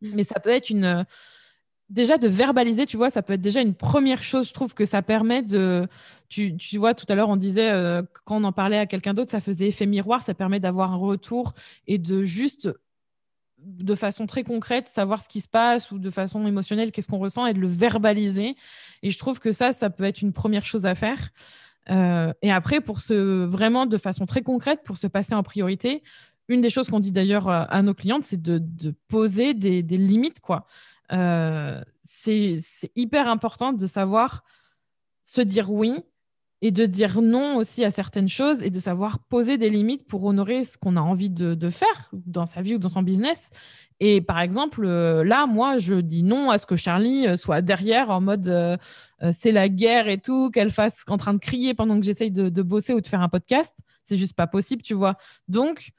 Mmh. 0.00 0.10
Mais 0.14 0.24
ça 0.24 0.40
peut 0.40 0.50
être 0.50 0.70
une, 0.70 1.04
déjà 1.90 2.16
de 2.16 2.28
verbaliser, 2.28 2.86
tu 2.86 2.96
vois, 2.96 3.10
ça 3.10 3.22
peut 3.22 3.34
être 3.34 3.40
déjà 3.40 3.60
une 3.60 3.74
première 3.74 4.22
chose. 4.22 4.48
Je 4.48 4.54
trouve 4.54 4.72
que 4.74 4.84
ça 4.84 5.02
permet 5.02 5.42
de. 5.42 5.86
Tu, 6.28 6.56
vois, 6.78 6.94
tout 6.94 7.06
à 7.08 7.16
l'heure, 7.16 7.28
on 7.28 7.36
disait, 7.36 7.70
euh, 7.70 8.02
quand 8.24 8.36
on 8.36 8.44
en 8.44 8.52
parlait 8.52 8.78
à 8.78 8.86
quelqu'un 8.86 9.14
d'autre, 9.14 9.32
ça 9.32 9.40
faisait 9.40 9.66
effet 9.66 9.86
miroir, 9.86 10.22
ça 10.22 10.32
permet 10.32 10.60
d'avoir 10.60 10.92
un 10.92 10.96
retour 10.96 11.54
et 11.88 11.98
de 11.98 12.22
juste, 12.22 12.70
de 13.58 13.94
façon 13.96 14.26
très 14.26 14.44
concrète, 14.44 14.86
savoir 14.86 15.22
ce 15.22 15.28
qui 15.28 15.40
se 15.40 15.48
passe 15.48 15.90
ou 15.90 15.98
de 15.98 16.08
façon 16.08 16.46
émotionnelle, 16.46 16.92
qu'est-ce 16.92 17.08
qu'on 17.08 17.18
ressent 17.18 17.46
et 17.46 17.52
de 17.52 17.58
le 17.58 17.66
verbaliser. 17.66 18.54
Et 19.02 19.10
je 19.10 19.18
trouve 19.18 19.40
que 19.40 19.50
ça, 19.50 19.72
ça 19.72 19.90
peut 19.90 20.04
être 20.04 20.22
une 20.22 20.32
première 20.32 20.64
chose 20.64 20.86
à 20.86 20.94
faire. 20.94 21.30
Euh, 21.90 22.32
et 22.42 22.52
après, 22.52 22.80
pour 22.80 23.00
se 23.00 23.44
vraiment 23.44 23.86
de 23.86 23.96
façon 23.96 24.24
très 24.24 24.42
concrète, 24.42 24.82
pour 24.84 24.98
se 24.98 25.08
passer 25.08 25.34
en 25.34 25.42
priorité, 25.42 26.04
une 26.46 26.60
des 26.60 26.70
choses 26.70 26.88
qu'on 26.88 27.00
dit 27.00 27.12
d'ailleurs 27.12 27.48
à 27.48 27.82
nos 27.82 27.94
clientes, 27.94 28.24
c'est 28.24 28.40
de, 28.40 28.58
de, 28.60 28.94
poser 29.08 29.54
des, 29.54 29.82
des 29.82 29.98
limites, 29.98 30.40
quoi. 30.40 30.66
Euh, 31.12 31.80
c'est 32.02 32.60
hyper 32.94 33.28
important 33.28 33.72
de 33.72 33.86
savoir 33.86 34.44
se 35.22 35.40
dire 35.40 35.70
oui 35.70 35.94
et 36.62 36.70
de 36.70 36.84
dire 36.84 37.22
non 37.22 37.56
aussi 37.56 37.84
à 37.84 37.90
certaines 37.90 38.28
choses 38.28 38.62
et 38.62 38.70
de 38.70 38.78
savoir 38.78 39.18
poser 39.18 39.56
des 39.56 39.70
limites 39.70 40.06
pour 40.06 40.24
honorer 40.24 40.62
ce 40.62 40.76
qu'on 40.76 40.96
a 40.96 41.00
envie 41.00 41.30
de, 41.30 41.70
faire 41.70 42.10
dans 42.12 42.44
sa 42.44 42.60
vie 42.60 42.74
ou 42.74 42.78
dans 42.78 42.90
son 42.90 43.02
business. 43.02 43.48
Et 43.98 44.20
par 44.20 44.40
exemple, 44.40 44.84
euh, 44.84 45.24
là, 45.24 45.46
moi, 45.46 45.78
je 45.78 45.94
dis 45.94 46.22
non 46.22 46.50
à 46.50 46.58
ce 46.58 46.66
que 46.66 46.76
Charlie 46.76 47.26
euh, 47.26 47.36
soit 47.36 47.62
derrière 47.62 48.10
en 48.10 48.20
mode 48.20 48.78
c'est 49.32 49.52
la 49.52 49.68
guerre 49.68 50.08
et 50.08 50.16
tout, 50.16 50.50
qu'elle 50.50 50.70
fasse 50.70 51.04
en 51.08 51.18
train 51.18 51.34
de 51.34 51.38
crier 51.38 51.74
pendant 51.74 52.00
que 52.00 52.06
j'essaye 52.06 52.30
de, 52.30 52.48
de, 52.48 52.62
bosser 52.62 52.94
ou 52.94 53.02
de 53.02 53.06
faire 53.06 53.20
un 53.20 53.28
podcast. 53.28 53.76
C'est 54.02 54.16
juste 54.16 54.34
pas 54.34 54.46
possible, 54.46 54.80
tu 54.80 54.94
vois. 54.94 55.16
Donc, 55.46 55.92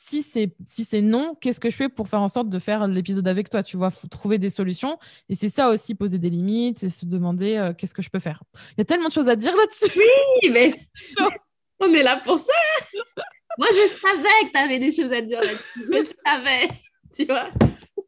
si 0.00 0.22
c'est 0.22 0.54
si 0.64 0.84
c'est 0.84 1.00
non, 1.00 1.34
qu'est-ce 1.40 1.58
que 1.58 1.70
je 1.70 1.76
fais 1.76 1.88
pour 1.88 2.08
faire 2.08 2.20
en 2.20 2.28
sorte 2.28 2.48
de 2.48 2.58
faire 2.60 2.86
l'épisode 2.86 3.26
avec 3.26 3.50
toi 3.50 3.64
Tu 3.64 3.76
vois, 3.76 3.90
faut 3.90 4.06
trouver 4.06 4.38
des 4.38 4.48
solutions. 4.48 4.96
Et 5.28 5.34
c'est 5.34 5.48
ça 5.48 5.70
aussi, 5.70 5.96
poser 5.96 6.18
des 6.18 6.30
limites, 6.30 6.84
et 6.84 6.88
se 6.88 7.04
demander 7.04 7.56
euh, 7.56 7.74
qu'est-ce 7.74 7.94
que 7.94 8.00
je 8.00 8.08
peux 8.08 8.20
faire. 8.20 8.44
Il 8.72 8.78
y 8.78 8.80
a 8.82 8.84
tellement 8.84 9.08
de 9.08 9.12
choses 9.12 9.28
à 9.28 9.34
dire 9.34 9.54
là-dessus. 9.56 9.98
Oui, 9.98 10.50
mais 10.50 10.72
on 11.80 11.92
est 11.92 12.04
là 12.04 12.16
pour 12.24 12.38
ça. 12.38 12.52
Moi, 13.58 13.66
je 13.72 13.88
savais 13.88 14.46
que 14.46 14.52
tu 14.52 14.58
avais 14.58 14.78
des 14.78 14.92
choses 14.92 15.12
à 15.12 15.20
dire 15.20 15.40
là-dessus. 15.40 15.64
Je 15.76 16.12
savais, 16.24 16.68
tu 17.14 17.24
vois. 17.24 17.50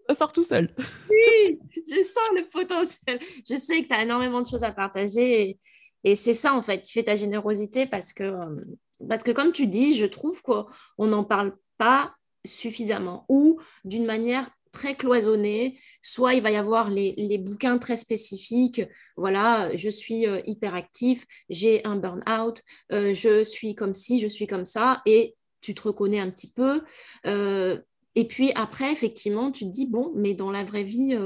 Ça 0.08 0.14
sort 0.14 0.32
tout 0.32 0.44
seul. 0.44 0.72
Oui, 1.10 1.58
je 1.74 2.02
sens 2.04 2.28
le 2.36 2.48
potentiel. 2.48 3.18
Je 3.48 3.56
sais 3.56 3.82
que 3.82 3.88
tu 3.88 3.94
as 3.94 4.04
énormément 4.04 4.40
de 4.40 4.46
choses 4.46 4.62
à 4.62 4.70
partager. 4.70 5.58
Et, 6.04 6.16
c'est 6.16 6.34
ça, 6.34 6.54
en 6.54 6.62
fait. 6.62 6.82
Tu 6.82 6.92
fais 6.92 7.02
ta 7.02 7.16
générosité 7.16 7.86
parce 7.86 8.12
que, 8.12 8.22
euh, 8.22 8.64
parce 9.08 9.24
que 9.24 9.32
comme 9.32 9.50
tu 9.50 9.66
dis, 9.66 9.96
je 9.96 10.06
trouve 10.06 10.40
qu'on 10.42 10.66
n'en 11.06 11.24
parle 11.24 11.52
pas 11.80 12.14
suffisamment 12.44 13.24
ou 13.30 13.58
d'une 13.84 14.04
manière 14.04 14.50
très 14.72 14.94
cloisonnée, 14.94 15.78
soit 16.02 16.34
il 16.34 16.42
va 16.42 16.50
y 16.50 16.56
avoir 16.56 16.90
les, 16.90 17.38
bouquins 17.38 17.78
très 17.78 17.96
spécifiques, 17.96 18.82
voilà, 19.16 19.74
je 19.74 19.88
suis 19.88 20.26
euh, 20.26 20.40
hyperactif, 20.46 21.26
j'ai 21.48 21.84
un 21.84 21.96
burn-out, 21.96 22.62
euh, 22.92 23.14
je 23.14 23.42
suis 23.42 23.74
comme 23.74 23.94
ci, 23.94 24.20
je 24.20 24.28
suis 24.28 24.46
comme 24.46 24.66
ça, 24.66 25.02
et 25.06 25.34
tu 25.60 25.74
te 25.74 25.82
reconnais 25.82 26.20
un 26.20 26.30
petit 26.30 26.50
peu. 26.50 26.82
Euh, 27.26 27.78
et 28.14 28.26
puis 28.26 28.52
après, 28.54 28.92
effectivement, 28.92 29.50
tu 29.50 29.64
te 29.64 29.70
dis, 29.70 29.86
bon, 29.86 30.12
mais 30.14 30.34
dans 30.34 30.50
la 30.50 30.64
vraie 30.64 30.84
vie, 30.84 31.16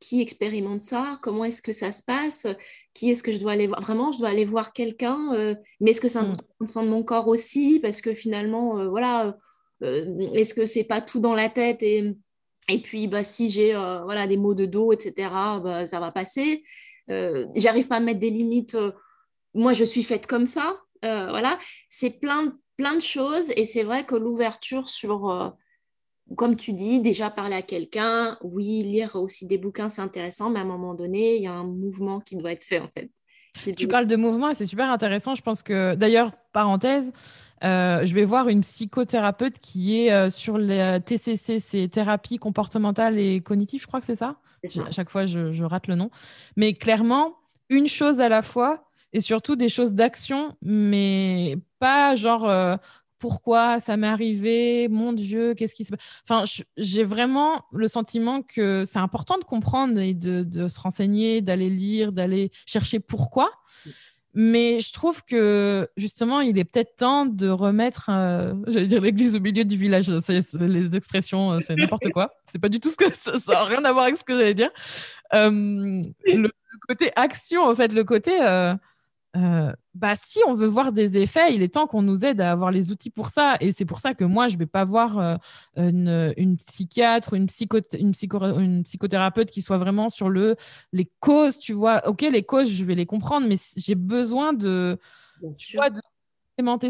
qui 0.00 0.20
expérimente 0.20 0.80
ça? 0.80 1.18
Comment 1.22 1.44
est-ce 1.44 1.62
que 1.62 1.72
ça 1.72 1.92
se 1.92 2.02
passe? 2.02 2.46
Qui 2.92 3.10
est-ce 3.10 3.22
que 3.22 3.30
je 3.30 3.38
dois 3.38 3.52
aller 3.52 3.68
voir? 3.68 3.80
Vraiment, 3.80 4.10
je 4.10 4.18
dois 4.18 4.30
aller 4.30 4.44
voir 4.44 4.72
quelqu'un, 4.72 5.56
mais 5.80 5.92
est-ce 5.92 6.00
que 6.00 6.08
ça 6.08 6.22
me 6.22 6.32
mm. 6.32 6.82
de 6.82 6.88
mon 6.88 7.04
corps 7.04 7.28
aussi? 7.28 7.78
Parce 7.80 8.00
que 8.00 8.14
finalement, 8.14 8.88
voilà 8.88 9.36
est-ce 9.82 10.54
que 10.54 10.66
c'est 10.66 10.84
pas 10.84 11.00
tout 11.00 11.20
dans 11.20 11.34
la 11.34 11.48
tête 11.48 11.82
et, 11.82 12.14
et 12.68 12.78
puis 12.78 13.08
bah, 13.08 13.24
si 13.24 13.50
j'ai 13.50 13.74
euh, 13.74 14.02
voilà, 14.04 14.26
des 14.26 14.36
maux 14.36 14.54
de 14.54 14.66
dos, 14.66 14.92
etc., 14.92 15.28
bah, 15.62 15.86
ça 15.86 16.00
va 16.00 16.12
passer. 16.12 16.64
Euh, 17.10 17.46
j'arrive 17.56 17.88
pas 17.88 17.96
à 17.96 18.00
mettre 18.00 18.20
des 18.20 18.30
limites. 18.30 18.76
moi, 19.54 19.72
je 19.72 19.84
suis 19.84 20.02
faite 20.02 20.26
comme 20.26 20.46
ça. 20.46 20.78
voilà, 21.02 21.58
c'est 21.88 22.20
plein, 22.20 22.56
plein 22.76 22.94
de 22.94 23.00
choses 23.00 23.52
et 23.56 23.64
c'est 23.64 23.82
vrai 23.82 24.04
que 24.04 24.14
l'ouverture 24.14 24.88
sur 24.88 25.54
comme 26.36 26.56
tu 26.56 26.72
dis, 26.72 27.00
déjà 27.00 27.30
parler 27.30 27.56
à 27.56 27.62
quelqu'un, 27.62 28.38
oui, 28.42 28.82
lire 28.82 29.16
aussi 29.16 29.46
des 29.46 29.58
bouquins, 29.58 29.88
c'est 29.88 30.02
intéressant, 30.02 30.50
mais 30.50 30.60
à 30.60 30.62
un 30.62 30.66
moment 30.66 30.94
donné, 30.94 31.36
il 31.36 31.42
y 31.42 31.46
a 31.46 31.52
un 31.52 31.64
mouvement 31.64 32.20
qui 32.20 32.36
doit 32.36 32.52
être 32.52 32.64
fait 32.64 32.80
en 32.80 32.88
fait. 32.88 33.10
Tu 33.76 33.86
parles 33.86 34.06
de 34.06 34.16
mouvement 34.16 34.48
et 34.48 34.54
c'est 34.54 34.66
super 34.66 34.90
intéressant. 34.90 35.34
Je 35.34 35.42
pense 35.42 35.62
que, 35.62 35.94
d'ailleurs, 35.94 36.32
parenthèse, 36.54 37.12
euh, 37.64 38.04
je 38.04 38.14
vais 38.14 38.24
voir 38.24 38.48
une 38.48 38.62
psychothérapeute 38.62 39.58
qui 39.58 39.98
est 39.98 40.12
euh, 40.12 40.30
sur 40.30 40.58
les 40.58 40.98
TCC, 41.04 41.58
c'est 41.60 41.88
thérapie 41.88 42.38
comportementale 42.38 43.18
et 43.18 43.40
cognitive, 43.40 43.82
je 43.82 43.86
crois 43.86 44.00
que 44.00 44.06
c'est 44.06 44.16
ça? 44.16 44.36
À 44.86 44.90
chaque 44.90 45.10
fois, 45.10 45.26
je, 45.26 45.64
rate 45.64 45.86
le 45.86 45.94
nom. 45.94 46.10
Mais 46.56 46.72
clairement, 46.74 47.36
une 47.68 47.88
chose 47.88 48.20
à 48.20 48.28
la 48.28 48.42
fois 48.42 48.84
et 49.12 49.20
surtout 49.20 49.56
des 49.56 49.68
choses 49.68 49.92
d'action, 49.92 50.56
mais 50.62 51.56
pas 51.78 52.14
genre 52.14 52.48
euh, 52.48 52.76
pourquoi 53.18 53.78
ça 53.78 53.96
m'est 53.96 54.08
arrivé, 54.08 54.88
mon 54.88 55.12
Dieu, 55.12 55.54
qu'est-ce 55.54 55.74
qui 55.74 55.84
se 55.84 55.90
passe. 55.90 56.00
Enfin, 56.24 56.44
j'ai 56.76 57.04
vraiment 57.04 57.64
le 57.72 57.86
sentiment 57.86 58.42
que 58.42 58.84
c'est 58.84 58.98
important 58.98 59.38
de 59.38 59.44
comprendre 59.44 59.98
et 59.98 60.14
de, 60.14 60.42
de 60.42 60.68
se 60.68 60.80
renseigner, 60.80 61.40
d'aller 61.40 61.70
lire, 61.70 62.12
d'aller 62.12 62.50
chercher 62.66 62.98
pourquoi. 62.98 63.50
Mais 64.34 64.80
je 64.80 64.92
trouve 64.92 65.22
que 65.24 65.88
justement, 65.96 66.40
il 66.40 66.58
est 66.58 66.64
peut-être 66.64 66.96
temps 66.96 67.26
de 67.26 67.48
remettre, 67.48 68.08
euh, 68.10 68.54
j'allais 68.66 68.86
dire 68.86 69.02
l'église 69.02 69.36
au 69.36 69.40
milieu 69.40 69.64
du 69.64 69.76
village. 69.76 70.08
les 70.08 70.96
expressions, 70.96 71.52
euh, 71.52 71.58
c'est 71.60 71.74
n'importe 71.74 72.08
quoi. 72.10 72.32
C'est 72.50 72.58
pas 72.58 72.70
du 72.70 72.80
tout 72.80 72.88
ce 72.88 72.96
que 72.96 73.12
ça 73.14 73.32
n'a 73.52 73.64
rien 73.64 73.84
à 73.84 73.92
voir 73.92 74.04
avec 74.04 74.16
ce 74.16 74.24
que 74.24 74.32
j'allais 74.36 74.54
dire. 74.54 74.70
Euh, 75.34 76.00
le, 76.24 76.50
côté 76.88 77.10
action, 77.14 77.62
en 77.62 77.74
fait, 77.74 77.88
le 77.88 78.04
côté 78.04 78.32
bah, 79.34 80.14
si 80.14 80.40
on 80.46 80.54
veut 80.54 80.66
voir 80.66 80.92
des 80.92 81.18
effets, 81.18 81.54
il 81.54 81.62
est 81.62 81.72
temps 81.74 81.86
qu'on 81.86 82.02
nous 82.02 82.24
aide 82.24 82.40
à 82.40 82.52
avoir 82.52 82.70
les 82.70 82.90
outils 82.90 83.10
pour 83.10 83.30
ça. 83.30 83.56
Et 83.60 83.72
c'est 83.72 83.84
pour 83.84 84.00
ça 84.00 84.14
que 84.14 84.24
moi, 84.24 84.48
je 84.48 84.54
ne 84.54 84.58
vais 84.58 84.66
pas 84.66 84.84
voir 84.84 85.18
euh, 85.18 85.36
une, 86.36 86.56
psychiatre 86.56 87.32
ou 87.32 87.36
une, 87.36 87.46
une, 87.98 88.12
une, 88.58 88.82
psychothérapeute 88.84 89.50
qui 89.50 89.62
soit 89.62 89.78
vraiment 89.78 90.10
sur 90.10 90.28
le, 90.28 90.56
les 90.92 91.10
causes, 91.20 91.58
tu 91.58 91.72
vois. 91.72 92.06
OK, 92.08 92.22
les 92.22 92.42
causes, 92.42 92.70
je 92.70 92.84
vais 92.84 92.94
les 92.94 93.06
comprendre, 93.06 93.46
mais 93.46 93.56
j'ai 93.76 93.94
besoin 93.94 94.52
de, 94.52 94.98
tu 95.58 95.76
vois, 95.76 95.88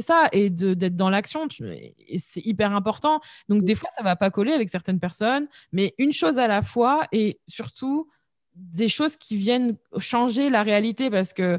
ça 0.00 0.28
et 0.32 0.50
d'être 0.50 0.96
dans 0.96 1.10
l'action. 1.10 1.46
Et 1.60 2.18
c'est 2.18 2.44
hyper 2.44 2.72
important. 2.72 3.20
Donc, 3.48 3.64
des 3.64 3.74
fois, 3.74 3.88
ça 3.96 4.02
ne 4.02 4.04
va 4.04 4.16
pas 4.16 4.30
coller 4.30 4.52
avec 4.52 4.68
certaines 4.68 5.00
personnes, 5.00 5.46
mais 5.72 5.94
une 5.98 6.12
chose 6.12 6.38
à 6.38 6.46
la 6.46 6.62
fois 6.62 7.06
et 7.12 7.40
surtout 7.46 8.08
des 8.54 8.88
choses 8.88 9.16
qui 9.16 9.36
viennent 9.36 9.76
changer 9.98 10.50
la 10.50 10.62
réalité 10.62 11.08
parce 11.08 11.32
que 11.32 11.58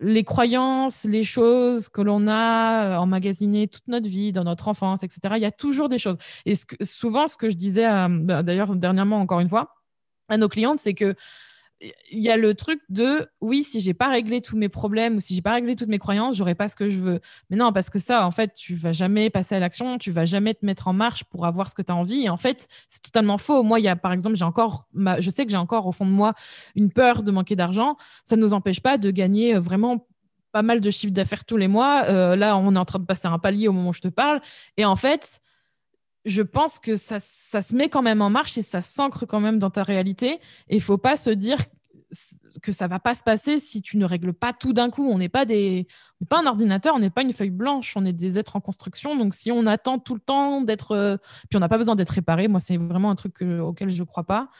les 0.00 0.24
croyances, 0.24 1.04
les 1.04 1.24
choses 1.24 1.88
que 1.88 2.00
l'on 2.00 2.28
a 2.28 2.84
euh, 2.84 2.96
emmagasinées 2.96 3.68
toute 3.68 3.88
notre 3.88 4.08
vie, 4.08 4.32
dans 4.32 4.44
notre 4.44 4.68
enfance, 4.68 5.02
etc. 5.02 5.34
Il 5.36 5.42
y 5.42 5.46
a 5.46 5.50
toujours 5.50 5.88
des 5.88 5.98
choses. 5.98 6.16
Et 6.46 6.54
souvent, 6.82 7.26
ce 7.26 7.36
que 7.36 7.50
je 7.50 7.56
disais, 7.56 7.86
bah, 8.08 8.42
d'ailleurs 8.42 8.76
dernièrement 8.76 9.20
encore 9.20 9.40
une 9.40 9.48
fois, 9.48 9.74
à 10.28 10.36
nos 10.36 10.48
clientes, 10.48 10.78
c'est 10.78 10.94
que 10.94 11.14
il 11.80 12.18
y 12.18 12.28
a 12.28 12.36
le 12.36 12.54
truc 12.54 12.80
de 12.88 13.28
oui, 13.40 13.62
si 13.62 13.80
j'ai 13.80 13.94
pas 13.94 14.08
réglé 14.08 14.40
tous 14.40 14.56
mes 14.56 14.68
problèmes 14.68 15.16
ou 15.16 15.20
si 15.20 15.34
j'ai 15.34 15.42
pas 15.42 15.52
réglé 15.52 15.76
toutes 15.76 15.88
mes 15.88 15.98
croyances, 15.98 16.36
j'aurai 16.36 16.54
pas 16.54 16.68
ce 16.68 16.74
que 16.74 16.88
je 16.88 16.98
veux. 16.98 17.20
Mais 17.50 17.56
non, 17.56 17.72
parce 17.72 17.88
que 17.88 17.98
ça, 17.98 18.26
en 18.26 18.30
fait, 18.30 18.52
tu 18.54 18.74
vas 18.74 18.92
jamais 18.92 19.30
passer 19.30 19.54
à 19.54 19.60
l'action, 19.60 19.98
tu 19.98 20.10
vas 20.10 20.24
jamais 20.24 20.54
te 20.54 20.66
mettre 20.66 20.88
en 20.88 20.92
marche 20.92 21.24
pour 21.24 21.46
avoir 21.46 21.70
ce 21.70 21.74
que 21.74 21.82
tu 21.82 21.92
as 21.92 21.96
envie. 21.96 22.24
Et 22.24 22.28
en 22.28 22.36
fait, 22.36 22.66
c'est 22.88 23.02
totalement 23.02 23.38
faux. 23.38 23.62
Moi, 23.62 23.78
il 23.78 23.84
y 23.84 23.88
a 23.88 23.96
par 23.96 24.12
exemple, 24.12 24.36
j'ai 24.36 24.44
encore, 24.44 24.84
je 24.94 25.30
sais 25.30 25.44
que 25.44 25.50
j'ai 25.50 25.56
encore 25.56 25.86
au 25.86 25.92
fond 25.92 26.06
de 26.06 26.10
moi 26.10 26.34
une 26.74 26.90
peur 26.90 27.22
de 27.22 27.30
manquer 27.30 27.54
d'argent. 27.54 27.96
Ça 28.24 28.36
ne 28.36 28.40
nous 28.40 28.54
empêche 28.54 28.80
pas 28.80 28.98
de 28.98 29.10
gagner 29.10 29.54
euh, 29.54 29.60
vraiment 29.60 30.06
pas 30.50 30.62
mal 30.62 30.80
de 30.80 30.90
chiffres 30.90 31.12
d'affaires 31.12 31.44
tous 31.44 31.56
les 31.56 31.68
mois. 31.68 32.04
Euh, 32.06 32.34
là, 32.34 32.56
on 32.56 32.74
est 32.74 32.78
en 32.78 32.84
train 32.84 32.98
de 32.98 33.04
passer 33.04 33.28
un 33.28 33.38
palier 33.38 33.68
au 33.68 33.72
moment 33.72 33.90
où 33.90 33.94
je 33.94 34.00
te 34.00 34.08
parle. 34.08 34.40
Et 34.76 34.84
en 34.84 34.96
fait, 34.96 35.40
je 36.28 36.42
pense 36.42 36.78
que 36.78 36.96
ça, 36.96 37.18
se 37.20 37.74
met 37.74 37.88
quand 37.88 38.02
même 38.02 38.22
en 38.22 38.30
marche 38.30 38.58
et 38.58 38.62
ça 38.62 38.82
s'ancre 38.82 39.26
quand 39.26 39.40
même 39.40 39.58
dans 39.58 39.70
ta 39.70 39.82
réalité. 39.82 40.38
Et 40.68 40.76
il 40.76 40.82
faut 40.82 40.98
pas 40.98 41.16
se 41.16 41.30
dire 41.30 41.58
que 42.62 42.72
ça 42.72 42.86
va 42.86 42.98
pas 42.98 43.14
se 43.14 43.22
passer 43.22 43.58
si 43.58 43.82
tu 43.82 43.98
ne 43.98 44.04
règles 44.04 44.32
pas 44.32 44.52
tout 44.52 44.72
d'un 44.72 44.90
coup. 44.90 45.08
On 45.08 45.18
n'est 45.18 45.28
pas 45.28 45.44
des, 45.44 45.86
pas 46.28 46.40
un 46.40 46.46
ordinateur, 46.46 46.94
on 46.94 46.98
n'est 46.98 47.10
pas 47.10 47.22
une 47.22 47.32
feuille 47.32 47.50
blanche, 47.50 47.94
on 47.96 48.04
est 48.04 48.12
des 48.12 48.38
êtres 48.38 48.56
en 48.56 48.60
construction. 48.60 49.16
Donc 49.16 49.34
si 49.34 49.50
on 49.50 49.66
attend 49.66 49.98
tout 49.98 50.14
le 50.14 50.20
temps 50.20 50.60
d'être, 50.60 50.92
euh, 50.92 51.16
puis 51.48 51.56
on 51.56 51.60
n'a 51.60 51.68
pas 51.68 51.78
besoin 51.78 51.96
d'être 51.96 52.10
réparé. 52.10 52.48
Moi, 52.48 52.60
c'est 52.60 52.76
vraiment 52.76 53.10
un 53.10 53.14
truc 53.14 53.42
auquel 53.42 53.88
je 53.88 54.00
ne 54.00 54.06
crois 54.06 54.24
pas. 54.24 54.50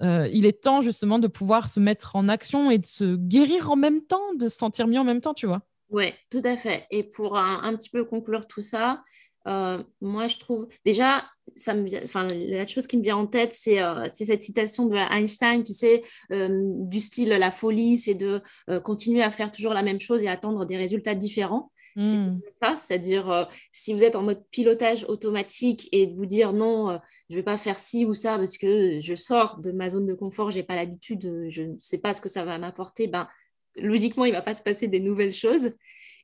Euh, 0.00 0.28
il 0.32 0.46
est 0.46 0.62
temps 0.62 0.80
justement 0.80 1.18
de 1.18 1.26
pouvoir 1.26 1.68
se 1.68 1.80
mettre 1.80 2.16
en 2.16 2.28
action 2.28 2.70
et 2.70 2.78
de 2.78 2.86
se 2.86 3.16
guérir 3.16 3.70
en 3.70 3.76
même 3.76 4.02
temps, 4.02 4.34
de 4.38 4.48
se 4.48 4.56
sentir 4.56 4.86
mieux 4.86 5.00
en 5.00 5.04
même 5.04 5.20
temps, 5.20 5.34
tu 5.34 5.46
vois. 5.46 5.62
Oui, 5.90 6.14
tout 6.30 6.40
à 6.44 6.56
fait. 6.56 6.86
Et 6.90 7.02
pour 7.02 7.36
un 7.36 7.74
petit 7.76 7.90
peu 7.90 8.04
conclure 8.04 8.46
tout 8.46 8.62
ça, 8.62 9.02
euh, 9.48 9.82
moi, 10.00 10.28
je 10.28 10.38
trouve 10.38 10.68
déjà, 10.84 11.24
ça 11.56 11.74
me 11.74 11.86
enfin, 12.04 12.26
la 12.28 12.66
chose 12.66 12.86
qui 12.86 12.96
me 12.96 13.02
vient 13.02 13.16
en 13.16 13.26
tête, 13.26 13.54
c'est 13.54 13.82
euh, 13.82 14.06
cette 14.12 14.42
citation 14.42 14.86
de 14.86 14.96
Einstein, 14.96 15.62
tu 15.62 15.72
sais, 15.72 16.02
euh, 16.32 16.48
du 16.50 17.00
style 17.00 17.30
la 17.30 17.50
folie, 17.50 17.98
c'est 17.98 18.14
de 18.14 18.40
continuer 18.84 19.22
à 19.22 19.30
faire 19.30 19.52
toujours 19.52 19.74
la 19.74 19.82
même 19.82 20.00
chose 20.00 20.22
et 20.22 20.28
attendre 20.28 20.64
des 20.64 20.76
résultats 20.76 21.14
différents. 21.14 21.70
C'est 21.94 22.16
hmm. 22.16 22.40
ça, 22.62 22.78
c'est-à-dire 22.78 23.50
si 23.70 23.92
vous 23.92 24.02
êtes 24.02 24.16
en 24.16 24.22
mode 24.22 24.42
pilotage 24.50 25.04
automatique 25.08 25.90
et 25.92 26.06
de 26.06 26.14
vous 26.14 26.24
dire 26.24 26.54
non, 26.54 26.98
je 27.28 27.34
vais 27.34 27.42
pas 27.42 27.58
faire 27.58 27.78
ci 27.78 28.06
ou 28.06 28.14
ça 28.14 28.38
parce 28.38 28.56
que 28.56 29.00
je 29.02 29.14
sors 29.14 29.58
de 29.58 29.72
ma 29.72 29.90
zone 29.90 30.06
de 30.06 30.14
confort, 30.14 30.50
j'ai 30.50 30.62
pas 30.62 30.74
l'habitude, 30.74 31.50
je 31.50 31.62
ne 31.62 31.74
sais 31.80 31.98
pas 31.98 32.14
ce 32.14 32.22
que 32.22 32.30
ça 32.30 32.46
va 32.46 32.56
m'apporter, 32.56 33.08
ben 33.08 33.28
logiquement 33.76 34.24
il 34.24 34.32
va 34.32 34.40
pas 34.40 34.54
se 34.54 34.62
passer 34.62 34.88
des 34.88 35.00
nouvelles 35.00 35.34
choses. 35.34 35.72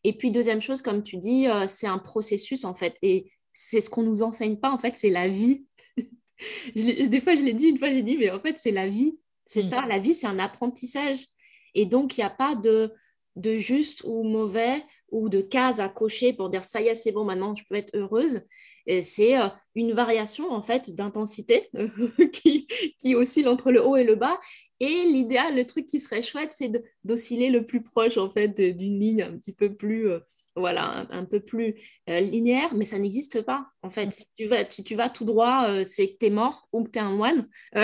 Et 0.05 0.13
puis, 0.17 0.31
deuxième 0.31 0.63
chose, 0.63 0.83
comme 0.83 1.03
tu 1.03 1.17
dis, 1.17 1.49
euh, 1.49 1.67
c'est 1.69 1.87
un 1.87 1.99
processus, 1.99 2.65
en 2.65 2.75
fait. 2.75 2.97
Et 3.03 3.33
c'est 3.53 3.81
ce 3.81 3.91
qu'on 3.91 4.03
ne 4.03 4.09
nous 4.09 4.23
enseigne 4.23 4.57
pas, 4.57 4.71
en 4.71 4.79
fait, 4.79 4.95
c'est 4.97 5.11
la 5.11 5.29
vie. 5.29 5.67
des 6.77 7.21
fois, 7.21 7.35
je 7.35 7.43
l'ai 7.43 7.55
dit, 7.55 7.69
une 7.69 7.79
fois, 7.79 7.91
j'ai 7.91 8.03
dit, 8.03 8.17
mais 8.17 8.31
en 8.31 8.41
fait, 8.41 8.59
c'est 8.59 8.71
la 8.71 8.87
vie. 8.87 9.19
C'est 9.47 9.63
mm. 9.63 9.69
ça, 9.69 9.87
la 9.87 9.99
vie, 9.99 10.15
c'est 10.15 10.27
un 10.27 10.39
apprentissage. 10.39 11.25
Et 11.75 11.87
donc, 11.87 12.17
il 12.17 12.21
n'y 12.21 12.25
a 12.25 12.31
pas 12.31 12.55
de, 12.55 12.93
de 13.39 13.57
juste 13.57 14.03
ou 14.05 14.25
mauvais 14.25 14.85
ou 15.11 15.29
de 15.29 15.41
cases 15.41 15.81
à 15.81 15.89
cocher 15.89 16.33
pour 16.33 16.51
dire 16.51 16.65
ça 16.65 16.81
y 16.81 16.89
est, 16.89 16.95
c'est 16.95 17.13
bon, 17.13 17.25
maintenant 17.25 17.55
je 17.55 17.65
peux 17.65 17.77
être 17.77 17.95
heureuse. 17.95 18.43
C'est 19.03 19.39
euh, 19.39 19.49
une 19.75 19.93
variation 19.93 20.51
en 20.51 20.63
fait 20.63 20.95
d'intensité 20.95 21.71
qui, 22.33 22.67
qui 22.99 23.15
oscille 23.15 23.49
entre 23.49 23.71
le 23.71 23.85
haut 23.85 23.97
et 23.97 24.05
le 24.05 24.15
bas 24.15 24.39
et 24.81 25.05
l'idéal, 25.05 25.57
le 25.57 25.67
truc 25.67 25.87
qui 25.87 25.99
serait 25.99 26.23
chouette, 26.23 26.53
c'est 26.53 26.71
d'osciller 27.03 27.51
le 27.51 27.67
plus 27.67 27.83
proche 27.83 28.17
en 28.17 28.31
fait 28.31 28.61
d'une 28.61 29.01
ligne 29.01 29.23
un 29.23 29.37
petit 29.37 29.53
peu 29.53 29.75
plus, 29.75 30.09
euh, 30.09 30.21
voilà, 30.55 31.07
un, 31.11 31.25
peu 31.25 31.41
plus 31.41 31.75
euh, 32.09 32.21
linéaire, 32.21 32.75
mais 32.75 32.85
ça 32.85 32.99
n'existe 32.99 33.43
pas. 33.43 33.67
En 33.83 33.91
fait, 33.91 34.15
si 34.15 34.25
tu 34.37 34.47
vas, 34.47 34.71
si 34.71 34.85
tu 34.85 34.95
vas 34.95 35.09
tout 35.09 35.25
droit, 35.25 35.67
euh, 35.69 35.85
c'est 35.85 36.13
que 36.13 36.19
tu 36.21 36.27
es 36.27 36.31
mort 36.31 36.69
ou 36.73 36.85
que 36.85 36.91
tu 36.91 36.99
es 36.99 37.03
un 37.03 37.11
moine. 37.11 37.49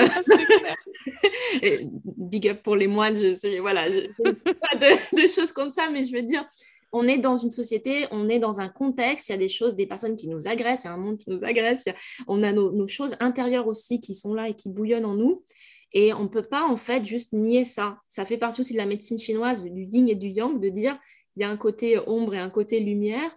big 2.17 2.49
up 2.49 2.63
pour 2.63 2.77
les 2.77 2.87
moines, 2.87 3.17
je 3.17 3.35
suis, 3.35 3.59
voilà, 3.59 3.91
je, 3.91 4.01
pas 4.23 4.77
de, 4.77 5.29
choses 5.35 5.51
comme 5.51 5.73
ça, 5.73 5.91
mais 5.91 6.05
je 6.05 6.13
veux 6.13 6.23
dire, 6.23 6.49
on 6.95 7.09
est 7.09 7.19
dans 7.19 7.35
une 7.35 7.51
société, 7.51 8.07
on 8.13 8.29
est 8.29 8.39
dans 8.39 8.61
un 8.61 8.69
contexte, 8.69 9.29
il 9.29 9.33
y 9.33 9.35
a 9.35 9.39
des 9.39 9.49
choses, 9.49 9.75
des 9.75 9.87
personnes 9.87 10.17
qui 10.17 10.29
nous 10.29 10.47
agressent, 10.47 10.85
il 10.85 10.87
y 10.87 10.91
a 10.91 10.95
un 10.95 10.97
monde 10.97 11.19
qui 11.19 11.29
nous 11.29 11.41
agresse, 11.43 11.85
on 12.29 12.45
a 12.45 12.53
nos, 12.53 12.71
nos, 12.71 12.87
choses 12.87 13.17
intérieures 13.19 13.67
aussi 13.67 14.01
qui 14.01 14.15
sont 14.15 14.33
là 14.33 14.49
et 14.49 14.55
qui 14.55 14.69
bouillonnent 14.69 15.05
en 15.05 15.17
nous. 15.17 15.45
Et 15.93 16.13
on 16.13 16.23
ne 16.23 16.29
peut 16.29 16.45
pas 16.45 16.65
en 16.65 16.77
fait 16.77 17.05
juste 17.05 17.33
nier 17.33 17.65
ça. 17.65 17.99
Ça 18.09 18.25
fait 18.25 18.39
partie 18.39 18.61
aussi 18.61 18.75
de 18.75 18.79
la 18.79 18.87
médecine 18.87 19.19
chinoise, 19.19 19.65
du 19.65 19.83
yin 19.83 20.09
et 20.09 20.15
du 20.15 20.29
yang, 20.29 20.61
de 20.61 20.69
dire 20.69 20.97
il 21.37 21.43
y 21.43 21.45
a 21.45 21.51
un 21.51 21.57
côté 21.57 21.99
ombre 22.07 22.35
et 22.35 22.39
un 22.39 22.51
côté 22.51 22.79
lumière, 22.79 23.33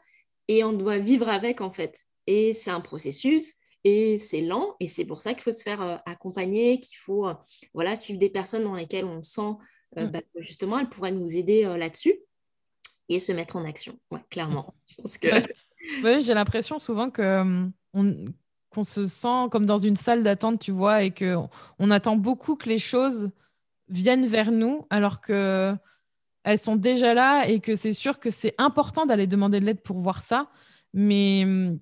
et 0.47 0.63
on 0.63 0.73
doit 0.73 0.99
vivre 0.99 1.27
avec 1.27 1.59
en 1.59 1.71
fait. 1.71 2.05
Et 2.27 2.53
c'est 2.53 2.69
un 2.71 2.81
processus, 2.81 3.55
et 3.83 4.19
c'est 4.19 4.41
lent, 4.41 4.75
et 4.79 4.87
c'est 4.87 5.05
pour 5.05 5.21
ça 5.21 5.33
qu'il 5.33 5.41
faut 5.41 5.51
se 5.51 5.63
faire 5.63 5.81
euh, 5.81 5.97
accompagner, 6.05 6.79
qu'il 6.79 6.97
faut 6.97 7.27
euh, 7.27 7.33
voilà, 7.73 7.95
suivre 7.95 8.19
des 8.19 8.29
personnes 8.29 8.65
dans 8.65 8.75
lesquelles 8.75 9.05
on 9.05 9.23
sent 9.23 9.55
euh, 9.97 10.05
mm. 10.05 10.11
bah, 10.11 10.21
justement 10.35 10.77
elles 10.77 10.89
pourraient 10.89 11.11
nous 11.11 11.35
aider 11.35 11.63
là-dessus 11.63 12.19
et 13.09 13.19
se 13.19 13.31
mettre 13.31 13.55
en 13.55 13.65
action. 13.65 13.97
Ouais, 14.11 14.19
clairement. 14.29 14.73
que... 15.21 15.27
oui, 16.03 16.21
j'ai 16.21 16.33
l'impression 16.33 16.79
souvent 16.79 17.09
que 17.09 17.69
on, 17.93 18.25
qu'on 18.69 18.83
se 18.83 19.05
sent 19.05 19.47
comme 19.51 19.65
dans 19.65 19.77
une 19.77 19.95
salle 19.95 20.23
d'attente, 20.23 20.59
tu 20.59 20.71
vois, 20.71 21.03
et 21.03 21.11
que 21.11 21.35
on 21.79 21.91
attend 21.91 22.15
beaucoup 22.15 22.55
que 22.55 22.69
les 22.69 22.79
choses 22.79 23.31
viennent 23.89 24.27
vers 24.27 24.51
nous, 24.51 24.85
alors 24.89 25.21
que 25.21 25.75
elles 26.43 26.57
sont 26.57 26.75
déjà 26.75 27.13
là 27.13 27.47
et 27.47 27.59
que 27.59 27.75
c'est 27.75 27.93
sûr 27.93 28.19
que 28.19 28.29
c'est 28.29 28.55
important 28.57 29.05
d'aller 29.05 29.27
demander 29.27 29.59
de 29.59 29.65
l'aide 29.65 29.81
pour 29.81 29.99
voir 29.99 30.21
ça, 30.21 30.49
mais 30.93 31.43
hum, 31.43 31.79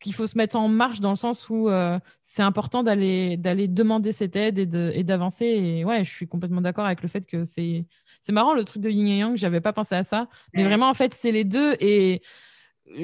qu'il 0.00 0.14
faut 0.14 0.26
se 0.26 0.36
mettre 0.36 0.56
en 0.56 0.68
marche 0.68 1.00
dans 1.00 1.10
le 1.10 1.16
sens 1.16 1.48
où 1.50 1.68
euh, 1.68 1.98
c'est 2.22 2.42
important 2.42 2.82
d'aller 2.82 3.36
d'aller 3.36 3.66
demander 3.68 4.12
cette 4.12 4.36
aide 4.36 4.58
et 4.58 5.04
d'avancer. 5.04 5.46
Et, 5.46 5.84
ouais, 5.84 6.04
je 6.04 6.10
suis 6.10 6.28
complètement 6.28 6.60
d'accord 6.60 6.86
avec 6.86 7.02
le 7.02 7.08
fait 7.08 7.26
que 7.26 7.44
c'est 7.44 7.86
c'est 8.20 8.32
marrant 8.32 8.54
le 8.54 8.64
truc 8.64 8.82
de 8.82 8.90
yin 8.90 9.08
et 9.08 9.18
yang. 9.18 9.36
J'avais 9.36 9.60
pas 9.60 9.72
pensé 9.72 9.94
à 9.94 10.04
ça, 10.04 10.28
mais 10.54 10.64
vraiment 10.64 10.88
en 10.88 10.94
fait 10.94 11.14
c'est 11.14 11.32
les 11.32 11.44
deux 11.44 11.76
et 11.80 12.22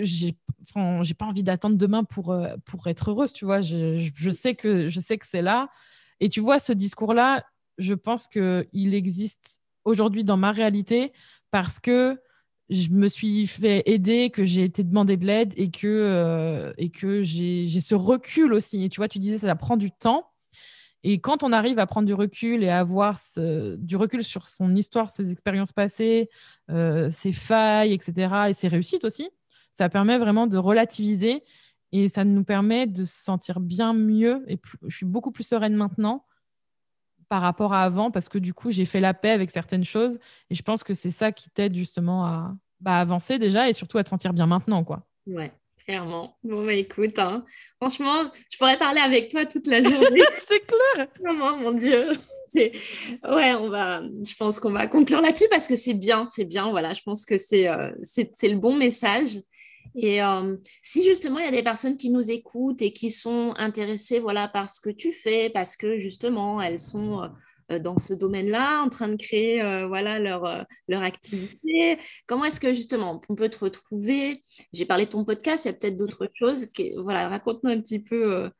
j'ai 0.01 0.37
j'ai 1.03 1.15
pas 1.15 1.27
envie 1.27 1.43
d'attendre 1.43 1.77
demain 1.77 2.05
pour, 2.05 2.33
euh, 2.33 2.55
pour 2.65 2.87
être 2.87 3.11
heureuse, 3.11 3.33
tu 3.33 3.45
vois. 3.45 3.61
Je, 3.61 3.97
je, 4.15 4.31
sais 4.31 4.55
que, 4.55 4.89
je 4.89 5.01
sais 5.01 5.19
que 5.19 5.27
c'est 5.27 5.43
là. 5.43 5.69
Et 6.21 6.29
tu 6.29 6.41
vois, 6.41 6.59
ce 6.59 6.73
discours-là, 6.73 7.45
je 7.79 7.95
pense 7.95 8.29
qu'il 8.29 8.95
existe 8.95 9.61
aujourd'hui 9.85 10.25
dans 10.25 10.37
ma 10.37 10.53
réalité 10.53 11.13
parce 11.51 11.79
que 11.79 12.19
je 12.75 12.91
me 12.91 13.09
suis 13.09 13.47
fait 13.47 13.83
aider, 13.87 14.31
que 14.31 14.45
j'ai 14.45 14.65
été 14.65 14.85
demander 14.85 15.17
de 15.17 15.27
l'aide 15.27 15.55
et 15.57 15.71
que, 15.71 15.87
euh, 15.87 16.73
que 16.93 17.23
j'ai 17.23 17.81
ce 17.81 17.95
recul 17.95 18.53
aussi. 18.53 18.89
Tu 18.89 18.99
vois, 18.99 19.09
tu 19.09 19.19
disais, 19.19 19.39
ça 19.39 19.55
prend 19.57 19.77
du 19.77 19.91
temps. 19.91 20.31
Et 21.03 21.21
quand 21.21 21.43
on 21.43 21.53
arrive 21.53 21.79
à 21.79 21.87
prendre 21.87 22.07
du 22.07 22.15
recul 22.15 22.65
et 22.65 22.71
à 22.71 22.81
avoir 22.81 23.19
du 23.37 23.97
recul 23.97 24.25
sur 24.25 24.47
son 24.47 24.75
histoire, 24.75 25.11
ses 25.11 25.31
expériences 25.31 25.73
passées, 25.73 26.31
euh, 26.71 27.11
ses 27.11 27.33
failles, 27.33 27.93
etc., 27.93 28.35
et 28.49 28.53
ses 28.55 28.69
réussites 28.69 29.05
aussi, 29.05 29.29
ça 29.75 29.91
permet 29.91 30.17
vraiment 30.17 30.47
de 30.47 30.57
relativiser 30.57 31.45
et 31.93 32.09
ça 32.09 32.25
nous 32.25 32.43
permet 32.43 32.87
de 32.87 33.05
se 33.05 33.23
sentir 33.23 33.61
bien 33.61 33.93
mieux. 33.93 34.45
Et 34.49 34.59
je 34.87 34.97
suis 34.97 35.07
beaucoup 35.07 35.31
plus 35.31 35.45
sereine 35.45 35.75
maintenant 35.75 36.25
par 37.29 37.43
rapport 37.43 37.75
à 37.75 37.83
avant 37.83 38.11
parce 38.11 38.31
que 38.31 38.39
du 38.39 38.55
coup, 38.55 38.71
j'ai 38.71 38.87
fait 38.87 39.01
la 39.01 39.13
paix 39.13 39.31
avec 39.31 39.51
certaines 39.51 39.85
choses 39.85 40.19
et 40.49 40.55
je 40.55 40.63
pense 40.63 40.85
que 40.85 40.95
c'est 40.95 41.11
ça 41.11 41.33
qui 41.33 41.51
t'aide 41.51 41.75
justement 41.75 42.25
à 42.25 42.57
bah, 42.85 42.99
avancer 42.99 43.39
déjà 43.39 43.69
et 43.69 43.73
surtout 43.73 43.99
à 43.99 44.05
te 44.05 44.09
sentir 44.09 44.33
bien 44.33 44.47
maintenant. 44.47 44.85
quoi. 44.85 45.03
Ouais. 45.27 45.51
Clairement. 45.87 46.39
Bon, 46.43 46.65
bah 46.65 46.73
écoute, 46.73 47.19
hein. 47.19 47.45
franchement, 47.79 48.31
je 48.51 48.57
pourrais 48.57 48.79
parler 48.79 49.01
avec 49.01 49.29
toi 49.29 49.45
toute 49.45 49.67
la 49.67 49.83
journée. 49.83 50.23
c'est 50.49 50.61
clair. 50.61 51.09
Vraiment, 51.21 51.59
mon 51.59 51.73
Dieu. 51.73 52.07
Ouais, 52.55 53.53
on 53.55 53.69
va, 53.69 54.01
je 54.03 54.35
pense 54.37 54.61
qu'on 54.61 54.71
va 54.71 54.87
conclure 54.87 55.21
là-dessus 55.21 55.49
parce 55.51 55.67
que 55.67 55.77
c'est 55.77 55.93
bien, 55.95 56.27
c'est 56.31 56.45
bien. 56.45 56.71
Voilà, 56.71 56.93
je 56.95 57.03
pense 57.03 57.27
que 57.27 57.37
c'est 57.37 57.69
euh, 57.69 57.91
c'est 58.03 58.49
le 58.49 58.57
bon 58.57 58.77
message. 58.77 59.39
Et 59.97 60.23
euh, 60.23 60.57
si 60.83 61.05
justement 61.05 61.39
il 61.39 61.45
y 61.45 61.49
a 61.49 61.53
des 61.53 61.63
personnes 61.63 61.97
qui 61.97 62.11
nous 62.11 62.31
écoutent 62.31 62.81
et 62.81 62.93
qui 62.93 63.11
sont 63.11 63.55
intéressées 63.57 64.21
voilà, 64.21 64.49
par 64.49 64.71
ce 64.71 64.81
que 64.81 64.91
tu 64.91 65.13
fais, 65.13 65.51
parce 65.51 65.77
que 65.77 65.99
justement 65.99 66.63
elles 66.63 66.81
sont 66.81 67.23
euh, 67.23 67.29
dans 67.81 67.99
ce 67.99 68.15
domaine-là, 68.15 68.83
en 68.83 68.89
train 68.89 69.09
de 69.09 69.17
créer 69.17 69.61
voilà, 69.87 70.19
leur, 70.19 70.67
leur 70.89 71.03
activité. 71.03 71.99
Comment 72.27 72.45
est-ce 72.45 72.61
que 72.61 72.75
justement 72.75 73.21
on 73.29 73.35
peut 73.35 73.49
te 73.49 73.59
retrouver? 73.59 74.45
J'ai 74.73 74.87
parlé 74.87 75.07
de 75.07 75.11
ton 75.11 75.25
podcast, 75.25 75.65
il 75.65 75.69
y 75.69 75.71
a 75.71 75.75
peut-être 75.75 75.97
d'autres 75.97 76.29
choses. 76.35 76.67
voilà, 76.99 77.29
raconte-nous 77.29 77.71
un 77.71 77.81
petit 77.81 78.01
peu 78.01 78.51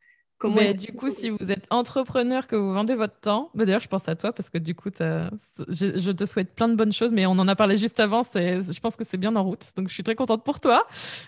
du 0.75 0.93
coup, 0.93 1.09
si 1.09 1.31
vous 1.31 1.51
êtes 1.51 1.67
entrepreneur, 1.71 2.47
que 2.47 2.57
vous 2.57 2.73
vendez 2.73 2.95
votre 2.95 3.19
temps, 3.21 3.51
bah, 3.55 3.65
d'ailleurs, 3.65 3.81
je 3.81 3.89
pense 3.89 4.09
à 4.09 4.15
toi 4.15 4.33
parce 4.33 4.51
que 4.51 4.59
du 4.59 4.75
coup, 4.75 4.91
je, 4.99 6.11
te 6.11 6.25
souhaite 6.25 6.55
plein 6.55 6.69
de 6.69 6.75
bonnes 6.75 6.93
choses, 6.93 7.13
mais 7.13 7.27
on 7.27 7.33
en 7.33 7.49
a 7.49 7.57
parlé 7.57 7.77
juste 7.77 8.01
avant. 8.01 8.23
Je 8.35 8.81
pense 8.81 8.97
que 8.97 9.05
c'est 9.05 9.17
bien 9.17 9.35
en 9.37 9.43
route, 9.43 9.65
donc 9.77 9.89
je 9.89 9.95
suis 9.95 10.03
très 10.03 10.15
contente 10.15 10.45
pour 10.45 10.61
toi. 10.61 10.87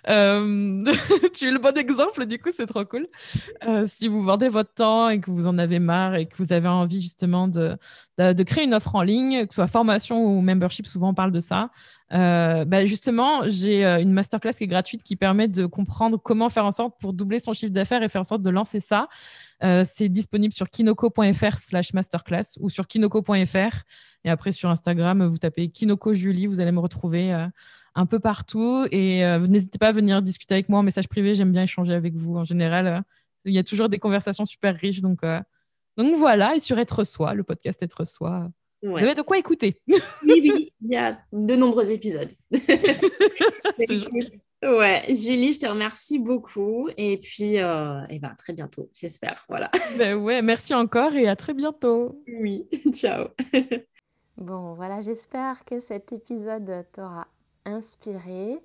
Euh, 0.09 0.85
tu 1.35 1.49
es 1.49 1.51
le 1.51 1.59
bon 1.59 1.77
exemple, 1.77 2.27
du 2.27 2.39
coup, 2.39 2.51
c'est 2.55 2.67
trop 2.67 2.85
cool. 2.85 3.07
Euh, 3.67 3.87
si 3.87 4.09
vous 4.09 4.23
vendez 4.23 4.49
votre 4.49 4.73
temps 4.73 5.09
et 5.09 5.21
que 5.21 5.31
vous 5.31 5.47
en 5.47 5.59
avez 5.59 5.79
marre 5.79 6.17
et 6.17 6.27
que 6.27 6.37
vous 6.37 6.53
avez 6.53 6.69
envie 6.69 7.03
justement 7.03 7.49
de, 7.49 7.77
de, 8.19 8.43
créer 8.43 8.65
une 8.65 8.75
offre 8.75 8.95
en 8.95 9.03
ligne, 9.03 9.47
que 9.47 9.53
ce 9.53 9.57
soit 9.57 9.67
formation 9.67 10.25
ou 10.25 10.41
membership, 10.41 10.87
souvent 10.87 11.11
on 11.11 11.15
parle 11.15 11.33
de 11.33 11.41
ça. 11.41 11.71
Euh, 12.13 12.65
bah, 12.65 12.87
justement, 12.87 13.49
j'ai 13.49 13.85
euh, 13.85 14.01
une 14.01 14.13
masterclass 14.13 14.53
qui 14.53 14.65
est 14.65 14.69
gratuite 14.69 15.03
qui 15.03 15.17
permet 15.17 15.49
de 15.49 15.67
comprendre 15.67 16.19
comment 16.19 16.49
faire 16.49 16.65
en 16.65 16.71
sorte 16.71 16.95
pour 17.01 17.13
doubler 17.13 17.39
son 17.39 17.53
chiffre 17.53 17.73
d'affaires 17.73 18.03
et 18.03 18.09
faire 18.09 18.21
en 18.21 18.25
sorte 18.25 18.43
de 18.43 18.51
lancer 18.51 18.81
ça. 18.81 19.09
Euh, 19.63 19.83
c'est 19.85 20.09
disponible 20.09 20.53
sur 20.53 20.71
kinoko.fr 20.71 21.59
slash 21.59 21.95
masterclass 21.95 22.59
ou 22.61 22.71
sur 22.71 22.87
kinoko.fr. 22.87 23.83
Et 24.25 24.31
après, 24.31 24.53
sur 24.53 24.71
Instagram, 24.71 25.25
vous 25.27 25.39
tapez 25.39 25.69
Kinoko 25.69 26.15
Julie, 26.15 26.47
vous 26.47 26.61
allez 26.61 26.73
me 26.73 26.81
retrouver 26.81 27.33
un 27.95 28.07
peu 28.07 28.19
partout. 28.19 28.87
Et 28.91 29.25
n'hésitez 29.49 29.79
pas 29.79 29.89
à 29.89 29.93
venir 29.93 30.21
discuter 30.21 30.55
avec 30.55 30.69
moi 30.69 30.81
en 30.81 30.83
message 30.83 31.09
privé. 31.09 31.35
J'aime 31.35 31.53
bien 31.53 31.63
échanger 31.63 31.95
avec 31.95 32.15
vous. 32.17 32.37
En 32.37 32.43
général, 32.43 33.05
il 33.45 33.55
y 33.55 33.59
a 33.59 33.65
toujours 33.65 33.89
des 33.89 33.99
conversations 33.99 34.45
super 34.45 34.75
riches. 34.75 35.01
Donc, 35.01 35.21
donc 35.97 36.17
voilà, 36.17 36.57
et 36.57 36.61
sur 36.61 36.77
Être 36.79 37.05
Soi, 37.05 37.35
le 37.35 37.45
podcast 37.45 37.81
Être 37.85 38.05
Soi, 38.05 38.51
vous 38.91 38.99
avez 38.99 39.15
de 39.15 39.23
quoi 39.23 39.39
écouter. 39.39 39.81
oui, 39.89 39.99
oui, 40.23 40.73
il 40.83 40.93
y 40.93 40.97
a 40.97 41.19
de 41.33 41.57
nombreux 41.57 41.91
épisodes. 41.91 42.33
Ouais, 44.63 45.05
Julie, 45.09 45.53
je 45.53 45.61
te 45.61 45.67
remercie 45.67 46.19
beaucoup. 46.19 46.89
Et 46.97 47.19
puis, 47.19 47.61
euh, 47.61 48.01
et 48.09 48.19
ben, 48.19 48.35
très 48.37 48.53
bientôt, 48.53 48.91
j'espère. 48.95 49.45
Voilà. 49.49 49.71
Ben 49.99 50.17
ouais, 50.17 50.41
merci 50.41 50.75
encore 50.75 51.15
et 51.15 51.29
à 51.29 51.37
très 51.37 51.53
bientôt. 51.53 52.23
Oui, 52.27 52.67
ciao. 52.93 53.29
bon, 54.39 54.75
voilà, 54.75 55.03
j'espère 55.03 55.65
que 55.67 55.79
cet 55.81 56.13
épisode 56.13 56.87
t'aura 56.93 57.29
inspiré. 57.67 58.59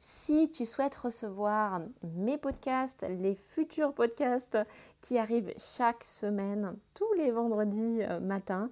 Si 0.00 0.50
tu 0.50 0.66
souhaites 0.66 0.96
recevoir 0.96 1.82
mes 2.02 2.38
podcasts, 2.38 3.06
les 3.20 3.34
futurs 3.34 3.92
podcasts 3.92 4.58
qui 5.02 5.18
arrivent 5.18 5.52
chaque 5.58 6.04
semaine, 6.04 6.74
tous 6.94 7.12
les 7.16 7.30
vendredis 7.30 8.02
euh, 8.02 8.18
matin, 8.18 8.70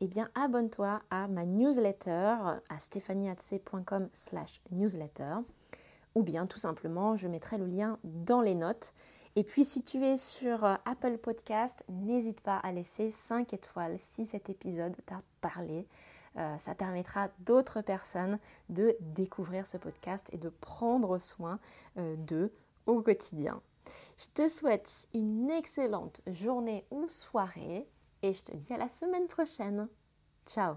eh 0.00 0.06
bien 0.06 0.30
abonne-toi 0.34 1.02
à 1.10 1.28
ma 1.28 1.44
newsletter 1.44 2.36
à 2.68 2.78
stéphanieatc.com 2.78 4.08
slash 4.14 4.60
newsletter 4.70 5.36
ou 6.14 6.22
bien 6.22 6.46
tout 6.46 6.58
simplement 6.58 7.16
je 7.16 7.28
mettrai 7.28 7.58
le 7.58 7.66
lien 7.66 7.98
dans 8.04 8.40
les 8.40 8.54
notes. 8.54 8.92
Et 9.36 9.44
puis 9.44 9.64
si 9.64 9.82
tu 9.82 10.04
es 10.04 10.16
sur 10.16 10.64
euh, 10.64 10.74
Apple 10.84 11.18
Podcast, 11.18 11.84
n'hésite 11.88 12.40
pas 12.40 12.56
à 12.56 12.72
laisser 12.72 13.10
5 13.10 13.52
étoiles 13.52 13.96
si 13.98 14.26
cet 14.26 14.50
épisode 14.50 14.96
t'a 15.06 15.22
parlé. 15.40 15.86
Euh, 16.36 16.58
ça 16.58 16.74
permettra 16.74 17.28
d'autres 17.40 17.80
personnes 17.80 18.38
de 18.68 18.96
découvrir 19.00 19.66
ce 19.66 19.76
podcast 19.76 20.28
et 20.32 20.36
de 20.36 20.48
prendre 20.48 21.18
soin 21.18 21.58
euh, 21.98 22.16
d'eux 22.16 22.52
au 22.86 23.02
quotidien. 23.02 23.60
Je 24.18 24.26
te 24.34 24.48
souhaite 24.48 25.08
une 25.14 25.50
excellente 25.50 26.20
journée 26.26 26.84
ou 26.90 27.08
soirée 27.08 27.86
et 28.22 28.34
je 28.34 28.42
te 28.42 28.56
dis 28.56 28.72
à 28.72 28.78
la 28.78 28.88
semaine 28.88 29.26
prochaine. 29.26 29.88
Ciao 30.46 30.76